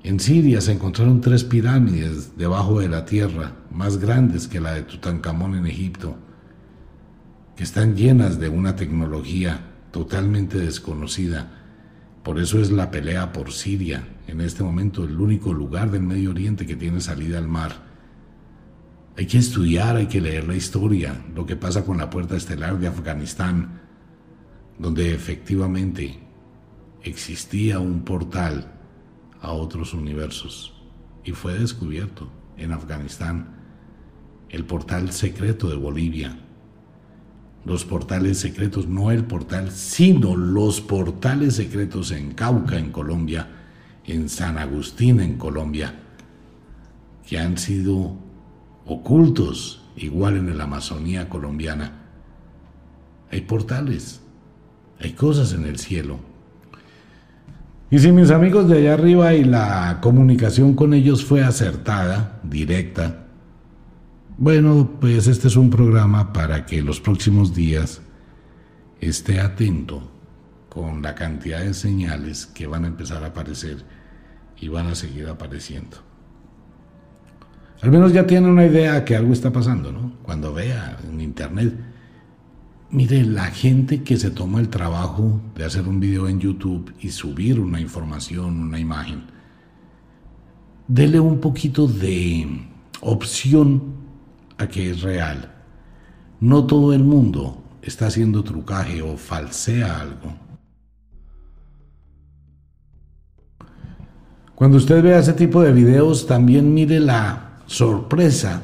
En 0.02 0.20
Siria 0.20 0.60
se 0.60 0.72
encontraron 0.72 1.22
tres 1.22 1.44
pirámides 1.44 2.36
debajo 2.36 2.80
de 2.80 2.90
la 2.90 3.06
tierra, 3.06 3.52
más 3.72 3.96
grandes 3.96 4.48
que 4.48 4.60
la 4.60 4.74
de 4.74 4.82
Tutankamón 4.82 5.54
en 5.54 5.66
Egipto, 5.66 6.18
que 7.56 7.64
están 7.64 7.96
llenas 7.96 8.38
de 8.38 8.50
una 8.50 8.76
tecnología 8.76 9.60
totalmente 9.92 10.58
desconocida. 10.58 11.55
Por 12.26 12.40
eso 12.40 12.58
es 12.58 12.72
la 12.72 12.90
pelea 12.90 13.32
por 13.32 13.52
Siria, 13.52 14.04
en 14.26 14.40
este 14.40 14.64
momento 14.64 15.04
el 15.04 15.20
único 15.20 15.52
lugar 15.52 15.92
del 15.92 16.02
Medio 16.02 16.30
Oriente 16.30 16.66
que 16.66 16.74
tiene 16.74 17.00
salida 17.00 17.38
al 17.38 17.46
mar. 17.46 17.84
Hay 19.16 19.26
que 19.26 19.38
estudiar, 19.38 19.94
hay 19.94 20.06
que 20.08 20.20
leer 20.20 20.48
la 20.48 20.56
historia, 20.56 21.24
lo 21.36 21.46
que 21.46 21.54
pasa 21.54 21.84
con 21.84 21.98
la 21.98 22.10
puerta 22.10 22.34
estelar 22.34 22.80
de 22.80 22.88
Afganistán, 22.88 23.80
donde 24.76 25.14
efectivamente 25.14 26.18
existía 27.04 27.78
un 27.78 28.04
portal 28.04 28.72
a 29.40 29.52
otros 29.52 29.94
universos 29.94 30.74
y 31.22 31.30
fue 31.30 31.56
descubierto 31.56 32.28
en 32.56 32.72
Afganistán 32.72 33.54
el 34.48 34.64
portal 34.64 35.12
secreto 35.12 35.68
de 35.68 35.76
Bolivia. 35.76 36.44
Los 37.66 37.84
portales 37.84 38.38
secretos, 38.38 38.86
no 38.86 39.10
el 39.10 39.24
portal, 39.24 39.72
sino 39.72 40.36
los 40.36 40.80
portales 40.80 41.56
secretos 41.56 42.12
en 42.12 42.32
Cauca, 42.32 42.78
en 42.78 42.92
Colombia, 42.92 43.48
en 44.04 44.28
San 44.28 44.56
Agustín, 44.56 45.20
en 45.20 45.36
Colombia, 45.36 45.94
que 47.28 47.38
han 47.38 47.58
sido 47.58 48.16
ocultos 48.86 49.82
igual 49.96 50.36
en 50.36 50.56
la 50.56 50.64
Amazonía 50.64 51.28
colombiana. 51.28 51.92
Hay 53.32 53.40
portales 53.40 54.20
hay 55.00 55.12
cosas 55.12 55.52
en 55.52 55.64
el 55.64 55.78
cielo. 55.78 56.18
Y 57.90 57.98
si 57.98 58.10
mis 58.10 58.30
amigos 58.30 58.68
de 58.68 58.78
allá 58.78 58.94
arriba 58.94 59.34
y 59.34 59.44
la 59.44 59.98
comunicación 60.00 60.74
con 60.74 60.92
ellos 60.94 61.24
fue 61.24 61.42
acertada, 61.42 62.40
directa, 62.42 63.25
bueno, 64.38 64.98
pues 65.00 65.26
este 65.26 65.48
es 65.48 65.56
un 65.56 65.70
programa 65.70 66.32
para 66.32 66.66
que 66.66 66.82
los 66.82 67.00
próximos 67.00 67.54
días 67.54 68.02
esté 69.00 69.40
atento 69.40 70.02
con 70.68 71.02
la 71.02 71.14
cantidad 71.14 71.60
de 71.60 71.74
señales 71.74 72.46
que 72.46 72.66
van 72.66 72.84
a 72.84 72.88
empezar 72.88 73.24
a 73.24 73.28
aparecer 73.28 73.84
y 74.58 74.68
van 74.68 74.88
a 74.88 74.94
seguir 74.94 75.28
apareciendo. 75.28 75.98
Al 77.82 77.90
menos 77.90 78.12
ya 78.12 78.26
tiene 78.26 78.48
una 78.48 78.66
idea 78.66 79.04
que 79.04 79.16
algo 79.16 79.32
está 79.32 79.52
pasando, 79.52 79.92
¿no? 79.92 80.14
Cuando 80.22 80.52
vea 80.52 80.98
en 81.06 81.20
internet 81.20 81.74
Mire, 82.88 83.24
la 83.24 83.46
gente 83.46 84.04
que 84.04 84.16
se 84.16 84.30
toma 84.30 84.60
el 84.60 84.68
trabajo 84.68 85.40
de 85.56 85.64
hacer 85.64 85.88
un 85.88 85.98
video 85.98 86.28
en 86.28 86.38
YouTube 86.38 86.94
y 87.00 87.10
subir 87.10 87.58
una 87.58 87.80
información, 87.80 88.60
una 88.60 88.78
imagen, 88.78 89.24
dele 90.86 91.18
un 91.18 91.40
poquito 91.40 91.88
de 91.88 92.46
opción 93.00 93.95
a 94.58 94.66
que 94.66 94.90
es 94.90 95.02
real. 95.02 95.52
No 96.40 96.66
todo 96.66 96.92
el 96.92 97.02
mundo 97.02 97.62
está 97.82 98.06
haciendo 98.06 98.42
trucaje 98.42 99.02
o 99.02 99.16
falsea 99.16 100.00
algo. 100.00 100.34
Cuando 104.54 104.78
usted 104.78 105.02
vea 105.02 105.18
ese 105.18 105.34
tipo 105.34 105.62
de 105.62 105.72
videos, 105.72 106.26
también 106.26 106.72
mire 106.72 106.98
la 106.98 107.60
sorpresa 107.66 108.62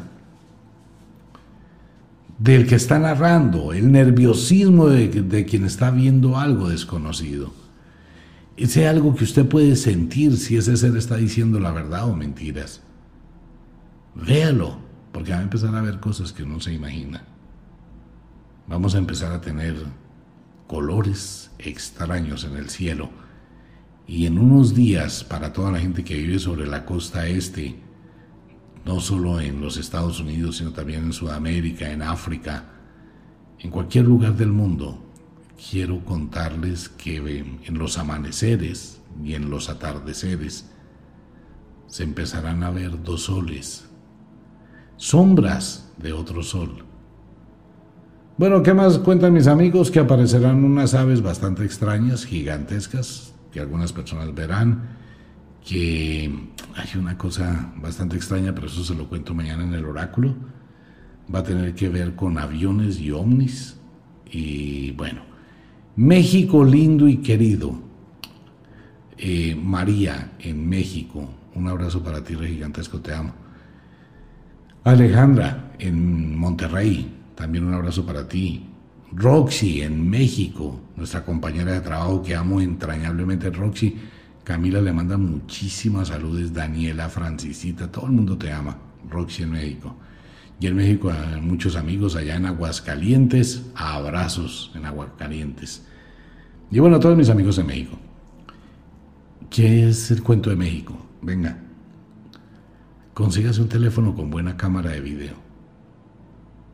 del 2.38 2.66
que 2.66 2.74
está 2.74 2.99
narrando, 2.99 3.72
el 3.72 3.93
nerviosismo 3.93 4.88
de, 4.88 5.45
quien 5.47 5.64
está 5.64 5.90
viendo 5.90 6.38
algo 6.38 6.70
desconocido. 6.70 7.53
Ese 8.57 8.88
algo 8.88 9.14
que 9.14 9.24
usted 9.24 9.47
puede 9.47 9.76
sentir 9.76 10.36
si 10.38 10.57
ese 10.57 10.76
ser 10.76 10.97
está 10.97 11.16
diciendo 11.16 11.61
la 11.61 11.70
verdad 11.70 12.09
o 12.09 12.16
mentiras. 12.16 12.80
Véalo, 14.14 14.78
porque 15.13 15.33
va 15.33 15.39
a 15.39 15.43
empezar 15.43 15.75
a 15.75 15.83
ver 15.83 16.01
cosas 16.01 16.33
que 16.33 16.45
no 16.45 16.61
se 16.61 16.73
imagina. 16.73 17.23
Vamos 18.67 18.95
a 18.95 18.99
empezar 18.99 19.33
a 19.33 19.41
tener 19.41 19.77
colores 20.67 21.51
extraños 21.59 22.45
en 22.45 22.57
el 22.57 22.71
cielo 22.71 23.11
Y 24.07 24.27
en 24.27 24.39
unos 24.39 24.75
días, 24.75 25.25
para 25.25 25.53
toda 25.53 25.71
la 25.71 25.79
gente 25.79 26.05
que 26.05 26.17
vive 26.17 26.39
sobre 26.39 26.67
la 26.67 26.85
costa 26.85 27.27
este, 27.27 27.77
no 28.85 29.01
solo 29.01 29.41
en 29.41 29.61
los 29.61 29.77
Estados 29.77 30.19
Unidos, 30.21 30.57
sino 30.57 30.73
también 30.73 31.05
en 31.05 31.13
Sudamérica, 31.13 31.91
en 31.91 32.03
África, 32.03 32.65
en 33.61 33.71
cualquier 33.71 34.07
lugar 34.07 34.37
del 34.37 34.51
mundo, 34.51 34.99
quiero 35.71 36.05
contarles 36.05 36.89
que 36.89 37.17
en 37.65 37.79
los 37.79 37.97
amaneceres 37.97 39.01
y 39.23 39.35
en 39.35 39.51
los 39.51 39.69
atardeceres 39.69 40.69
se 41.87 42.03
empezarán 42.03 42.65
a 42.65 42.71
ver 42.71 43.03
dos 43.03 43.25
soles, 43.25 43.89
sombras 45.03 45.91
de 45.99 46.13
otro 46.13 46.45
sol. 46.45 46.85
Bueno, 48.39 48.63
¿qué 48.63 48.73
más 48.73 48.99
cuentan 48.99 49.33
mis 49.33 49.49
amigos? 49.49 49.91
Que 49.91 49.99
aparecerán 49.99 50.63
unas 50.63 50.95
aves 50.95 51.23
bastante 51.23 51.65
extrañas, 51.65 52.25
gigantescas, 52.25 53.35
que 53.51 53.59
algunas 53.59 53.93
personas 53.93 54.33
verán 54.33 54.91
que 55.67 56.33
hay 56.77 56.99
una 56.99 57.19
cosa 57.19 57.73
bastante 57.79 58.15
extraña, 58.15 58.55
pero 58.55 58.69
eso 58.69 58.85
se 58.85 58.95
lo 58.95 59.09
cuento 59.09 59.35
mañana 59.35 59.65
en 59.65 59.75
el 59.75 59.85
oráculo. 59.85 60.37
Va 61.35 61.41
a 61.41 61.43
tener 61.43 61.75
que 61.75 61.89
ver 61.89 62.15
con 62.15 62.39
aviones 62.39 63.01
y 63.01 63.11
ovnis. 63.11 63.81
Y 64.31 64.93
bueno, 64.93 65.23
México 65.97 66.65
lindo 66.65 67.09
y 67.09 67.17
querido. 67.17 67.75
Eh, 69.19 69.57
María 69.61 70.35
en 70.39 70.69
México, 70.69 71.29
un 71.57 71.67
abrazo 71.67 72.05
para 72.05 72.23
ti, 72.23 72.37
Rey 72.37 72.55
Gigantesco, 72.55 73.01
te 73.01 73.13
amo. 73.13 73.41
Alejandra 74.85 75.72
en 75.78 76.37
Monterrey, 76.37 77.09
también 77.37 77.64
un 77.64 77.74
abrazo 77.74 78.05
para 78.05 78.26
ti. 78.26 78.66
Roxy 79.12 79.83
en 79.83 80.11
México, 80.11 80.80
nuestra 80.97 81.24
compañera 81.24 81.72
de 81.72 81.80
trabajo 81.80 82.20
que 82.22 82.35
amo 82.35 82.61
entrañablemente, 82.61 83.51
Roxy 83.51 83.97
Camila 84.43 84.80
le 84.80 84.93
manda 84.93 85.16
muchísimas 85.16 86.09
saludos, 86.09 86.53
Daniela, 86.53 87.09
Francisita, 87.09 87.93
todo 87.93 88.07
el 88.07 88.12
mundo 88.12 88.37
te 88.37 88.51
ama, 88.51 88.76
Roxy 89.09 89.45
en 89.45 89.53
México. 89.53 89.95
Y 90.59 90.66
en 90.66 90.74
México 90.74 91.12
hay 91.12 91.41
muchos 91.41 91.76
amigos 91.76 92.16
allá 92.16 92.35
en 92.35 92.47
Aguascalientes, 92.47 93.70
abrazos 93.76 94.72
en 94.74 94.87
Aguascalientes. 94.87 95.87
Y 96.72 96.80
bueno, 96.80 96.97
a 96.97 97.01
todos 97.01 97.16
mis 97.16 97.30
amigos 97.30 97.55
de 97.57 97.64
México. 97.64 97.97
¿Qué 99.49 99.89
es 99.89 100.11
el 100.11 100.24
cuento 100.24 100.51
de 100.51 100.57
México? 100.57 100.97
Venga, 101.20 101.57
consígase 103.15 103.61
un 103.61 103.69
teléfono 103.69 104.15
con 104.15 104.31
buena 104.31 104.57
cámara 104.57 104.91
de 104.91 105.01
video. 105.01 105.35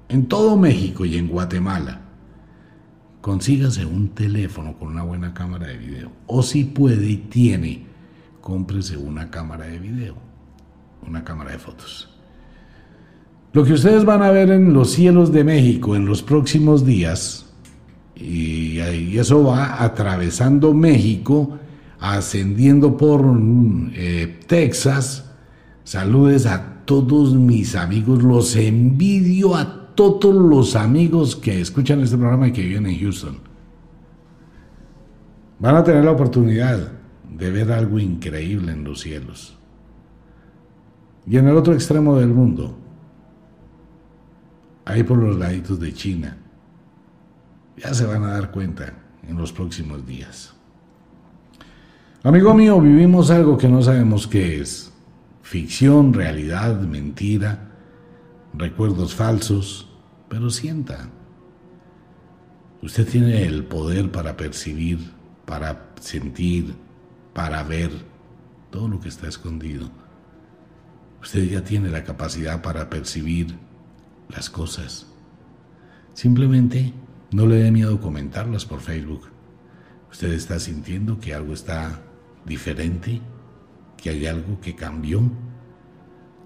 En 0.09 0.27
todo 0.27 0.57
México 0.57 1.05
y 1.05 1.17
en 1.17 1.29
Guatemala 1.29 2.01
consígase 3.21 3.85
un 3.85 4.11
teléfono 4.11 4.79
con 4.79 4.89
una 4.89 5.03
buena 5.03 5.35
cámara 5.35 5.67
de 5.67 5.77
video. 5.79 6.13
O 6.27 6.43
si 6.43 6.65
puede 6.65 7.09
y 7.09 7.17
tiene, 7.17 7.85
cómprese 8.41 8.97
una 8.97 9.31
cámara 9.31 9.67
de 9.67 9.79
video, 9.79 10.15
una 11.07 11.25
cámara 11.25 11.53
de 11.53 11.59
fotos. 11.59 12.09
Lo 13.53 13.65
que 13.65 13.73
ustedes 13.73 14.05
van 14.05 14.23
a 14.23 14.31
ver 14.31 14.51
en 14.51 14.73
los 14.73 14.93
cielos 14.93 15.33
de 15.33 15.45
México 15.45 15.97
en 15.97 16.07
los 16.07 16.23
próximos 16.23 16.85
días, 16.87 17.47
y, 18.15 18.79
eso 19.17 19.45
va 19.45 19.83
atravesando 19.83 20.75
México, 20.75 21.59
ascendiendo 22.01 22.97
por 22.97 23.25
eh, 23.95 24.41
Texas. 24.47 25.28
Saludes 25.89 26.45
a 26.45 26.85
todos 26.85 27.35
mis 27.35 27.75
amigos, 27.75 28.23
los 28.23 28.55
envidio 28.57 29.57
a 29.57 29.95
todos 29.95 30.35
los 30.35 30.77
amigos 30.77 31.35
que 31.35 31.63
escuchan 31.63 32.03
este 32.03 32.19
programa 32.19 32.49
y 32.49 32.53
que 32.53 32.61
viven 32.61 32.85
en 32.85 33.01
Houston 33.01 33.39
van 35.59 35.77
a 35.77 35.83
tener 35.83 36.05
la 36.05 36.11
oportunidad 36.11 36.93
de 37.27 37.51
ver 37.51 37.73
algo 37.73 37.99
increíble 37.99 38.71
en 38.73 38.85
los 38.85 39.01
cielos. 39.01 39.57
Y 41.27 41.39
en 41.39 41.49
el 41.49 41.57
otro 41.57 41.73
extremo 41.73 42.19
del 42.19 42.35
mundo, 42.35 42.77
ahí 44.85 45.03
por 45.05 45.17
los 45.17 45.39
laditos 45.39 45.81
de 45.81 45.95
China, 45.95 46.37
ya 47.79 47.95
se 47.95 48.05
van 48.05 48.25
a 48.25 48.33
dar 48.33 48.51
cuenta 48.51 48.93
en 49.27 49.39
los 49.39 49.55
próximos 49.55 50.07
días. 50.07 50.55
Amigo 52.23 52.53
mío, 52.53 52.79
vivimos 52.79 53.31
algo 53.31 53.57
que 53.57 53.71
no 53.71 53.81
sabemos 53.81 54.27
qué 54.27 54.61
es. 54.61 54.88
Ficción, 55.49 56.13
realidad, 56.13 56.79
mentira, 56.79 57.71
recuerdos 58.53 59.15
falsos, 59.15 59.89
pero 60.29 60.51
sienta. 60.51 61.09
Usted 62.83 63.09
tiene 63.09 63.45
el 63.45 63.65
poder 63.65 64.13
para 64.13 64.37
percibir, 64.37 64.99
para 65.47 65.89
sentir, 66.03 66.75
para 67.33 67.63
ver 67.63 67.91
todo 68.71 68.89
lo 68.89 69.01
que 69.01 69.09
está 69.09 69.27
escondido. 69.27 69.91
Usted 71.23 71.49
ya 71.49 71.65
tiene 71.65 71.89
la 71.89 72.05
capacidad 72.05 72.61
para 72.61 72.91
percibir 72.91 73.57
las 74.29 74.51
cosas. 74.51 75.07
Simplemente 76.13 76.93
no 77.33 77.47
le 77.47 77.57
dé 77.57 77.71
miedo 77.71 78.03
comentarlas 78.03 78.67
por 78.67 78.81
Facebook. 78.81 79.31
Usted 80.11 80.31
está 80.31 80.61
sintiendo 80.61 81.19
que 81.19 81.33
algo 81.33 81.55
está 81.55 82.03
diferente, 82.45 83.23
que 83.99 84.11
hay 84.11 84.27
algo 84.27 84.61
que 84.61 84.75
cambió. 84.75 85.21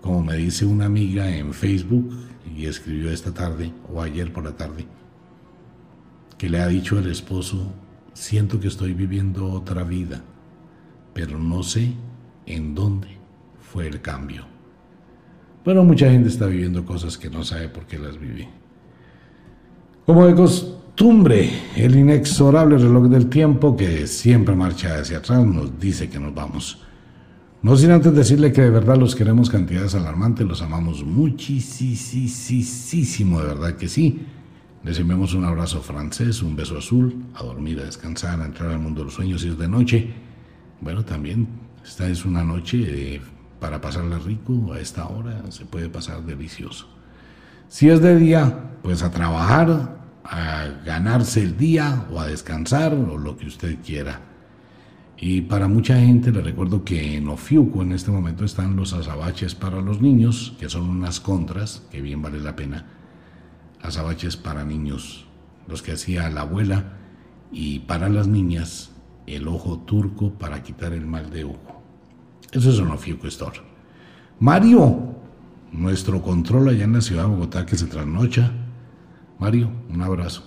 Como 0.00 0.22
me 0.22 0.36
dice 0.36 0.64
una 0.64 0.86
amiga 0.86 1.30
en 1.34 1.54
Facebook, 1.54 2.12
y 2.56 2.66
escribió 2.66 3.10
esta 3.10 3.32
tarde 3.32 3.72
o 3.92 4.02
ayer 4.02 4.32
por 4.32 4.44
la 4.44 4.56
tarde 4.56 4.86
que 6.38 6.48
le 6.48 6.60
ha 6.60 6.66
dicho 6.66 6.98
el 6.98 7.08
esposo, 7.08 7.72
siento 8.14 8.58
que 8.58 8.66
estoy 8.66 8.94
viviendo 8.94 9.48
otra 9.52 9.84
vida, 9.84 10.24
pero 11.14 11.38
no 11.38 11.62
sé 11.62 11.92
en 12.46 12.74
dónde 12.74 13.06
fue 13.60 13.86
el 13.86 14.00
cambio. 14.00 14.44
Bueno, 15.64 15.84
mucha 15.84 16.10
gente 16.10 16.28
está 16.28 16.46
viviendo 16.46 16.84
cosas 16.84 17.16
que 17.16 17.30
no 17.30 17.44
sabe 17.44 17.68
por 17.68 17.86
qué 17.86 17.96
las 17.96 18.18
vive. 18.18 18.48
Como 20.04 20.26
de 20.26 20.34
costumbre, 20.34 21.48
el 21.76 21.94
inexorable 21.94 22.76
reloj 22.76 23.06
del 23.06 23.28
tiempo 23.28 23.76
que 23.76 24.08
siempre 24.08 24.56
marcha 24.56 24.98
hacia 24.98 25.18
atrás 25.18 25.46
nos 25.46 25.78
dice 25.78 26.10
que 26.10 26.18
nos 26.18 26.34
vamos. 26.34 26.82
No 27.62 27.76
sin 27.76 27.92
antes 27.92 28.12
decirle 28.12 28.52
que 28.52 28.62
de 28.62 28.70
verdad 28.70 28.96
los 28.96 29.14
queremos 29.14 29.48
cantidades 29.48 29.94
alarmantes, 29.94 30.44
los 30.44 30.60
amamos 30.62 31.04
muchísimo, 31.04 31.60
de 33.40 33.46
verdad 33.46 33.76
que 33.76 33.86
sí. 33.88 34.26
Les 34.82 34.98
enviamos 34.98 35.32
un 35.34 35.44
abrazo 35.44 35.80
francés, 35.80 36.42
un 36.42 36.56
beso 36.56 36.76
azul, 36.76 37.24
a 37.34 37.44
dormir, 37.44 37.78
a 37.78 37.84
descansar, 37.84 38.40
a 38.40 38.46
entrar 38.46 38.72
al 38.72 38.80
mundo 38.80 39.02
de 39.02 39.04
los 39.04 39.14
sueños 39.14 39.42
si 39.42 39.48
es 39.48 39.56
de 39.56 39.68
noche. 39.68 40.12
Bueno, 40.80 41.04
también 41.04 41.46
esta 41.84 42.08
es 42.08 42.24
una 42.24 42.42
noche 42.42 43.20
para 43.60 43.80
pasarla 43.80 44.18
rico, 44.18 44.72
a 44.72 44.80
esta 44.80 45.06
hora 45.06 45.40
se 45.50 45.64
puede 45.64 45.88
pasar 45.88 46.24
delicioso. 46.24 46.88
Si 47.68 47.88
es 47.88 48.02
de 48.02 48.16
día, 48.16 48.72
pues 48.82 49.04
a 49.04 49.12
trabajar, 49.12 50.00
a 50.24 50.66
ganarse 50.84 51.40
el 51.44 51.56
día 51.56 52.08
o 52.10 52.18
a 52.18 52.26
descansar 52.26 52.92
o 52.92 53.16
lo 53.16 53.36
que 53.36 53.46
usted 53.46 53.78
quiera. 53.86 54.31
Y 55.24 55.42
para 55.42 55.68
mucha 55.68 56.00
gente 56.00 56.32
les 56.32 56.42
recuerdo 56.42 56.82
que 56.82 57.16
en 57.16 57.28
Ofiuco 57.28 57.80
en 57.80 57.92
este 57.92 58.10
momento 58.10 58.44
están 58.44 58.74
los 58.74 58.92
azabaches 58.92 59.54
para 59.54 59.80
los 59.80 60.00
niños, 60.00 60.56
que 60.58 60.68
son 60.68 60.90
unas 60.90 61.20
contras, 61.20 61.84
que 61.92 62.02
bien 62.02 62.20
vale 62.20 62.40
la 62.40 62.56
pena. 62.56 62.86
Azabaches 63.80 64.36
para 64.36 64.64
niños, 64.64 65.24
los 65.68 65.80
que 65.80 65.92
hacía 65.92 66.28
la 66.28 66.40
abuela, 66.40 66.96
y 67.52 67.78
para 67.78 68.08
las 68.08 68.26
niñas, 68.26 68.90
el 69.28 69.46
ojo 69.46 69.78
turco 69.78 70.32
para 70.32 70.60
quitar 70.64 70.92
el 70.92 71.06
mal 71.06 71.30
de 71.30 71.44
ojo. 71.44 71.84
Eso 72.50 72.70
es 72.70 72.80
un 72.80 72.90
Ofiuco 72.90 73.28
Store. 73.28 73.60
Mario, 74.40 75.14
nuestro 75.70 76.20
control 76.20 76.70
allá 76.70 76.82
en 76.82 76.94
la 76.94 77.00
ciudad 77.00 77.22
de 77.22 77.28
Bogotá 77.28 77.64
que 77.64 77.76
se 77.76 77.86
trasnocha. 77.86 78.50
Mario, 79.38 79.70
un 79.88 80.02
abrazo. 80.02 80.42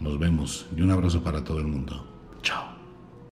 Nos 0.00 0.18
vemos 0.18 0.66
y 0.74 0.80
un 0.80 0.90
abrazo 0.90 1.22
para 1.22 1.44
todo 1.44 1.58
el 1.58 1.66
mundo. 1.66 2.02
Chao. 2.40 2.75